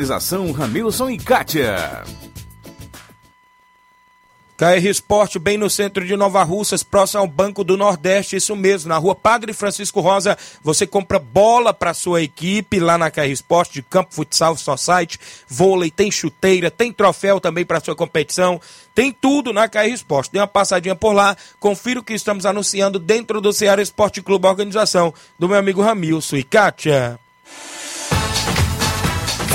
Ramilson 0.53 1.09
e 1.09 1.17
Kátia. 1.17 2.03
KR 4.61 4.85
Esporte, 4.85 5.39
bem 5.39 5.57
no 5.57 5.71
centro 5.71 6.05
de 6.05 6.15
Nova 6.15 6.43
Russas, 6.43 6.83
próximo 6.83 7.21
ao 7.21 7.27
Banco 7.27 7.63
do 7.63 7.75
Nordeste, 7.75 8.35
isso 8.35 8.55
mesmo, 8.55 8.89
na 8.89 8.97
rua 8.99 9.15
Padre 9.15 9.53
Francisco 9.53 10.01
Rosa, 10.01 10.37
você 10.61 10.85
compra 10.85 11.17
bola 11.17 11.73
para 11.73 11.95
sua 11.95 12.21
equipe 12.21 12.79
lá 12.79 12.95
na 12.95 13.09
KR 13.09 13.21
Esporte, 13.21 13.73
de 13.73 13.81
campo, 13.81 14.13
futsal, 14.13 14.55
society, 14.55 15.17
vôlei, 15.47 15.89
tem 15.89 16.11
chuteira, 16.11 16.69
tem 16.69 16.93
troféu 16.93 17.39
também 17.39 17.65
para 17.65 17.79
sua 17.79 17.95
competição, 17.95 18.61
tem 18.93 19.11
tudo 19.11 19.51
na 19.51 19.67
KR 19.67 19.87
Esporte. 19.87 20.31
Dê 20.31 20.37
uma 20.37 20.45
passadinha 20.45 20.95
por 20.95 21.13
lá, 21.13 21.35
confira 21.59 21.99
o 21.99 22.03
que 22.03 22.13
estamos 22.13 22.45
anunciando 22.45 22.99
dentro 22.99 23.41
do 23.41 23.51
Ceará 23.51 23.81
Esporte 23.81 24.21
Clube, 24.21 24.45
organização 24.45 25.11
do 25.39 25.49
meu 25.49 25.57
amigo 25.57 25.81
Ramilson 25.81 26.35
e 26.35 26.43
Kátia. 26.43 27.19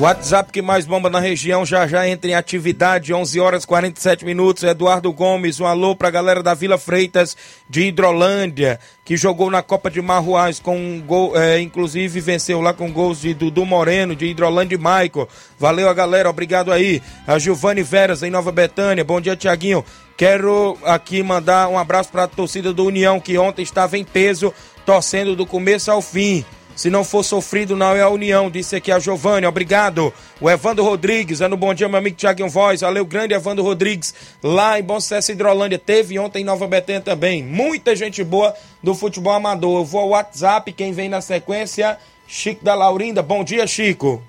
WhatsApp 0.00 0.50
que 0.50 0.62
mais 0.62 0.86
bomba 0.86 1.10
na 1.10 1.20
região 1.20 1.66
já 1.66 1.86
já 1.86 2.08
entra 2.08 2.30
em 2.30 2.34
atividade, 2.34 3.12
11 3.12 3.38
horas 3.38 3.66
47 3.66 4.24
minutos. 4.24 4.62
Eduardo 4.62 5.12
Gomes, 5.12 5.60
um 5.60 5.66
alô 5.66 5.94
pra 5.94 6.08
galera 6.08 6.42
da 6.42 6.54
Vila 6.54 6.78
Freitas 6.78 7.36
de 7.68 7.82
Hidrolândia, 7.82 8.80
que 9.04 9.14
jogou 9.14 9.50
na 9.50 9.62
Copa 9.62 9.90
de 9.90 10.00
Marruás 10.00 10.58
com 10.58 10.74
um 10.74 11.02
gol, 11.02 11.36
é, 11.36 11.60
inclusive 11.60 12.18
venceu 12.18 12.62
lá 12.62 12.72
com 12.72 12.90
gols 12.90 13.20
de 13.20 13.34
Dudu 13.34 13.66
Moreno, 13.66 14.16
de 14.16 14.24
Hidrolândia 14.24 14.76
e 14.76 14.78
Maico. 14.78 15.28
Valeu 15.58 15.86
a 15.86 15.92
galera, 15.92 16.30
obrigado 16.30 16.72
aí. 16.72 17.02
A 17.26 17.38
Giovanni 17.38 17.82
Veras 17.82 18.22
em 18.22 18.30
Nova 18.30 18.50
Betânia. 18.50 19.04
Bom 19.04 19.20
dia, 19.20 19.36
Tiaguinho. 19.36 19.84
Quero 20.16 20.78
aqui 20.82 21.22
mandar 21.22 21.68
um 21.68 21.78
abraço 21.78 22.10
para 22.10 22.24
a 22.24 22.28
torcida 22.28 22.72
do 22.72 22.86
União, 22.86 23.20
que 23.20 23.36
ontem 23.36 23.60
estava 23.60 23.98
em 23.98 24.04
peso, 24.04 24.50
torcendo 24.86 25.36
do 25.36 25.44
começo 25.44 25.90
ao 25.90 26.00
fim. 26.00 26.42
Se 26.80 26.88
não 26.88 27.04
for 27.04 27.22
sofrido, 27.22 27.76
não 27.76 27.94
é 27.94 28.00
a 28.00 28.08
união, 28.08 28.50
disse 28.50 28.74
aqui 28.74 28.90
a 28.90 28.98
Giovanni, 28.98 29.46
obrigado. 29.46 30.10
O 30.40 30.48
Evandro 30.48 30.82
Rodrigues, 30.82 31.42
é 31.42 31.46
no 31.46 31.54
bom 31.54 31.74
dia, 31.74 31.86
meu 31.86 31.98
amigo 31.98 32.16
Tiaguinho 32.16 32.48
Voz. 32.48 32.80
Valeu, 32.80 33.04
grande 33.04 33.34
Evandro 33.34 33.62
Rodrigues, 33.62 34.14
lá 34.42 34.80
em 34.80 34.82
Bom 34.82 34.98
Sucesso 34.98 35.30
Hidrolândia. 35.30 35.78
Teve 35.78 36.18
ontem 36.18 36.40
em 36.40 36.44
Nova 36.44 36.66
Betânia 36.66 37.02
também. 37.02 37.44
Muita 37.44 37.94
gente 37.94 38.24
boa 38.24 38.54
do 38.82 38.94
futebol 38.94 39.34
amador. 39.34 39.80
Eu 39.80 39.84
vou 39.84 40.00
ao 40.00 40.08
WhatsApp, 40.08 40.72
quem 40.72 40.90
vem 40.90 41.10
na 41.10 41.20
sequência, 41.20 41.98
Chico 42.26 42.64
da 42.64 42.74
Laurinda. 42.74 43.22
Bom 43.22 43.44
dia, 43.44 43.66
Chico. 43.66 44.22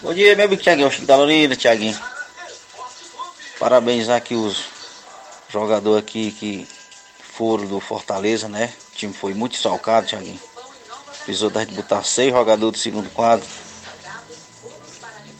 Bom 0.00 0.14
dia, 0.14 0.36
meu 0.36 0.44
amigo 0.44 0.62
Tiaguinho, 0.62 0.92
Chico 0.92 1.06
da 1.06 1.16
Laurinda, 1.16 1.56
Tiaguinho. 1.56 1.98
Parabenizar 3.58 4.16
aqui 4.16 4.36
os 4.36 4.64
jogadores 5.48 6.04
aqui 6.04 6.30
que 6.30 6.68
foram 7.18 7.66
do 7.66 7.80
Fortaleza, 7.80 8.48
né? 8.48 8.72
Time 8.96 9.12
foi 9.12 9.34
muito 9.34 9.56
salcado, 9.56 10.06
Thiaguinho. 10.06 10.40
Precisou 11.24 11.50
da 11.50 11.60
gente 11.60 11.74
botar 11.74 12.02
seis 12.02 12.32
jogadores 12.32 12.72
do 12.72 12.82
segundo 12.82 13.10
quadro. 13.10 13.46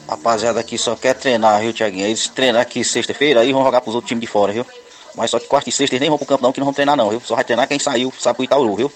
Rapaziada 0.07 0.61
aqui 0.61 0.77
só 0.77 0.95
quer 0.95 1.15
treinar, 1.15 1.61
viu, 1.61 1.73
Thiaguinho? 1.73 2.07
Eles 2.07 2.29
treinam 2.29 2.61
aqui 2.61 2.85
sexta-feira, 2.85 3.41
aí 3.41 3.53
vão 3.53 3.65
jogar 3.65 3.81
pros 3.81 3.95
outros 3.95 4.09
times 4.09 4.21
de 4.21 4.27
fora, 4.27 4.53
viu? 4.53 4.67
Mas 5.15 5.31
só 5.31 5.41
que 5.41 5.47
quarta 5.47 5.71
e 5.71 5.73
sexta 5.73 5.95
eles 5.95 6.01
nem 6.01 6.11
vão 6.11 6.19
pro 6.19 6.27
campo 6.27 6.43
não, 6.43 6.53
que 6.53 6.61
não 6.61 6.67
vão 6.67 6.75
treinar 6.75 6.97
não, 6.97 7.09
viu? 7.09 7.21
Só 7.21 7.35
vai 7.35 7.45
treinar 7.45 7.67
quem 7.67 7.79
saiu, 7.79 8.13
sabe 8.19 8.37
pro 8.37 8.45
Itaúru, 8.45 8.77
viu? 8.77 8.93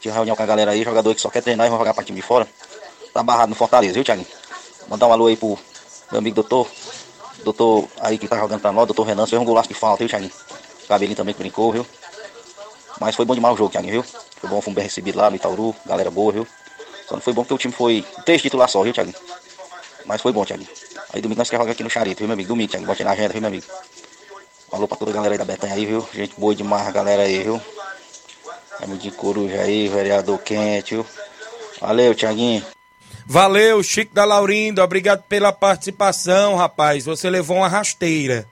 Tive 0.00 0.14
reunião 0.14 0.34
com 0.34 0.42
a 0.42 0.46
galera 0.46 0.70
aí, 0.70 0.82
jogador 0.82 1.14
que 1.14 1.20
só 1.20 1.28
quer 1.28 1.42
treinar 1.42 1.66
e 1.66 1.70
vão 1.70 1.78
jogar 1.78 1.92
pra 1.92 2.02
time 2.02 2.20
de 2.20 2.26
fora. 2.26 2.48
Tá 3.12 3.22
barrado 3.22 3.50
no 3.50 3.54
Fortaleza, 3.54 3.92
viu, 3.92 4.02
Thiaguinho? 4.02 4.26
Mandar 4.88 5.06
um 5.06 5.12
alô 5.12 5.26
aí 5.26 5.36
pro 5.36 5.58
meu 6.10 6.18
amigo 6.18 6.34
doutor. 6.34 6.66
Doutor 7.44 7.86
aí 8.00 8.16
que 8.16 8.26
tá 8.26 8.38
jogando 8.38 8.60
pra 8.60 8.72
nós, 8.72 8.86
doutor 8.86 9.04
Renan, 9.04 9.26
fez 9.26 9.40
um 9.40 9.44
golaço 9.44 9.68
de 9.68 9.74
falta, 9.74 9.98
viu, 9.98 10.08
Thiaguinho? 10.08 10.32
Cabelinho 10.88 11.16
também 11.16 11.34
brincou, 11.34 11.70
viu? 11.72 11.86
Mas 13.02 13.16
foi 13.16 13.24
bom 13.24 13.34
demais 13.34 13.54
o 13.54 13.58
jogo, 13.58 13.70
Thiaguinho, 13.70 13.94
viu? 13.94 14.04
Foi 14.36 14.48
bom, 14.48 14.60
fomos 14.60 14.76
bem 14.76 14.84
recebidos 14.84 15.20
lá 15.20 15.28
no 15.28 15.34
Itaúru, 15.34 15.74
galera 15.84 16.08
boa, 16.08 16.32
viu? 16.32 16.46
Só 17.08 17.16
não 17.16 17.20
foi 17.20 17.32
bom 17.32 17.42
porque 17.42 17.54
o 17.54 17.58
time 17.58 17.74
foi 17.74 18.06
três 18.24 18.40
titular 18.40 18.68
só, 18.68 18.80
viu, 18.80 18.92
Thiaguinho? 18.92 19.16
Mas 20.06 20.22
foi 20.22 20.30
bom, 20.30 20.44
Thiaguinho. 20.44 20.70
Aí 21.12 21.20
domingo 21.20 21.40
nós 21.40 21.50
queremos 21.50 21.64
jogar 21.64 21.72
aqui 21.72 21.82
no 21.82 21.90
Charito, 21.90 22.18
viu, 22.18 22.28
meu 22.28 22.34
amigo? 22.34 22.48
Domingo, 22.48 22.70
Thiaguinho, 22.70 22.86
bote 22.86 23.02
na 23.02 23.10
agenda, 23.10 23.32
viu, 23.32 23.40
meu 23.40 23.48
amigo? 23.48 23.66
Falou 24.70 24.86
pra 24.86 24.96
toda 24.96 25.10
a 25.10 25.14
galera 25.14 25.34
aí 25.34 25.38
da 25.38 25.44
Betanha 25.44 25.74
aí, 25.74 25.84
viu? 25.84 26.08
Gente 26.14 26.38
boa 26.38 26.54
demais, 26.54 26.92
galera 26.92 27.22
aí, 27.22 27.42
viu? 27.42 27.60
De 29.00 29.10
Coruja 29.10 29.60
aí, 29.62 29.88
vereador 29.88 30.38
quente, 30.38 30.94
viu? 30.94 31.06
Valeu, 31.80 32.14
Thiaguinho. 32.14 32.64
Valeu, 33.26 33.82
Chico 33.82 34.14
da 34.14 34.24
Laurinda. 34.24 34.84
Obrigado 34.84 35.24
pela 35.24 35.52
participação, 35.52 36.54
rapaz. 36.54 37.04
Você 37.04 37.28
levou 37.28 37.56
uma 37.56 37.68
rasteira. 37.68 38.46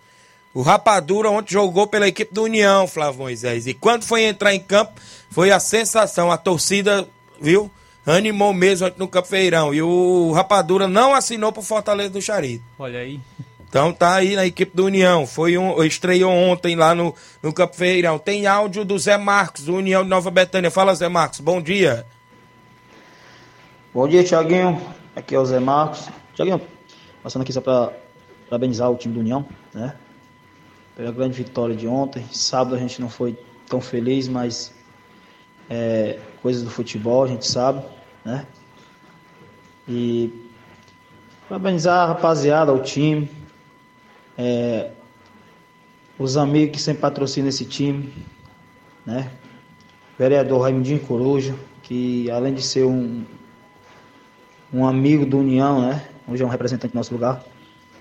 O 0.53 0.63
Rapadura 0.63 1.31
ontem 1.31 1.53
jogou 1.53 1.87
pela 1.87 2.09
equipe 2.09 2.35
do 2.35 2.43
União, 2.43 2.87
Flávio 2.89 3.21
Moisés. 3.21 3.67
E 3.67 3.75
quando 3.75 4.03
foi 4.03 4.25
entrar 4.25 4.53
em 4.53 4.61
campo, 4.61 5.01
foi 5.31 5.53
a 5.53 5.61
sensação. 5.61 6.31
A 6.31 6.37
torcida, 6.37 7.07
viu? 7.41 7.71
Animou 8.05 8.53
mesmo 8.53 8.89
ontem 8.89 8.99
no 8.99 9.07
Campo 9.07 9.29
Feirão. 9.29 9.73
E 9.73 9.81
o 9.81 10.33
Rapadura 10.33 10.89
não 10.89 11.15
assinou 11.15 11.53
pro 11.53 11.63
Fortaleza 11.63 12.11
do 12.11 12.21
Charito. 12.21 12.65
Olha 12.79 12.99
aí. 12.99 13.21
Então 13.69 13.93
tá 13.93 14.17
aí 14.17 14.35
na 14.35 14.45
equipe 14.45 14.77
do 14.77 14.87
União. 14.87 15.25
Foi 15.25 15.57
um, 15.57 15.81
estreou 15.85 16.33
ontem 16.33 16.75
lá 16.75 16.97
no, 16.97 17.15
no 17.41 17.53
Campo 17.53 17.77
Feirão. 17.77 18.19
Tem 18.19 18.49
áudio 18.49 18.85
do 18.85 18.99
Zé 18.99 19.17
Marcos, 19.17 19.67
do 19.67 19.77
União 19.77 20.03
de 20.03 20.11
Nova 20.11 20.33
Betânia. 20.33 20.73
Fala, 20.73 20.93
Zé 20.97 21.09
Marcos. 21.09 21.39
Bom 21.39 21.63
dia. 21.63 22.05
Bom 23.95 24.09
dia, 24.09 24.25
Tiaguinho. 24.25 24.83
Aqui 25.15 25.37
é 25.37 25.39
o 25.39 25.47
Zé 25.47 25.61
Marcos. 25.61 26.09
Tiaguinho, 26.35 26.61
passando 27.23 27.43
aqui 27.43 27.53
só 27.53 27.61
para 27.61 27.93
parabenizar 28.49 28.91
o 28.91 28.97
time 28.97 29.15
do 29.15 29.21
União, 29.21 29.47
né? 29.73 29.95
Pela 31.01 31.13
grande 31.13 31.43
vitória 31.43 31.75
de 31.75 31.89
ontem. 31.89 32.27
Sábado 32.31 32.77
a 32.77 32.79
gente 32.79 33.01
não 33.01 33.09
foi 33.09 33.35
tão 33.67 33.81
feliz, 33.81 34.29
mas 34.29 34.71
é, 35.71 36.19
coisas 36.43 36.63
do 36.63 36.69
futebol, 36.69 37.25
a 37.25 37.27
gente 37.27 37.47
sabe, 37.47 37.83
né? 38.23 38.47
E 39.89 40.31
parabenizar 41.49 42.01
a 42.01 42.07
rapaziada, 42.09 42.71
o 42.71 42.83
time, 42.83 43.31
é, 44.37 44.91
os 46.19 46.37
amigos 46.37 46.77
que 46.77 46.83
sempre 46.83 47.01
patrocinam 47.01 47.49
esse 47.49 47.65
time, 47.65 48.13
né? 49.07 49.31
Vereador 50.19 50.61
Raimundinho 50.61 51.01
Coruja, 51.01 51.55
que 51.83 52.31
além 52.31 52.53
de 52.53 52.61
ser 52.61 52.85
um, 52.85 53.25
um 54.71 54.87
amigo 54.87 55.25
do 55.25 55.39
União, 55.39 55.81
né? 55.81 56.07
Hoje 56.29 56.43
é 56.43 56.47
um 56.47 56.51
representante 56.51 56.93
do 56.93 56.97
nosso 56.97 57.15
lugar. 57.15 57.43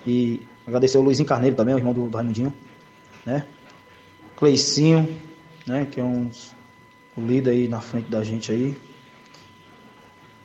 E 0.06 0.46
agradecer 0.68 0.98
o 0.98 1.02
Luizinho 1.02 1.30
Carneiro 1.30 1.56
também, 1.56 1.74
o 1.74 1.78
irmão 1.78 1.94
do, 1.94 2.10
do 2.10 2.18
Raimundinho, 2.18 2.54
né? 3.26 3.46
Cleicinho, 4.36 5.20
né? 5.66 5.86
Que 5.86 6.00
é 6.00 6.04
um 6.04 6.30
líder 7.18 7.52
aí 7.52 7.68
na 7.68 7.82
frente 7.82 8.10
da 8.10 8.24
gente 8.24 8.52
aí. 8.52 8.78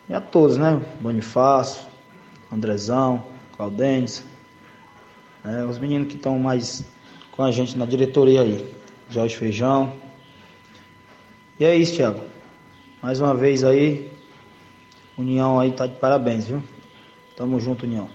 E 0.09 0.15
a 0.15 0.21
todos, 0.21 0.57
né? 0.57 0.81
Bonifácio, 1.01 1.87
Andrezão, 2.53 3.25
Claudênis, 3.57 4.25
né? 5.45 5.65
os 5.65 5.79
meninos 5.79 6.09
que 6.09 6.17
estão 6.17 6.39
mais 6.39 6.85
com 7.33 7.43
a 7.43 7.51
gente 7.51 7.77
na 7.79 7.87
diretoria 7.87 8.43
aí. 8.43 8.75
Jorge 9.11 9.37
Feijão. 9.37 9.95
E 11.59 11.65
é 11.65 11.77
isso, 11.77 11.97
Thiago. 11.97 12.21
Mais 13.03 13.21
uma 13.21 13.35
vez 13.35 13.63
aí, 13.63 14.11
União 15.17 15.61
aí 15.61 15.73
tá 15.73 15.87
de 15.87 15.95
parabéns, 15.97 16.47
viu? 16.47 16.63
Tamo 17.37 17.61
junto, 17.61 17.85
União. 17.85 18.09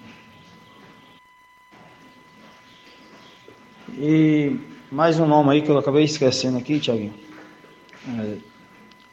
E 4.02 4.58
mais 4.90 5.20
um 5.20 5.28
nome 5.28 5.52
aí 5.52 5.62
que 5.62 5.70
eu 5.70 5.78
acabei 5.78 6.06
esquecendo 6.06 6.58
aqui, 6.58 6.80
Thiaguinho. 6.80 7.14
É, 8.08 8.38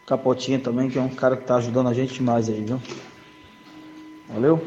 Capotinha 0.07 0.61
também, 0.61 0.89
que 0.89 0.97
é 0.97 1.03
um 1.03 1.09
cara 1.09 1.37
que 1.37 1.45
tá 1.45 1.57
ajudando 1.57 1.89
a 1.89 1.93
gente 1.93 2.15
demais 2.15 2.49
aí, 2.49 2.65
viu? 2.65 2.81
Valeu? 4.29 4.65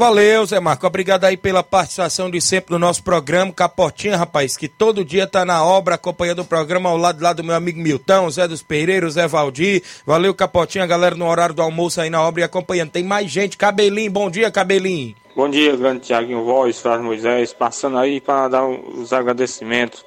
Valeu, 0.00 0.46
Zé 0.46 0.58
Marco. 0.58 0.86
Obrigado 0.86 1.26
aí 1.26 1.36
pela 1.36 1.62
participação 1.62 2.30
de 2.30 2.40
sempre 2.40 2.72
no 2.72 2.78
nosso 2.78 3.04
programa. 3.04 3.52
Capotinha, 3.52 4.16
rapaz, 4.16 4.56
que 4.56 4.66
todo 4.66 5.04
dia 5.04 5.26
tá 5.26 5.44
na 5.44 5.62
obra 5.62 5.96
acompanhando 5.96 6.38
o 6.38 6.44
programa 6.46 6.88
ao 6.88 6.96
lado 6.96 7.22
lá 7.22 7.34
do 7.34 7.44
meu 7.44 7.54
amigo 7.54 7.78
Milton, 7.78 8.30
Zé 8.30 8.48
dos 8.48 8.62
Pereiros, 8.62 9.12
Zé 9.12 9.28
Valdir. 9.28 9.82
Valeu, 10.06 10.32
Capotinha, 10.32 10.86
galera 10.86 11.14
no 11.14 11.28
horário 11.28 11.54
do 11.54 11.60
almoço 11.60 12.00
aí 12.00 12.08
na 12.08 12.22
obra 12.22 12.40
e 12.40 12.44
acompanhando. 12.44 12.92
Tem 12.92 13.04
mais 13.04 13.30
gente. 13.30 13.58
Cabelinho, 13.58 14.10
bom 14.10 14.30
dia, 14.30 14.50
Cabelinho. 14.50 15.14
Bom 15.36 15.50
dia, 15.50 15.76
grande 15.76 16.00
Tiaguinho 16.00 16.46
Voz, 16.46 16.80
Flávio 16.80 17.04
Moisés, 17.04 17.52
passando 17.52 17.98
aí 17.98 18.22
para 18.22 18.48
dar 18.48 18.66
os 18.66 19.12
agradecimentos 19.12 20.02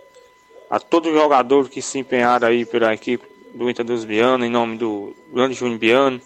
a 0.71 0.79
todos 0.79 1.11
os 1.11 1.15
jogadores 1.15 1.69
que 1.69 1.83
se 1.83 1.99
empenharam 1.99 2.47
aí 2.47 2.65
pela 2.65 2.91
equipe 2.95 3.23
do 3.53 3.69
Inter 3.69 3.85
dos 3.85 4.05
Biano, 4.05 4.43
em 4.43 4.49
nome 4.49 4.75
do 4.75 5.15
grande 5.31 5.53
Júnior 5.53 5.77
Biano, 5.77 6.21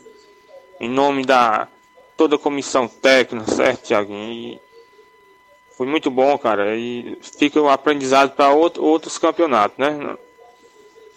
em 0.79 0.89
nome 0.89 1.25
da 1.25 1.67
toda 2.17 2.35
a 2.35 2.39
comissão 2.39 2.87
técnica, 2.87 3.51
certo, 3.51 3.83
Tiaguinho? 3.83 4.59
Foi 5.77 5.85
muito 5.85 6.09
bom, 6.09 6.35
cara. 6.39 6.75
E 6.75 7.17
fica 7.21 7.61
um 7.61 7.69
aprendizado 7.69 8.31
para 8.35 8.51
outro, 8.51 8.83
outros 8.83 9.19
campeonatos, 9.19 9.77
né? 9.77 10.17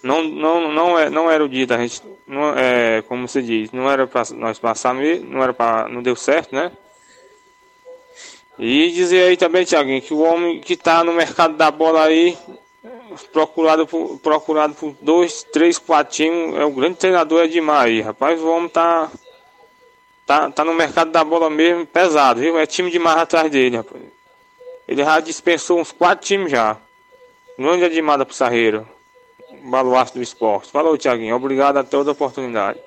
Não, 0.02 0.22
não, 0.22 0.72
não, 0.72 0.98
é, 0.98 1.10
não 1.10 1.30
era 1.30 1.44
o 1.44 1.48
dia 1.48 1.66
da 1.66 1.78
gente, 1.78 2.02
não, 2.26 2.54
é, 2.56 3.02
como 3.02 3.26
você 3.26 3.42
diz, 3.42 3.70
não 3.70 3.90
era 3.90 4.06
para 4.06 4.22
nós 4.34 4.58
passar, 4.58 4.94
não 4.94 5.42
era 5.42 5.52
para, 5.52 5.88
não 5.88 6.02
deu 6.02 6.16
certo, 6.16 6.54
né? 6.54 6.72
E 8.58 8.90
dizer 8.90 9.28
aí 9.28 9.36
também, 9.36 9.64
Tiaguinho, 9.64 10.02
que 10.02 10.14
o 10.14 10.20
homem 10.20 10.60
que 10.60 10.74
está 10.74 11.02
no 11.04 11.12
mercado 11.12 11.54
da 11.54 11.70
bola 11.70 12.04
aí, 12.04 12.36
procurado 13.32 13.86
por, 13.86 14.18
procurado 14.20 14.74
por 14.74 14.94
dois, 15.00 15.42
três, 15.42 15.78
quatro 15.78 16.14
times, 16.14 16.54
é 16.56 16.64
o 16.64 16.70
grande 16.70 16.96
treinador 16.96 17.44
Edmar 17.44 17.84
aí, 17.84 18.00
rapaz, 18.00 18.40
o 18.40 18.50
homem 18.50 18.68
tá 18.68 19.10
Tá, 20.30 20.48
tá 20.48 20.64
no 20.64 20.72
mercado 20.72 21.10
da 21.10 21.24
bola 21.24 21.50
mesmo 21.50 21.84
pesado, 21.84 22.38
viu? 22.38 22.56
É 22.56 22.64
time 22.64 22.88
demais 22.88 23.18
atrás 23.18 23.50
dele, 23.50 23.78
rapaz. 23.78 24.00
Ele 24.86 25.02
já 25.02 25.18
dispensou 25.18 25.80
uns 25.80 25.90
quatro 25.90 26.24
times 26.24 26.52
já. 26.52 26.76
Grande 27.58 27.82
Edmar 27.82 28.24
pro 28.24 28.32
Sarreiro. 28.32 28.86
Baluarte 29.64 30.14
do 30.14 30.22
esporte. 30.22 30.70
Falou, 30.70 30.96
Tiaguinho. 30.96 31.34
Obrigado 31.34 31.78
a 31.78 31.82
toda 31.82 32.10
a 32.10 32.12
oportunidade. 32.12 32.78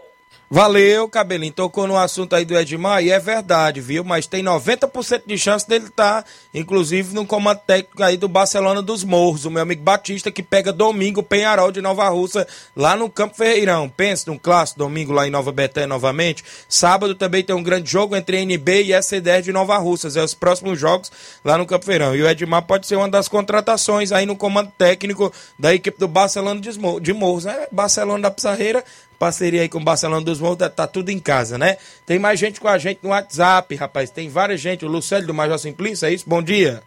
Valeu, 0.53 1.09
Cabelinho. 1.09 1.51
Tocou 1.51 1.87
no 1.87 1.97
assunto 1.97 2.35
aí 2.35 2.45
do 2.45 2.55
Edmar 2.55 3.03
e 3.03 3.09
é 3.09 3.17
verdade, 3.17 3.81
viu? 3.81 4.03
Mas 4.03 4.27
tem 4.27 4.43
90% 4.43 5.23
de 5.25 5.35
chance 5.35 5.67
dele 5.67 5.85
estar, 5.85 6.21
tá, 6.21 6.29
inclusive, 6.53 7.11
no 7.15 7.25
comando 7.25 7.59
técnico 7.65 8.03
aí 8.03 8.17
do 8.17 8.27
Barcelona 8.27 8.79
dos 8.79 9.03
Morros, 9.03 9.45
o 9.45 9.49
meu 9.49 9.63
amigo 9.63 9.81
Batista, 9.81 10.29
que 10.29 10.43
pega 10.43 10.71
domingo 10.71 11.23
Penharol 11.23 11.71
de 11.71 11.81
Nova 11.81 12.07
Russa, 12.09 12.47
lá 12.75 12.95
no 12.95 13.09
Campo 13.09 13.35
Ferreirão. 13.35 13.89
Pensa 13.89 14.29
num 14.29 14.37
clássico, 14.37 14.77
domingo 14.77 15.11
lá 15.11 15.27
em 15.27 15.31
Nova 15.31 15.51
Betânia 15.51 15.87
novamente. 15.87 16.43
Sábado 16.69 17.15
também 17.15 17.43
tem 17.43 17.55
um 17.55 17.63
grande 17.63 17.89
jogo 17.89 18.15
entre 18.15 18.37
NB 18.37 18.83
e 18.83 18.89
SC10 18.89 19.41
de 19.41 19.51
Nova 19.51 19.79
Russas. 19.79 20.15
É 20.15 20.23
os 20.23 20.35
próximos 20.35 20.79
jogos 20.79 21.11
lá 21.43 21.57
no 21.57 21.65
Campo 21.65 21.85
Ferreirão. 21.85 22.15
E 22.15 22.21
o 22.21 22.29
Edmar 22.29 22.61
pode 22.61 22.85
ser 22.85 22.95
uma 22.95 23.09
das 23.09 23.27
contratações 23.27 24.11
aí 24.11 24.27
no 24.27 24.35
comando 24.35 24.71
técnico 24.77 25.33
da 25.57 25.73
equipe 25.73 25.97
do 25.97 26.07
Barcelona 26.07 26.61
de 26.61 27.11
Morros, 27.11 27.45
né? 27.45 27.65
Barcelona 27.71 28.21
da 28.21 28.29
Pizarreira 28.29 28.83
parceria 29.19 29.61
aí 29.61 29.69
com 29.69 29.77
o 29.77 29.83
Barcelona 29.83 30.23
dos 30.23 30.39
Morros, 30.39 30.57
tá, 30.75 30.87
tudo 30.87 31.09
em 31.09 31.19
casa, 31.19 31.57
né? 31.57 31.77
Tem 32.05 32.19
mais 32.19 32.39
gente 32.39 32.59
com 32.59 32.67
a 32.67 32.77
gente 32.77 32.99
no 33.01 33.09
WhatsApp, 33.09 33.75
rapaz. 33.75 34.09
Tem 34.09 34.29
várias 34.29 34.59
gente. 34.59 34.85
O 34.85 34.87
Lucélio 34.87 35.27
do 35.27 35.33
Major 35.33 35.57
Simplício, 35.57 36.05
é 36.05 36.13
isso? 36.13 36.25
Bom 36.27 36.41
dia. 36.41 36.83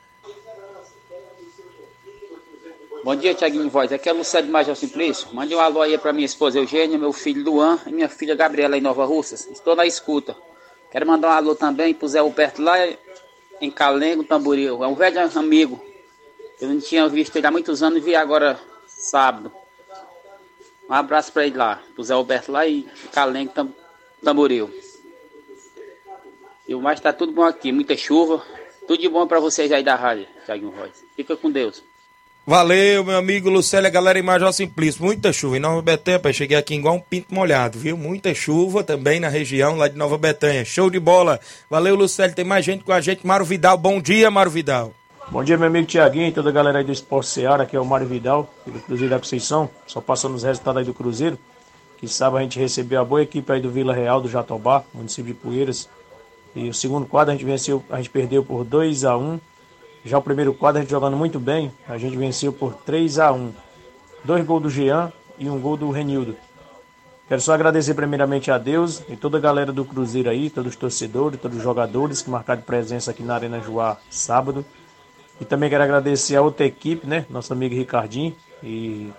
Bom 3.07 3.14
dia, 3.14 3.35
Tiaguinho 3.35 3.70
Voz. 3.70 3.93
Aqui 3.93 4.09
é 4.09 4.12
o 4.12 4.16
Lucélio 4.16 4.49
do 4.49 4.53
Major 4.53 4.74
Simplício. 4.74 5.29
Mande 5.33 5.55
um 5.55 5.61
alô 5.61 5.81
aí 5.81 5.97
para 5.97 6.12
minha 6.12 6.27
esposa 6.27 6.59
Eugênia, 6.59 6.99
meu 6.99 7.12
filho 7.12 7.45
Luan 7.45 7.79
e 7.87 7.93
minha 7.93 8.09
filha 8.09 8.35
Gabriela 8.35 8.77
em 8.77 8.81
Nova 8.81 9.05
Russas. 9.05 9.47
Estou 9.47 9.77
na 9.77 9.87
escuta. 9.87 10.37
Quero 10.91 11.07
mandar 11.07 11.29
um 11.29 11.33
alô 11.33 11.55
também 11.55 11.95
pro 11.95 12.09
Zé 12.09 12.18
Alberto 12.18 12.61
lá 12.61 12.77
em 13.61 13.70
Calengo, 13.70 14.24
Tamboril. 14.24 14.83
É 14.83 14.89
um 14.89 14.95
velho 14.95 15.39
amigo. 15.39 15.81
Eu 16.61 16.68
não 16.68 16.81
tinha 16.81 17.09
visto 17.09 17.37
ele 17.37 17.47
há 17.47 17.51
muitos 17.51 17.83
anos 17.83 17.99
e 17.99 18.01
vi 18.01 18.16
agora 18.16 18.59
sábado. 18.89 19.53
Um 20.89 20.95
abraço 20.95 21.32
para 21.32 21.47
ele 21.47 21.57
lá, 21.57 21.82
pro 21.95 22.05
Zé 22.05 22.14
Alberto 22.14 22.53
lá 22.53 22.66
e 22.66 22.87
Calengo 23.12 23.53
Tam, 23.53 23.68
Tamboril. 24.22 24.70
E 26.68 26.74
o 26.74 26.80
mais 26.80 27.01
tá 27.01 27.12
tudo 27.12 27.32
bom 27.32 27.45
aqui, 27.45 27.72
muita 27.72 27.97
chuva. 27.97 28.45
Tudo 28.87 29.01
de 29.01 29.09
bom 29.09 29.26
para 29.26 29.41
vocês 29.41 29.72
aí 29.72 29.82
da 29.82 29.97
rádio, 29.97 30.26
Thiago 30.45 30.70
Voz. 30.70 30.93
Fica 31.16 31.37
com 31.37 31.51
Deus. 31.51 31.82
Valeu, 32.49 33.03
meu 33.05 33.16
amigo 33.16 33.51
Lucélia, 33.51 33.91
galera 33.91 34.20
em 34.20 34.22
Major 34.22 34.53
Simplício. 34.53 35.05
Muita 35.05 35.32
chuva 35.32 35.57
em 35.57 35.61
Nova 35.61 35.82
Betânia, 35.82 36.20
pai. 36.20 36.32
Cheguei 36.32 36.57
aqui 36.57 36.76
igual 36.76 36.95
um 36.95 37.01
pinto 37.01 37.34
molhado, 37.34 37.76
viu? 37.76 37.97
Muita 37.97 38.32
chuva 38.32 38.84
também 38.84 39.18
na 39.18 39.28
região 39.28 39.76
lá 39.76 39.89
de 39.89 39.97
Nova 39.97 40.16
Betânia. 40.16 40.64
Show 40.64 40.89
de 40.89 41.01
bola. 41.01 41.41
Valeu, 41.68 41.97
Lucélia. 41.97 42.37
Tem 42.37 42.45
mais 42.45 42.64
gente 42.64 42.84
com 42.84 42.93
a 42.93 43.01
gente. 43.01 43.26
Mário 43.26 43.45
Vidal, 43.45 43.76
bom 43.76 44.01
dia, 44.01 44.30
Mário 44.30 44.53
Vidal. 44.53 44.95
Bom 45.29 45.43
dia, 45.43 45.59
meu 45.59 45.66
amigo 45.66 45.89
Tiaguinho 45.89 46.29
e 46.29 46.33
toda 46.33 46.51
a 46.51 46.53
galera 46.53 46.79
aí 46.79 46.85
do 46.85 46.93
Esporte 46.93 47.29
Seara, 47.29 47.64
aqui 47.64 47.74
é 47.74 47.81
o 47.81 47.85
Mário 47.85 48.07
Vidal, 48.07 48.49
do 48.64 48.79
Cruzeiro 48.79 49.11
da 49.11 49.18
Conceição, 49.18 49.68
só 49.85 50.01
passando 50.01 50.37
os 50.37 50.45
resultados 50.45 50.79
aí 50.79 50.85
do 50.85 50.95
Cruzeiro, 50.95 51.37
que 51.99 52.07
sabe 52.07 52.39
a 52.39 52.43
gente 52.43 52.61
recebeu 52.61 53.01
a 53.01 53.05
boa 53.05 53.22
equipe 53.22 53.53
aí 53.53 53.61
do 53.61 53.68
Vila 53.68 53.93
Real, 53.93 54.20
do 54.20 54.29
Jatobá, 54.29 54.85
município 54.95 55.35
de 55.35 55.35
Poeiras, 55.35 55.89
e 56.55 56.68
o 56.68 56.74
segundo 56.74 57.07
quadro 57.07 57.33
a 57.33 57.37
gente 57.37 57.45
venceu, 57.45 57.83
a 57.91 57.97
gente 57.97 58.09
perdeu 58.09 58.45
por 58.45 58.64
2 58.64 59.05
a 59.05 59.16
1 59.16 59.41
já 60.05 60.16
o 60.16 60.22
primeiro 60.22 60.55
quadro 60.55 60.79
a 60.79 60.83
gente 60.83 60.91
jogando 60.93 61.16
muito 61.16 61.41
bem, 61.41 61.72
a 61.89 61.99
gente 61.99 62.16
venceu 62.16 62.53
por 62.53 62.74
3 62.74 63.18
a 63.18 63.33
1 63.33 63.53
dois 64.22 64.45
gols 64.45 64.62
do 64.62 64.70
Jean 64.70 65.12
e 65.41 65.51
um 65.51 65.61
gol 65.61 65.77
do 65.77 65.91
Renildo. 65.91 66.37
Quero 67.29 67.41
só 67.41 67.53
agradecer 67.53 67.95
primeiramente 67.95 68.53
a 68.53 68.59
Deus 68.59 69.03
e 69.09 69.16
toda 69.16 69.39
a 69.39 69.41
galera 69.41 69.72
do 69.72 69.85
Cruzeiro 69.85 70.31
aí, 70.31 70.49
todos 70.49 70.70
os 70.70 70.77
torcedores, 70.77 71.41
todos 71.41 71.57
os 71.57 71.62
jogadores 71.64 72.22
que 72.22 72.31
marcaram 72.31 72.62
presença 72.62 73.11
aqui 73.11 73.24
na 73.24 73.35
Arena 73.35 73.61
Joá 73.61 73.97
sábado. 74.09 74.64
E 75.41 75.45
também 75.45 75.68
quero 75.68 75.84
agradecer 75.84 76.37
a 76.37 76.43
outra 76.43 76.64
equipe, 76.64 77.07
né? 77.07 77.26
Nosso 77.28 77.53
amigo 77.53 77.74
Ricardinho, 77.74 78.34
e, 78.62 79.11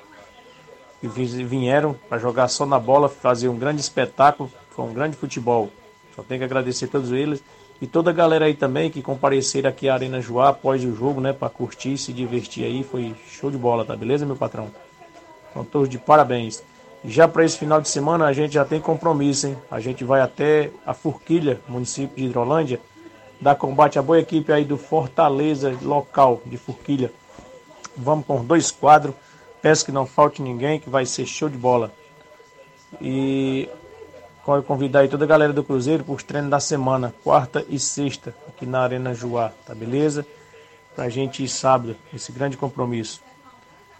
e 1.01 1.07
vieram 1.07 1.95
para 2.09 2.17
jogar 2.17 2.47
só 2.47 2.65
na 2.65 2.79
bola, 2.79 3.07
fazer 3.07 3.49
um 3.49 3.57
grande 3.57 3.81
espetáculo, 3.81 4.51
foi 4.71 4.85
um 4.85 4.93
grande 4.93 5.15
futebol. 5.15 5.69
Só 6.15 6.23
tenho 6.23 6.39
que 6.39 6.45
agradecer 6.45 6.85
a 6.85 6.87
todos 6.87 7.11
eles. 7.11 7.43
E 7.79 7.85
toda 7.85 8.09
a 8.09 8.13
galera 8.13 8.45
aí 8.45 8.55
também 8.55 8.89
que 8.89 9.03
compareceram 9.03 9.69
aqui 9.69 9.87
à 9.87 9.93
Arena 9.93 10.19
Joá 10.19 10.49
após 10.49 10.83
o 10.83 10.95
jogo, 10.95 11.21
né? 11.21 11.31
Para 11.31 11.49
curtir, 11.49 11.95
se 11.97 12.11
divertir 12.11 12.65
aí. 12.65 12.83
Foi 12.83 13.13
show 13.27 13.51
de 13.51 13.57
bola, 13.57 13.85
tá 13.85 13.95
beleza, 13.95 14.25
meu 14.25 14.35
patrão? 14.35 14.71
Então, 15.51 15.63
todos 15.63 15.87
de 15.87 15.99
parabéns. 15.99 16.63
Já 17.05 17.27
para 17.27 17.45
esse 17.45 17.57
final 17.57 17.79
de 17.79 17.87
semana 17.87 18.25
a 18.25 18.33
gente 18.33 18.55
já 18.55 18.65
tem 18.65 18.81
compromisso, 18.81 19.47
hein? 19.47 19.57
A 19.69 19.79
gente 19.79 20.03
vai 20.03 20.21
até 20.21 20.71
a 20.83 20.93
Forquilha, 20.95 21.61
município 21.67 22.17
de 22.17 22.25
Hidrolândia 22.25 22.79
da 23.39 23.55
combate 23.55 23.99
a 23.99 24.01
boa 24.01 24.19
equipe 24.19 24.51
aí 24.51 24.65
do 24.65 24.77
Fortaleza 24.77 25.77
local 25.81 26.41
de 26.45 26.57
Forquilha. 26.57 27.11
Vamos 27.95 28.25
com 28.25 28.43
dois 28.43 28.71
quadros. 28.71 29.15
Peço 29.61 29.85
que 29.85 29.91
não 29.91 30.05
falte 30.05 30.41
ninguém, 30.41 30.79
que 30.79 30.89
vai 30.89 31.05
ser 31.05 31.25
show 31.25 31.49
de 31.49 31.57
bola. 31.57 31.91
E 33.01 33.69
quero 34.45 34.63
convidar 34.63 35.01
aí 35.01 35.09
toda 35.09 35.25
a 35.25 35.27
galera 35.27 35.51
do 35.51 35.63
Cruzeiro 35.63 36.03
para 36.03 36.13
os 36.13 36.23
treinos 36.23 36.49
da 36.49 36.59
semana, 36.59 37.13
quarta 37.23 37.65
e 37.67 37.77
sexta, 37.77 38.33
aqui 38.47 38.65
na 38.65 38.81
Arena 38.81 39.13
Juá, 39.13 39.51
tá 39.65 39.75
beleza? 39.75 40.25
Pra 40.95 41.09
gente 41.09 41.43
ir 41.43 41.49
sábado, 41.49 41.95
esse 42.13 42.31
grande 42.31 42.55
compromisso. 42.55 43.21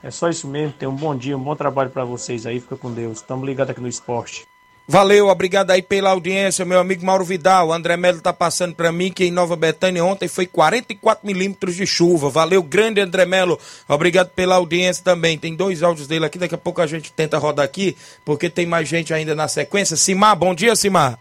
É 0.02 0.10
só 0.10 0.30
isso 0.30 0.48
mesmo, 0.48 0.74
tenham 0.74 0.94
um 0.94 0.96
bom 0.96 1.16
dia, 1.16 1.36
um 1.36 1.44
bom 1.44 1.56
trabalho 1.56 1.90
para 1.90 2.06
vocês 2.06 2.46
aí, 2.46 2.60
fica 2.60 2.78
com 2.78 2.94
Deus. 2.94 3.18
Estamos 3.18 3.46
ligados 3.46 3.72
aqui 3.72 3.82
no 3.82 3.88
esporte. 3.88 4.48
Valeu, 4.90 5.28
obrigado 5.28 5.72
aí 5.72 5.82
pela 5.82 6.12
audiência, 6.12 6.64
meu 6.64 6.80
amigo 6.80 7.06
Mauro 7.06 7.26
Vidal. 7.26 7.68
O 7.68 7.74
André 7.74 7.98
Melo 7.98 8.22
tá 8.22 8.32
passando 8.32 8.74
para 8.74 8.90
mim 8.90 9.12
que 9.12 9.26
em 9.26 9.32
Nova 9.32 9.54
Betânia 9.58 10.02
ontem 10.06 10.30
foi 10.30 10.48
44 10.48 11.28
milímetros 11.28 11.76
de 11.76 11.86
chuva. 11.86 12.30
Valeu, 12.30 12.64
grande 12.64 13.02
André 13.02 13.26
Melo. 13.26 13.60
Obrigado 13.86 14.30
pela 14.30 14.56
audiência 14.56 15.04
também. 15.04 15.38
Tem 15.38 15.54
dois 15.54 15.84
áudios 15.84 16.08
dele 16.08 16.26
aqui, 16.26 16.40
daqui 16.40 16.56
a 16.56 16.58
pouco 16.58 16.82
a 16.82 16.88
gente 16.88 17.12
tenta 17.12 17.38
rodar 17.38 17.66
aqui, 17.66 17.98
porque 18.24 18.50
tem 18.50 18.66
mais 18.66 18.88
gente 18.88 19.14
ainda 19.14 19.36
na 19.36 19.50
sequência. 19.50 19.98
Simar, 19.98 20.38
bom 20.38 20.56
dia, 20.56 20.74
Simar. 20.74 21.20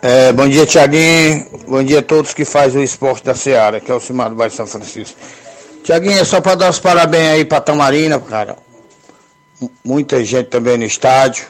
É, 0.00 0.32
bom 0.32 0.48
dia, 0.48 0.64
Tiaguinho. 0.64 1.44
Bom 1.66 1.82
dia 1.82 1.98
a 1.98 2.02
todos 2.02 2.32
que 2.32 2.44
fazem 2.44 2.82
o 2.82 2.84
esporte 2.84 3.24
da 3.24 3.34
Seara, 3.34 3.80
que 3.80 3.90
é 3.90 3.94
o 3.94 4.00
Simar 4.00 4.30
do 4.30 4.36
Bairro 4.36 4.54
São 4.54 4.66
Francisco. 4.68 5.18
Tiaguinho, 5.82 6.20
é 6.20 6.24
só 6.24 6.40
para 6.40 6.54
dar 6.54 6.70
os 6.70 6.78
parabéns 6.78 7.32
aí 7.32 7.44
pra 7.44 7.60
Tamarina, 7.60 8.20
cara. 8.20 8.56
Muita 9.84 10.24
gente 10.24 10.46
também 10.46 10.78
no 10.78 10.84
estádio 10.84 11.46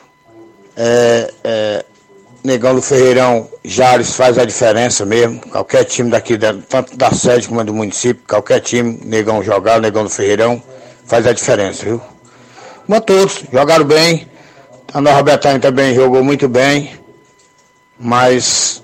é, 0.76 1.32
é, 1.44 1.84
Negão 2.44 2.74
do 2.74 2.82
Ferreirão, 2.82 3.48
Jales 3.64 4.14
faz 4.14 4.38
a 4.38 4.44
diferença 4.44 5.04
mesmo. 5.04 5.40
Qualquer 5.40 5.84
time 5.84 6.10
daqui, 6.10 6.36
tanto 6.68 6.96
da 6.96 7.10
sede 7.12 7.48
como 7.48 7.62
do 7.64 7.72
município, 7.72 8.22
qualquer 8.26 8.60
time, 8.60 9.00
Negão 9.04 9.42
jogar, 9.42 9.80
Negão 9.80 10.02
do 10.02 10.10
Ferreirão, 10.10 10.62
faz 11.06 11.26
a 11.26 11.32
diferença, 11.32 11.84
viu? 11.84 12.00
Mas 12.88 13.00
todos 13.00 13.44
jogaram 13.52 13.84
bem. 13.84 14.26
A 14.92 15.00
Nova 15.00 15.22
Betânia 15.22 15.60
também 15.60 15.94
jogou 15.94 16.22
muito 16.24 16.48
bem. 16.48 16.90
Mas 17.98 18.82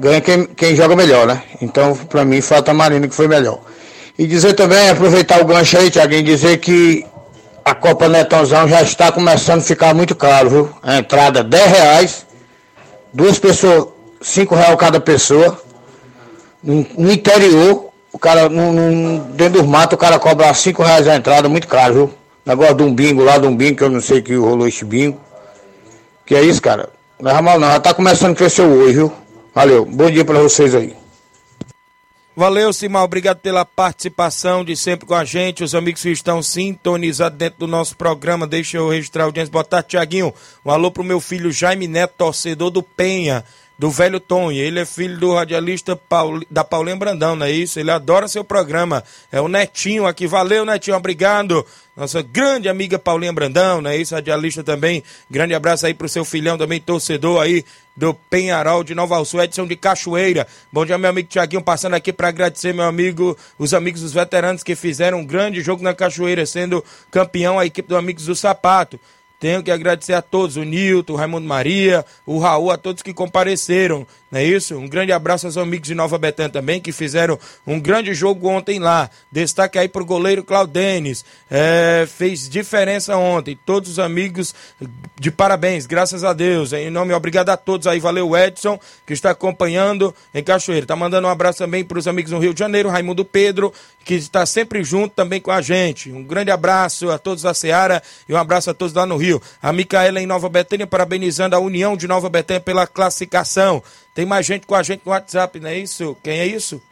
ganha 0.00 0.20
quem, 0.20 0.46
quem 0.46 0.74
joga 0.74 0.96
melhor, 0.96 1.26
né? 1.26 1.42
Então, 1.60 1.94
pra 1.94 2.24
mim, 2.24 2.40
foi 2.40 2.56
a 2.56 2.62
Tamarina 2.62 3.06
que 3.06 3.14
foi 3.14 3.28
melhor. 3.28 3.60
E 4.18 4.26
dizer 4.26 4.54
também, 4.54 4.88
aproveitar 4.88 5.40
o 5.42 5.44
gancho 5.44 5.76
aí, 5.76 5.90
Tiaguinho, 5.90 6.24
dizer 6.24 6.56
que 6.58 7.04
a 7.68 7.74
Copa 7.74 8.08
Netãozão 8.08 8.66
já 8.66 8.80
está 8.80 9.12
começando 9.12 9.60
a 9.60 9.64
ficar 9.64 9.94
muito 9.94 10.14
caro, 10.16 10.48
viu? 10.48 10.70
A 10.82 10.96
entrada 10.96 11.44
10 11.44 11.70
reais, 11.70 12.26
duas 13.12 13.38
pessoas, 13.38 13.88
5 14.22 14.54
reais 14.54 14.74
cada 14.76 14.98
pessoa. 14.98 15.60
No, 16.62 17.12
interior, 17.12 17.90
o 18.10 18.18
cara, 18.18 18.48
no, 18.48 18.72
no, 18.72 19.24
dentro 19.34 19.60
do 19.60 19.68
mato, 19.68 19.94
o 19.94 19.98
cara 19.98 20.18
cobra 20.18 20.52
5 20.52 20.82
reais 20.82 21.06
a 21.06 21.14
entrada, 21.14 21.46
muito 21.46 21.68
caro, 21.68 21.94
viu? 21.94 22.10
Negócio 22.46 22.74
de 22.74 22.82
um 22.82 22.94
bingo 22.94 23.22
lá, 23.22 23.36
de 23.36 23.46
um 23.46 23.54
bingo, 23.54 23.76
que 23.76 23.84
eu 23.84 23.90
não 23.90 24.00
sei 24.00 24.22
que 24.22 24.34
rolou 24.34 24.66
esse 24.66 24.84
bingo. 24.84 25.20
Que 26.24 26.34
é 26.36 26.42
isso, 26.42 26.62
cara? 26.62 26.88
Não 27.20 27.30
é 27.30 27.42
mal 27.42 27.60
não, 27.60 27.68
já 27.68 27.80
tá 27.80 27.92
começando 27.92 28.32
a 28.32 28.34
crescer 28.34 28.62
hoje, 28.62 28.94
viu? 28.94 29.12
Valeu, 29.54 29.84
bom 29.84 30.10
dia 30.10 30.24
para 30.24 30.38
vocês 30.38 30.74
aí. 30.74 30.96
Valeu, 32.38 32.72
Simão. 32.72 33.02
Obrigado 33.02 33.38
pela 33.38 33.64
participação 33.64 34.64
de 34.64 34.76
sempre 34.76 35.04
com 35.04 35.14
a 35.16 35.24
gente. 35.24 35.64
Os 35.64 35.74
amigos 35.74 36.02
que 36.02 36.10
estão 36.10 36.40
sintonizados 36.40 37.36
dentro 37.36 37.58
do 37.58 37.66
nosso 37.66 37.96
programa. 37.96 38.46
Deixa 38.46 38.76
eu 38.76 38.88
registrar 38.88 39.24
a 39.24 39.26
audiência. 39.26 39.50
Boa 39.50 39.64
tarde, 39.64 39.88
Tiaguinho. 39.88 40.32
Um 40.64 40.70
alô 40.70 40.88
pro 40.88 41.02
meu 41.02 41.20
filho 41.20 41.50
Jaime 41.50 41.88
Neto, 41.88 42.14
torcedor 42.16 42.70
do 42.70 42.80
Penha, 42.80 43.44
do 43.76 43.90
velho 43.90 44.20
Tom. 44.20 44.52
Ele 44.52 44.78
é 44.78 44.84
filho 44.84 45.18
do 45.18 45.34
radialista 45.34 45.96
Paul... 45.96 46.40
da 46.48 46.62
Paulinha 46.62 46.94
Brandão, 46.94 47.34
não 47.34 47.44
é 47.44 47.50
isso? 47.50 47.80
Ele 47.80 47.90
adora 47.90 48.28
seu 48.28 48.44
programa. 48.44 49.02
É 49.32 49.40
o 49.40 49.48
Netinho 49.48 50.06
aqui. 50.06 50.28
Valeu, 50.28 50.64
Netinho. 50.64 50.96
Obrigado. 50.96 51.66
Nossa 51.96 52.22
grande 52.22 52.68
amiga 52.68 53.00
Paulinha 53.00 53.32
Brandão, 53.32 53.80
não 53.80 53.90
é 53.90 53.96
isso? 53.96 54.14
Radialista 54.14 54.62
também. 54.62 55.02
Grande 55.28 55.54
abraço 55.54 55.86
aí 55.86 55.92
pro 55.92 56.08
seu 56.08 56.24
filhão 56.24 56.56
também, 56.56 56.80
torcedor 56.80 57.42
aí 57.42 57.64
do 57.98 58.14
Penharol 58.14 58.84
de 58.84 58.94
Nova 58.94 59.22
Sul, 59.24 59.42
Edson 59.42 59.66
de 59.66 59.74
Cachoeira. 59.74 60.46
Bom 60.72 60.86
dia, 60.86 60.96
meu 60.96 61.10
amigo 61.10 61.28
Tiaguinho, 61.28 61.60
passando 61.60 61.94
aqui 61.94 62.12
para 62.12 62.28
agradecer, 62.28 62.72
meu 62.72 62.84
amigo, 62.84 63.36
os 63.58 63.74
amigos 63.74 64.02
dos 64.02 64.12
veteranos 64.12 64.62
que 64.62 64.76
fizeram 64.76 65.18
um 65.18 65.26
grande 65.26 65.60
jogo 65.60 65.82
na 65.82 65.92
Cachoeira, 65.92 66.46
sendo 66.46 66.84
campeão 67.10 67.58
a 67.58 67.66
equipe 67.66 67.88
do 67.88 67.96
Amigos 67.96 68.26
do 68.26 68.36
Sapato. 68.36 69.00
Tenho 69.40 69.64
que 69.64 69.70
agradecer 69.72 70.14
a 70.14 70.22
todos, 70.22 70.56
o 70.56 70.62
Nilton, 70.62 71.14
o 71.14 71.16
Raimundo 71.16 71.46
Maria, 71.46 72.04
o 72.24 72.38
Raul, 72.38 72.70
a 72.70 72.76
todos 72.76 73.02
que 73.02 73.12
compareceram, 73.12 74.06
não 74.30 74.40
é 74.40 74.44
isso? 74.44 74.76
Um 74.76 74.86
grande 74.86 75.10
abraço 75.10 75.46
aos 75.46 75.56
amigos 75.56 75.88
de 75.88 75.94
Nova 75.94 76.18
Betânia 76.18 76.50
também, 76.50 76.80
que 76.80 76.92
fizeram 76.92 77.38
um 77.66 77.80
grande 77.80 78.12
jogo 78.12 78.48
ontem 78.48 78.78
lá. 78.78 79.08
Destaque 79.32 79.78
aí 79.78 79.88
pro 79.88 80.04
goleiro 80.04 80.44
Claudenes, 80.44 81.24
é, 81.50 82.06
fez 82.06 82.48
diferença 82.48 83.16
ontem. 83.16 83.58
Todos 83.64 83.92
os 83.92 83.98
amigos 83.98 84.54
de 85.18 85.30
parabéns, 85.30 85.86
graças 85.86 86.24
a 86.24 86.34
Deus. 86.34 86.74
Em 86.74 86.90
nome, 86.90 87.14
obrigado 87.14 87.48
a 87.48 87.56
todos 87.56 87.86
aí, 87.86 87.98
valeu 87.98 88.36
Edson, 88.36 88.78
que 89.06 89.14
está 89.14 89.30
acompanhando 89.30 90.14
em 90.34 90.42
Cachoeira. 90.42 90.86
Tá 90.86 90.94
mandando 90.94 91.26
um 91.26 91.30
abraço 91.30 91.58
também 91.58 91.82
para 91.82 91.98
os 91.98 92.06
amigos 92.06 92.30
no 92.30 92.38
Rio 92.38 92.52
de 92.52 92.58
Janeiro, 92.58 92.90
Raimundo 92.90 93.24
Pedro, 93.24 93.72
que 94.04 94.14
está 94.14 94.44
sempre 94.44 94.84
junto 94.84 95.14
também 95.14 95.40
com 95.40 95.50
a 95.50 95.62
gente. 95.62 96.12
Um 96.12 96.22
grande 96.22 96.50
abraço 96.50 97.10
a 97.10 97.18
todos 97.18 97.44
da 97.44 97.54
Seara 97.54 98.02
e 98.28 98.32
um 98.34 98.36
abraço 98.36 98.70
a 98.70 98.74
todos 98.74 98.92
lá 98.92 99.06
no 99.06 99.16
Rio. 99.16 99.40
A 99.62 99.72
Micaela 99.72 100.20
em 100.20 100.26
Nova 100.26 100.48
Betânia, 100.50 100.86
parabenizando 100.86 101.56
a 101.56 101.58
União 101.58 101.96
de 101.96 102.06
Nova 102.06 102.28
Betânia 102.28 102.60
pela 102.60 102.86
classificação. 102.86 103.82
Tem 104.14 104.26
mais 104.26 104.46
gente 104.46 104.66
com 104.66 104.74
a 104.74 104.82
gente 104.82 105.02
no 105.04 105.12
WhatsApp, 105.12 105.60
não 105.60 105.68
é 105.68 105.78
isso? 105.78 106.16
Quem 106.22 106.38
é 106.38 106.46
isso? 106.46 106.82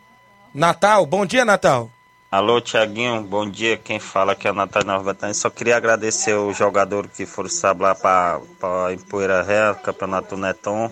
Natal, 0.55 1.05
bom 1.05 1.27
dia, 1.27 1.45
Natal. 1.45 1.91
Alô, 2.31 2.61
Tiaguinho, 2.61 3.23
bom 3.23 3.49
dia. 3.49 3.77
Quem 3.77 4.01
fala 4.01 4.33
aqui 4.33 4.49
é 4.49 4.51
o 4.51 4.55
Natal 4.55 4.85
Nova. 4.85 5.17
Só 5.33 5.49
queria 5.49 5.77
agradecer 5.77 6.35
o 6.35 6.53
jogador 6.53 7.09
que 7.09 7.25
foram 7.25 7.49
lá 7.79 7.95
para 7.95 8.93
Empoeira 8.93 9.43
Ré, 9.43 9.73
Campeonato 9.75 10.37
Neton. 10.37 10.91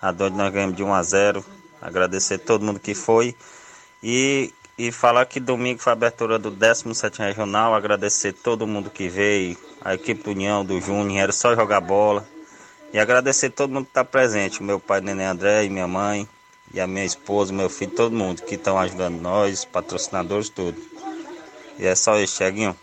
A 0.00 0.12
dois 0.12 0.32
nós 0.32 0.52
ganhamos 0.52 0.76
de 0.76 0.82
1 0.82 0.94
a 0.94 1.02
0. 1.02 1.44
Agradecer 1.80 2.38
todo 2.38 2.64
mundo 2.64 2.78
que 2.78 2.94
foi. 2.94 3.36
E, 4.02 4.52
e 4.78 4.92
falar 4.92 5.26
que 5.26 5.40
domingo 5.40 5.80
foi 5.80 5.92
a 5.92 5.94
abertura 5.94 6.38
do 6.38 6.50
17 6.50 7.20
Regional. 7.20 7.74
Agradecer 7.74 8.32
todo 8.32 8.66
mundo 8.66 8.88
que 8.88 9.08
veio, 9.08 9.58
a 9.84 9.94
equipe 9.94 10.22
do 10.22 10.30
União, 10.30 10.64
do 10.64 10.80
Júnior. 10.80 11.24
Era 11.24 11.32
só 11.32 11.54
jogar 11.54 11.80
bola. 11.80 12.26
E 12.92 12.98
agradecer 12.98 13.50
todo 13.50 13.72
mundo 13.72 13.84
que 13.84 13.90
está 13.90 14.04
presente, 14.04 14.62
meu 14.62 14.78
pai 14.78 15.00
Nenê 15.00 15.24
André 15.24 15.64
e 15.64 15.70
minha 15.70 15.88
mãe, 15.88 16.28
e 16.74 16.80
a 16.80 16.86
minha 16.86 17.04
esposa, 17.04 17.52
meu 17.52 17.70
filho, 17.70 17.90
todo 17.92 18.14
mundo 18.14 18.42
que 18.42 18.54
estão 18.54 18.78
ajudando 18.78 19.20
nós, 19.20 19.64
patrocinadores, 19.64 20.48
tudo. 20.48 20.78
E 21.78 21.86
é 21.86 21.94
só 21.94 22.18
isso, 22.20 22.36
Tiaguinho. 22.36 22.76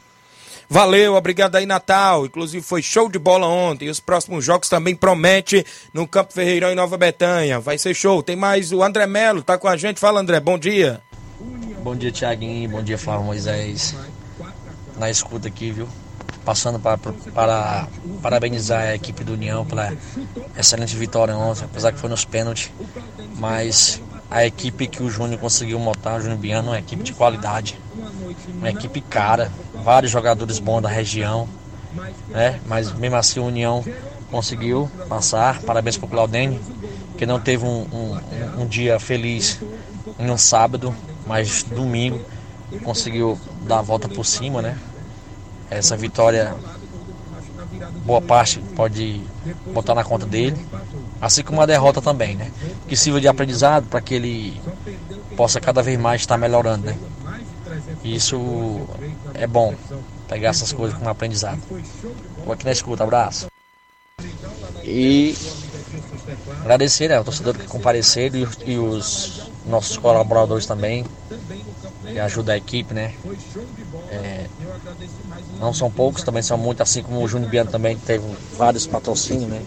Valeu, 0.68 1.16
obrigado 1.16 1.55
aí, 1.55 1.66
Natal. 1.66 2.26
Inclusive 2.26 2.64
foi 2.64 2.82
show 2.82 3.10
de 3.10 3.18
bola 3.18 3.47
ontem. 3.47 3.86
E 3.88 3.89
os 3.89 3.99
próximos 3.99 4.45
jogos 4.45 4.70
também 4.70 4.95
promete 4.95 5.66
no 5.91 6.07
Campo 6.07 6.32
Ferreirão 6.34 6.72
em 6.72 6.76
Nova 6.76 6.95
Betânia. 6.95 7.60
Vai 7.60 7.80
ser 7.80 7.95
show. 7.95 8.22
Tem 8.22 8.36
mais 8.36 8.72
o 8.72 8.84
André 8.84 9.07
Melo, 9.07 9.41
tá 9.41 9.57
com 9.57 9.68
a 9.68 9.76
gente. 9.76 9.99
Fala, 9.99 10.20
André, 10.20 10.39
bom 10.39 10.60
dia. 10.60 11.01
Bom 11.82 11.95
dia, 11.95 12.12
Tiaguinho. 12.12 12.70
Bom 12.70 12.84
dia, 12.84 12.99
Flávio 12.99 13.26
Moisés. 13.26 13.95
Na 14.95 15.10
escuta 15.10 15.47
aqui, 15.47 15.72
viu? 15.72 15.88
Passando 16.46 16.80
para, 16.80 16.98
para 17.34 17.88
parabenizar 18.22 18.82
a 18.82 18.96
equipe 18.96 19.24
do 19.24 19.34
União 19.34 19.66
pela 19.66 19.94
excelente 20.58 20.96
vitória 20.96 21.36
ontem, 21.36 21.66
apesar 21.66 21.92
que 21.92 22.00
foi 22.00 22.10
nos 22.10 22.26
pênaltis, 22.26 22.72
mas 23.36 24.02
a 24.30 24.46
equipe 24.46 24.88
que 24.88 25.02
o 25.02 25.10
Júnior 25.10 25.40
conseguiu 25.40 25.80
montar, 25.80 26.18
o 26.18 26.22
Júnior 26.22 26.40
Biano, 26.40 26.70
é 26.70 26.72
uma 26.72 26.80
equipe 26.80 27.04
de 27.04 27.14
qualidade, 27.14 27.80
uma 28.54 28.70
equipe 28.70 29.02
cara, 29.02 29.52
vários 29.84 30.12
jogadores 30.12 30.60
bons 30.60 30.82
da 30.82 30.90
região, 30.90 31.48
né? 32.28 32.60
mas 32.66 32.94
mesmo 32.94 33.16
assim 33.16 33.40
o 33.40 33.46
União 33.46 33.84
conseguiu 34.30 34.90
passar, 35.08 35.62
parabéns 35.62 35.98
para 35.98 36.06
o 36.06 36.10
Claudene, 36.10 36.60
que 37.18 37.26
não 37.26 37.40
teve 37.40 37.66
um, 37.66 37.88
um, 37.92 38.62
um 38.62 38.68
dia 38.68 39.00
feliz 39.00 39.60
em 40.18 40.30
um 40.30 40.38
sábado, 40.38 40.96
mas 41.26 41.64
domingo 41.64 42.22
conseguiu 42.84 43.40
dar 43.68 43.80
a 43.80 43.82
volta 43.82 44.08
por 44.08 44.26
cima, 44.26 44.62
né? 44.62 44.78
Essa 45.70 45.95
vitória, 45.95 46.55
boa 48.05 48.22
parte 48.22 48.59
pode 48.76 49.22
botar 49.67 49.93
na 49.93 50.03
conta 50.03 50.26
dele, 50.26 50.57
assim 51.22 51.43
como 51.43 51.61
a 51.61 51.65
derrota 51.65 52.01
também, 52.01 52.36
né? 52.36 52.51
Que 52.88 52.95
sirva 52.95 53.22
de 53.22 53.28
aprendizado 53.28 53.88
para 53.88 54.01
que 54.01 54.15
ele 54.15 54.61
possa 55.38 55.59
cada 55.59 55.82
vez 55.82 55.99
mais 55.99 56.22
estar 56.22 56.38
melhorando, 56.38 56.88
né? 56.88 56.97
Isso 58.03 58.88
é 59.34 59.45
bom, 59.45 59.76
pegar 60.28 60.49
essas 60.49 60.72
coisas 60.72 60.97
como 60.97 61.09
aprendizado. 61.09 61.61
Vou 62.43 62.53
aqui 62.53 62.65
na 62.65 62.72
escuta, 62.72 63.03
abraço. 63.03 63.47
E 64.84 65.36
agradecer 66.61 67.09
né, 67.09 67.17
ao 67.17 67.24
torcedor 67.24 67.55
que 67.55 67.67
compareceram 67.67 68.39
e, 68.39 68.72
e 68.72 68.78
os 68.78 69.49
nossos 69.65 69.97
colaboradores 69.97 70.65
também, 70.65 71.05
que 72.01 72.20
ajudam 72.20 72.55
a 72.55 72.57
equipe, 72.57 72.93
né? 72.93 73.13
É, 74.12 74.47
não 75.60 75.74
são 75.74 75.91
poucos, 75.91 76.24
também 76.24 76.41
são 76.41 76.57
muitos, 76.57 76.82
assim 76.82 77.03
como 77.03 77.24
o 77.24 77.28
Júnior 77.28 77.49
Biano 77.49 77.70
também 77.70 77.95
teve 77.97 78.26
vários 78.57 78.88
patrocínios, 78.88 79.49
né? 79.49 79.62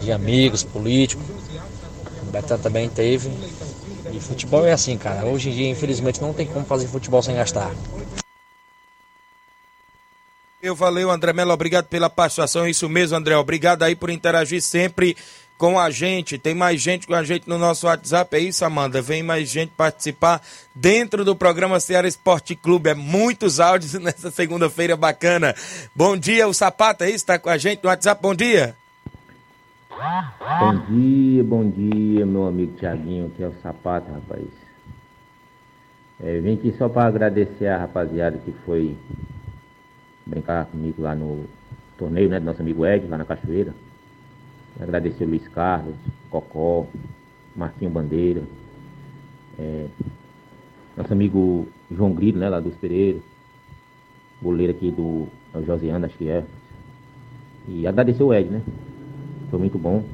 De 0.00 0.10
amigos, 0.10 0.62
políticos. 0.62 1.24
O 2.22 2.30
Betão 2.30 2.58
também 2.58 2.88
teve. 2.88 3.30
E 4.12 4.18
futebol 4.18 4.66
é 4.66 4.72
assim, 4.72 4.96
cara. 4.96 5.26
Hoje 5.26 5.50
em 5.50 5.52
dia, 5.52 5.68
infelizmente, 5.68 6.20
não 6.22 6.32
tem 6.32 6.46
como 6.46 6.64
fazer 6.64 6.86
futebol 6.86 7.22
sem 7.22 7.34
gastar. 7.34 7.70
Eu 10.62 10.74
valeu, 10.74 11.10
André 11.10 11.32
Melo, 11.32 11.52
obrigado 11.52 11.86
pela 11.86 12.10
participação. 12.10 12.68
Isso 12.68 12.88
mesmo, 12.88 13.16
André. 13.16 13.36
Obrigado 13.36 13.82
aí 13.82 13.94
por 13.94 14.10
interagir 14.10 14.62
sempre 14.62 15.16
com 15.60 15.78
a 15.78 15.90
gente. 15.90 16.38
Tem 16.38 16.54
mais 16.54 16.80
gente 16.80 17.06
com 17.06 17.14
a 17.14 17.22
gente 17.22 17.46
no 17.46 17.58
nosso 17.58 17.86
WhatsApp. 17.86 18.34
É 18.34 18.40
isso, 18.40 18.64
Amanda? 18.64 19.02
Vem 19.02 19.22
mais 19.22 19.46
gente 19.46 19.70
participar 19.76 20.40
dentro 20.74 21.22
do 21.22 21.36
programa 21.36 21.78
Ceará 21.78 22.08
Esporte 22.08 22.56
Clube. 22.56 22.88
É 22.88 22.94
muitos 22.94 23.60
áudios 23.60 23.92
nessa 24.00 24.30
segunda-feira 24.30 24.96
bacana. 24.96 25.54
Bom 25.94 26.16
dia, 26.16 26.48
o 26.48 26.52
é 26.52 27.06
isso? 27.08 27.16
Está 27.16 27.38
com 27.38 27.50
a 27.50 27.58
gente 27.58 27.84
no 27.84 27.90
WhatsApp. 27.90 28.22
Bom 28.22 28.34
dia. 28.34 28.74
Bom 30.58 30.80
dia, 30.88 31.44
bom 31.44 31.70
dia, 31.70 32.24
meu 32.24 32.46
amigo 32.46 32.78
Tiaguinho, 32.78 33.30
que 33.36 33.42
é 33.42 33.46
o 33.46 33.54
Sapato, 33.62 34.10
rapaz. 34.10 34.46
É, 36.18 36.40
vim 36.40 36.54
aqui 36.54 36.74
só 36.78 36.88
para 36.88 37.06
agradecer 37.06 37.66
a 37.66 37.76
rapaziada 37.76 38.38
que 38.38 38.52
foi 38.64 38.96
brincar 40.24 40.64
comigo 40.64 41.02
lá 41.02 41.14
no 41.14 41.44
torneio, 41.98 42.30
né, 42.30 42.40
do 42.40 42.46
nosso 42.46 42.62
amigo 42.62 42.86
Ed, 42.86 43.06
lá 43.08 43.18
na 43.18 43.26
Cachoeira. 43.26 43.74
Agradecer 44.78 45.24
Luiz 45.24 45.46
Carlos, 45.48 45.94
Cocó, 46.30 46.86
Marquinho 47.56 47.90
Bandeira, 47.90 48.42
é, 49.58 49.86
nosso 50.96 51.12
amigo 51.12 51.66
João 51.90 52.12
Grilo, 52.12 52.38
né, 52.38 52.48
lá 52.48 52.60
dos 52.60 52.74
Pereira, 52.76 53.18
goleiro 54.42 54.72
aqui 54.72 54.90
do 54.90 55.26
é 55.54 55.62
Josiano, 55.62 56.06
acho 56.06 56.16
que 56.16 56.28
é. 56.28 56.44
E 57.68 57.86
agradecer 57.86 58.22
o 58.22 58.32
Ed, 58.32 58.48
né? 58.48 58.62
Foi 59.50 59.58
muito 59.58 59.78
bom. 59.78 60.04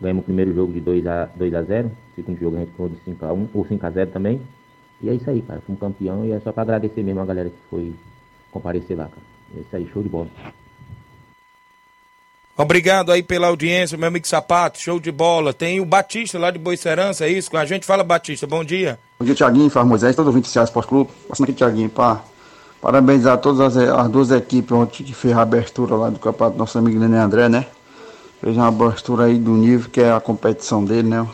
Ganhamos 0.00 0.22
o 0.22 0.24
primeiro 0.24 0.54
jogo 0.54 0.72
de 0.72 0.80
2 0.80 1.06
a, 1.06 1.26
2 1.36 1.54
a 1.54 1.62
0 1.62 1.90
segundo 2.16 2.38
jogo 2.38 2.56
a 2.56 2.60
gente 2.60 2.70
ficou 2.70 2.88
de 2.88 2.96
5 3.04 3.24
a 3.24 3.32
1 3.32 3.48
ou 3.52 3.66
5 3.66 3.86
a 3.86 3.90
0 3.90 4.10
também. 4.10 4.40
E 5.02 5.10
é 5.10 5.14
isso 5.14 5.28
aí, 5.28 5.42
cara. 5.42 5.60
Fomos 5.60 5.80
campeão 5.80 6.24
e 6.24 6.32
é 6.32 6.40
só 6.40 6.50
para 6.52 6.62
agradecer 6.62 7.02
mesmo 7.02 7.20
a 7.20 7.26
galera 7.26 7.50
que 7.50 7.56
foi 7.68 7.94
comparecer 8.50 8.96
lá, 8.96 9.04
cara. 9.04 9.22
É 9.56 9.60
isso 9.60 9.76
aí, 9.76 9.86
show 9.92 10.02
de 10.02 10.08
bola. 10.08 10.28
Obrigado 12.56 13.12
aí 13.12 13.22
pela 13.22 13.48
audiência, 13.48 13.98
meu 13.98 14.08
amigo 14.08 14.26
Sapato, 14.26 14.80
show 14.80 14.98
de 14.98 15.12
bola. 15.12 15.52
Tem 15.52 15.80
o 15.80 15.84
Batista 15.84 16.38
lá 16.38 16.50
de 16.50 16.58
Boicerança, 16.58 17.26
é 17.26 17.28
isso? 17.28 17.50
Com 17.50 17.58
a 17.58 17.66
gente 17.66 17.84
fala, 17.84 18.02
Batista, 18.02 18.46
bom 18.46 18.64
dia. 18.64 18.98
Bom 19.18 19.26
dia, 19.26 19.34
Tiaguinho, 19.34 19.68
Fábio 19.68 19.90
Moisés, 19.90 20.16
todo 20.16 20.28
ouvinte 20.28 20.48
do 20.48 20.52
Ceará 20.52 20.64
Esporte 20.64 20.88
Clube. 20.88 21.10
Passando 21.28 21.44
aqui, 21.44 21.52
Tiaguinho, 21.52 21.90
para 21.90 22.22
Parabenizar 22.80 23.38
todas 23.38 23.60
as, 23.60 23.76
as 23.76 24.08
duas 24.08 24.30
equipes 24.30 24.70
ontem 24.70 25.02
que 25.02 25.14
fez 25.14 25.36
a 25.36 25.42
abertura 25.42 25.96
lá 25.96 26.10
do 26.10 26.18
campeonato 26.18 26.58
nosso 26.58 26.78
amigo 26.78 26.98
Nenê 27.00 27.16
André, 27.16 27.48
né? 27.48 27.66
Fez 28.40 28.56
uma 28.56 28.68
abertura 28.68 29.24
aí 29.24 29.38
do 29.38 29.52
nível 29.52 29.90
que 29.90 30.00
é 30.00 30.12
a 30.12 30.20
competição 30.20 30.84
dele, 30.84 31.08
né? 31.08 31.26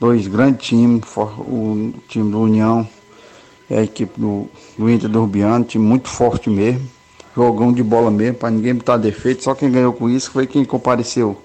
Dois 0.00 0.26
grandes 0.26 0.66
times, 0.66 1.04
o 1.16 1.92
time 2.08 2.30
do 2.30 2.40
União 2.40 2.88
e 3.70 3.74
a 3.74 3.82
equipe 3.82 4.18
do, 4.18 4.48
do 4.76 4.90
Inter 4.90 5.08
do 5.08 5.20
Rubiano, 5.20 5.64
time 5.64 5.84
muito 5.84 6.08
forte 6.08 6.50
mesmo. 6.50 6.95
Jogão 7.36 7.70
de 7.70 7.82
bola 7.82 8.10
mesmo, 8.10 8.38
para 8.38 8.50
ninguém 8.50 8.74
botar 8.74 8.96
defeito. 8.96 9.44
Só 9.44 9.54
quem 9.54 9.70
ganhou 9.70 9.92
com 9.92 10.08
isso 10.08 10.30
foi 10.30 10.46
quem 10.46 10.64
compareceu 10.64 11.36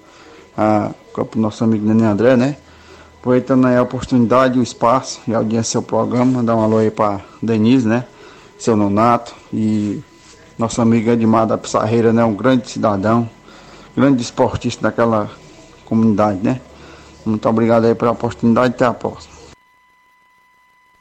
a 0.56 0.90
campo 1.14 1.38
nosso 1.38 1.62
amigo 1.62 1.86
Nenê 1.86 2.04
André, 2.04 2.34
né? 2.34 2.56
Aproveitando 3.20 3.66
aí 3.66 3.76
a 3.76 3.82
oportunidade, 3.82 4.58
o 4.58 4.62
espaço 4.62 5.20
e 5.28 5.34
a 5.34 5.38
audiência 5.38 5.78
do 5.80 5.86
programa, 5.86 6.24
mandar 6.24 6.56
um 6.56 6.62
alô 6.62 6.78
aí 6.78 6.90
para 6.90 7.20
Denise, 7.42 7.86
né? 7.86 8.06
Seu 8.58 8.74
Nonato 8.74 9.34
e 9.52 10.02
nosso 10.58 10.80
amigo 10.80 11.10
Edmar 11.10 11.46
da 11.46 11.58
Pissarreira, 11.58 12.10
né? 12.10 12.24
Um 12.24 12.34
grande 12.34 12.70
cidadão, 12.70 13.28
grande 13.94 14.22
esportista 14.22 14.82
daquela 14.82 15.30
comunidade, 15.84 16.38
né? 16.42 16.58
Muito 17.24 17.46
obrigado 17.46 17.84
aí 17.84 17.94
pela 17.94 18.12
oportunidade, 18.12 18.74
até 18.74 18.86
a 18.86 18.94
próxima. 18.94 19.31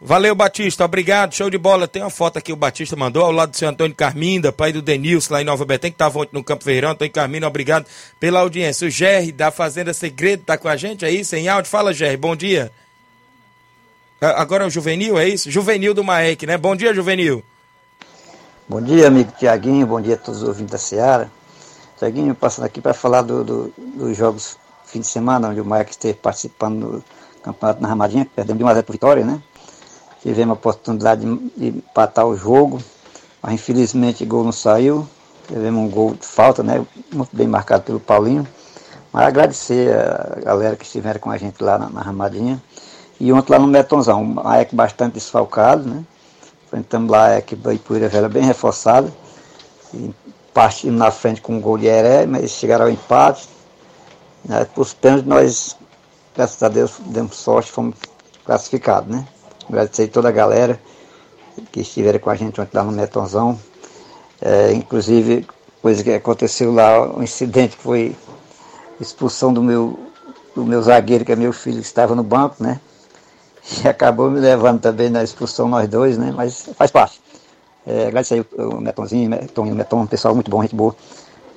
Valeu, 0.03 0.33
Batista, 0.33 0.83
obrigado, 0.83 1.35
show 1.35 1.47
de 1.47 1.59
bola. 1.59 1.87
Tem 1.87 2.01
uma 2.01 2.09
foto 2.09 2.37
aqui 2.37 2.51
o 2.51 2.55
Batista 2.55 2.95
mandou 2.95 3.23
ao 3.23 3.31
lado 3.31 3.51
do 3.51 3.57
seu 3.57 3.69
Antônio 3.69 3.95
Carminda, 3.95 4.51
pai 4.51 4.73
do 4.73 4.81
Denilson 4.81 5.31
lá 5.31 5.43
em 5.43 5.45
Nova 5.45 5.63
Betém, 5.63 5.91
que 5.91 5.95
estava 5.95 6.17
ontem 6.17 6.31
no 6.33 6.43
Campo 6.43 6.65
Verão. 6.65 6.89
Antônio 6.89 7.13
Carminda, 7.13 7.47
obrigado 7.47 7.85
pela 8.19 8.39
audiência. 8.39 8.87
O 8.87 8.89
Gerry 8.89 9.31
da 9.31 9.51
Fazenda 9.51 9.93
Segredo 9.93 10.41
tá 10.43 10.57
com 10.57 10.67
a 10.67 10.75
gente, 10.75 11.05
é 11.05 11.11
isso? 11.11 11.35
Em 11.35 11.47
áudio, 11.47 11.69
fala, 11.69 11.93
Gerry, 11.93 12.17
bom 12.17 12.35
dia. 12.35 12.71
Agora 14.19 14.63
é 14.63 14.67
o 14.67 14.71
Juvenil, 14.71 15.19
é 15.19 15.27
isso? 15.27 15.51
Juvenil 15.51 15.93
do 15.93 16.03
Maek, 16.03 16.47
né? 16.47 16.57
Bom 16.57 16.75
dia, 16.75 16.95
Juvenil. 16.95 17.43
Bom 18.67 18.81
dia, 18.81 19.07
amigo 19.07 19.31
Tiaguinho, 19.37 19.85
bom 19.85 20.01
dia 20.01 20.15
a 20.15 20.17
todos 20.17 20.41
os 20.41 20.47
ouvintes 20.47 20.71
da 20.71 20.79
Seara. 20.79 21.31
Tiaguinho, 21.99 22.33
passando 22.33 22.65
aqui 22.65 22.81
para 22.81 22.95
falar 22.95 23.21
do, 23.21 23.43
do, 23.43 23.73
dos 23.77 24.17
jogos 24.17 24.57
fim 24.83 25.01
de 25.01 25.07
semana, 25.07 25.49
onde 25.49 25.61
o 25.61 25.65
Maek 25.65 25.91
esteve 25.91 26.15
participando 26.15 26.79
do 26.79 27.03
campeonato 27.43 27.81
na 27.83 27.87
Ramadinha, 27.87 28.27
perdemos 28.35 28.57
de 28.57 28.63
1 28.63 28.67
a 28.67 28.73
0 28.73 28.85
por 28.85 28.93
vitória, 28.93 29.23
né? 29.23 29.39
Tivemos 30.21 30.51
a 30.51 30.53
oportunidade 30.53 31.21
de, 31.57 31.67
empatar 31.67 32.27
o 32.27 32.37
jogo, 32.37 32.79
mas 33.41 33.53
infelizmente 33.53 34.23
o 34.23 34.27
gol 34.27 34.43
não 34.43 34.51
saiu. 34.51 35.07
Tivemos 35.47 35.81
um 35.81 35.89
gol 35.89 36.13
de 36.13 36.25
falta, 36.25 36.61
né? 36.61 36.85
Muito 37.11 37.35
bem 37.35 37.47
marcado 37.47 37.83
pelo 37.83 37.99
Paulinho. 37.99 38.47
Mas 39.11 39.27
agradecer 39.27 39.93
a 39.93 40.39
galera 40.41 40.75
que 40.75 40.85
estiveram 40.85 41.19
com 41.19 41.31
a 41.31 41.37
gente 41.37 41.61
lá 41.61 41.77
na, 41.77 42.01
Ramadinha. 42.01 42.61
E 43.19 43.33
ontem 43.33 43.51
lá 43.51 43.59
no 43.59 43.67
Metonzão, 43.67 44.35
a 44.45 44.61
EC 44.61 44.73
bastante 44.73 45.13
desfalcado, 45.13 45.89
né? 45.89 46.03
Enfrentamos 46.65 47.11
lá 47.11 47.27
a 47.27 47.39
equipe 47.39 47.61
da 47.61 47.73
Ipuíra 47.73 48.07
Velha 48.07 48.29
bem 48.29 48.43
reforçada. 48.43 49.11
E 49.93 50.11
partimos 50.53 50.99
na 50.99 51.11
frente 51.11 51.41
com 51.41 51.55
um 51.55 51.61
gol 51.61 51.77
de 51.77 51.87
Heré, 51.87 52.25
mas 52.25 52.51
chegaram 52.51 52.85
ao 52.85 52.91
empate. 52.91 53.49
Né? 54.45 54.65
Por 54.73 54.87
pênaltis 54.93 55.27
nós, 55.27 55.77
graças 56.35 56.61
a 56.61 56.69
Deus, 56.69 56.93
demos 57.07 57.35
sorte, 57.35 57.71
fomos 57.71 57.95
classificados, 58.45 59.09
né? 59.09 59.27
Agradecer 59.71 60.07
toda 60.07 60.27
a 60.27 60.31
galera 60.33 60.77
que 61.71 61.79
estiveram 61.79 62.19
com 62.19 62.29
a 62.29 62.35
gente 62.35 62.59
ontem 62.59 62.75
lá 62.77 62.83
no 62.83 62.91
Metonzão. 62.91 63.57
É, 64.41 64.73
inclusive, 64.73 65.47
coisa 65.81 66.03
que 66.03 66.11
aconteceu 66.11 66.73
lá, 66.73 67.07
um 67.07 67.23
incidente 67.23 67.77
que 67.77 67.83
foi 67.83 68.13
expulsão 68.99 69.53
do 69.53 69.63
meu, 69.63 69.97
do 70.53 70.65
meu 70.65 70.81
zagueiro, 70.81 71.23
que 71.23 71.31
é 71.31 71.37
meu 71.37 71.53
filho, 71.53 71.79
que 71.79 71.85
estava 71.85 72.13
no 72.13 72.21
banco, 72.21 72.61
né? 72.61 72.81
E 73.81 73.87
acabou 73.87 74.29
me 74.29 74.41
levando 74.41 74.81
também 74.81 75.09
na 75.09 75.23
expulsão 75.23 75.69
nós 75.69 75.87
dois, 75.87 76.17
né? 76.17 76.33
Mas 76.35 76.69
faz 76.75 76.91
parte. 76.91 77.21
É, 77.87 78.07
agradecer 78.07 78.33
aí 78.33 78.45
o 78.57 78.81
Metonzinho, 78.81 79.29
Meton, 79.29 79.65
Meton, 79.65 80.05
pessoal 80.05 80.35
muito 80.35 80.51
bom, 80.51 80.61
gente 80.61 80.75
boa. 80.75 80.93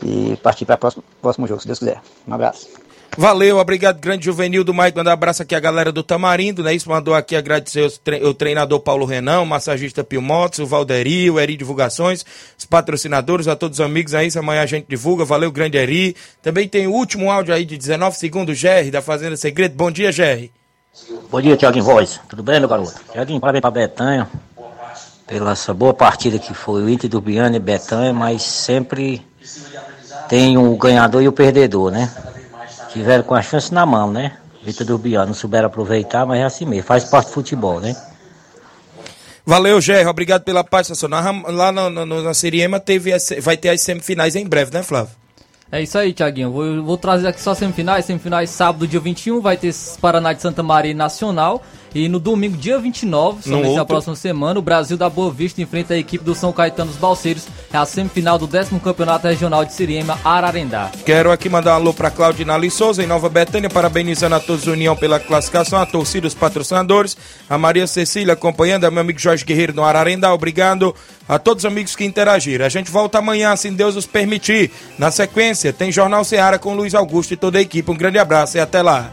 E 0.00 0.36
partir 0.40 0.64
para 0.64 0.76
o 0.76 0.78
próximo, 0.78 1.04
próximo 1.20 1.46
jogo, 1.48 1.60
se 1.60 1.66
Deus 1.66 1.80
quiser. 1.80 2.00
Um 2.28 2.34
abraço. 2.34 2.83
Valeu, 3.16 3.58
obrigado, 3.58 4.00
grande 4.00 4.24
juvenil 4.24 4.64
do 4.64 4.74
Mike. 4.74 4.96
Mandar 4.96 5.10
um 5.10 5.14
abraço 5.14 5.42
aqui 5.42 5.54
a 5.54 5.60
galera 5.60 5.92
do 5.92 6.02
Tamarindo, 6.02 6.62
né? 6.62 6.74
Isso 6.74 6.88
mandou 6.88 7.14
aqui 7.14 7.36
agradecer 7.36 7.86
o 8.22 8.34
treinador 8.34 8.80
Paulo 8.80 9.06
Renan, 9.06 9.40
o 9.40 9.46
massagista 9.46 10.02
Pio 10.02 10.20
Motos, 10.20 10.58
o 10.58 10.66
Valderi, 10.66 11.30
o 11.30 11.38
Eri 11.38 11.56
Divulgações, 11.56 12.24
os 12.58 12.64
patrocinadores, 12.64 13.46
a 13.46 13.54
todos 13.54 13.78
os 13.78 13.84
amigos 13.84 14.14
aí. 14.14 14.28
Amanhã 14.36 14.62
a 14.62 14.66
gente 14.66 14.86
divulga. 14.88 15.24
Valeu, 15.24 15.52
grande 15.52 15.78
Eri. 15.78 16.16
Também 16.42 16.68
tem 16.68 16.86
o 16.86 16.92
último 16.92 17.30
áudio 17.30 17.54
aí 17.54 17.64
de 17.64 17.76
19 17.76 18.16
segundos, 18.16 18.58
Gerry, 18.58 18.90
da 18.90 19.00
Fazenda 19.00 19.36
Segredo. 19.36 19.74
Bom 19.74 19.90
dia, 19.90 20.10
Gerry. 20.10 20.50
Bom 21.30 21.40
dia, 21.40 21.56
Tiaguinho 21.56 21.84
Voz. 21.84 22.20
Tudo 22.28 22.42
bem, 22.42 22.58
meu 22.58 22.68
garoto? 22.68 22.94
Tiaguinho, 23.12 23.40
parabéns 23.40 23.62
pra 23.62 23.70
Betanha 23.70 24.28
pela 25.26 25.52
essa 25.52 25.72
boa 25.72 25.94
partida 25.94 26.38
que 26.38 26.52
foi 26.52 26.82
o 26.82 26.88
Inter 26.88 27.08
do 27.08 27.20
Biane 27.20 27.56
e 27.56 27.60
Betanha, 27.60 28.12
mas 28.12 28.42
sempre 28.42 29.26
tem 30.28 30.58
o 30.58 30.76
ganhador 30.76 31.22
e 31.22 31.28
o 31.28 31.32
perdedor, 31.32 31.90
né? 31.90 32.12
Tiveram 32.94 33.24
com 33.24 33.34
a 33.34 33.42
chance 33.42 33.74
na 33.74 33.84
mão, 33.84 34.10
né? 34.10 34.38
Vitor 34.62 34.86
do 34.86 34.96
Biano, 34.96 35.26
não 35.26 35.34
souberam 35.34 35.66
aproveitar, 35.66 36.24
mas 36.24 36.40
é 36.40 36.44
assim 36.44 36.64
mesmo, 36.64 36.84
faz 36.84 37.04
parte 37.04 37.26
do 37.26 37.32
futebol, 37.32 37.80
né? 37.80 37.94
Valeu, 39.44 39.78
Gerro, 39.78 40.08
obrigado 40.08 40.42
pela 40.42 40.64
participação. 40.64 41.10
Lá 41.46 41.70
no, 41.70 41.90
no, 41.90 42.22
na 42.22 42.32
Siriema 42.32 42.80
teve, 42.80 43.12
vai 43.42 43.58
ter 43.58 43.68
as 43.68 43.82
semifinais 43.82 44.34
em 44.36 44.46
breve, 44.46 44.72
né, 44.72 44.82
Flávio? 44.82 45.12
É 45.70 45.82
isso 45.82 45.98
aí, 45.98 46.14
Tiaguinho. 46.14 46.50
Vou, 46.50 46.82
vou 46.82 46.96
trazer 46.96 47.26
aqui 47.26 47.42
só 47.42 47.52
semifinais. 47.54 48.06
Semifinais 48.06 48.48
sábado, 48.48 48.86
dia 48.86 49.00
21, 49.00 49.40
vai 49.40 49.56
ter 49.56 49.74
Paraná 50.00 50.32
de 50.32 50.40
Santa 50.40 50.62
Maria 50.62 50.94
Nacional. 50.94 51.62
E 51.94 52.08
no 52.08 52.18
domingo, 52.18 52.56
dia 52.56 52.76
29, 52.76 53.44
somente 53.44 53.76
na 53.76 53.84
próxima 53.84 54.16
semana, 54.16 54.58
o 54.58 54.62
Brasil 54.62 54.96
da 54.96 55.08
Boa 55.08 55.30
Vista 55.30 55.62
enfrenta 55.62 55.94
a 55.94 55.96
equipe 55.96 56.24
do 56.24 56.34
São 56.34 56.52
Caetano 56.52 56.90
dos 56.90 56.98
Balseiros. 56.98 57.46
É 57.72 57.76
a 57.76 57.86
semifinal 57.86 58.36
do 58.36 58.48
10 58.48 58.70
Campeonato 58.82 59.28
Regional 59.28 59.64
de 59.64 59.72
Siriema, 59.72 60.18
Ararendá. 60.24 60.90
Quero 61.06 61.30
aqui 61.30 61.48
mandar 61.48 61.72
um 61.72 61.74
alô 61.76 61.94
para 61.94 62.10
Claudina 62.10 62.58
Souza, 62.68 63.02
em 63.02 63.06
Nova 63.06 63.28
Betânia, 63.28 63.70
parabenizando 63.70 64.34
a 64.34 64.40
todos 64.40 64.66
União 64.66 64.96
pela 64.96 65.20
classificação, 65.20 65.78
a 65.78 65.86
torcida, 65.86 66.26
os 66.26 66.34
patrocinadores, 66.34 67.16
a 67.48 67.56
Maria 67.56 67.86
Cecília 67.86 68.34
acompanhando, 68.34 68.84
a 68.84 68.90
meu 68.90 69.00
amigo 69.00 69.18
Jorge 69.18 69.44
Guerreiro 69.44 69.72
no 69.72 69.84
Ararendá. 69.84 70.34
Obrigado 70.34 70.94
a 71.28 71.38
todos 71.38 71.64
os 71.64 71.70
amigos 71.70 71.94
que 71.94 72.04
interagiram. 72.04 72.66
A 72.66 72.68
gente 72.68 72.90
volta 72.90 73.18
amanhã, 73.18 73.54
se 73.54 73.70
Deus 73.70 73.94
nos 73.94 74.06
permitir. 74.06 74.70
Na 74.98 75.10
sequência, 75.10 75.72
tem 75.72 75.92
Jornal 75.92 76.24
Seara 76.24 76.58
com 76.58 76.74
Luiz 76.74 76.94
Augusto 76.94 77.34
e 77.34 77.36
toda 77.36 77.58
a 77.58 77.62
equipe. 77.62 77.90
Um 77.90 77.96
grande 77.96 78.18
abraço 78.18 78.56
e 78.56 78.60
até 78.60 78.82
lá. 78.82 79.12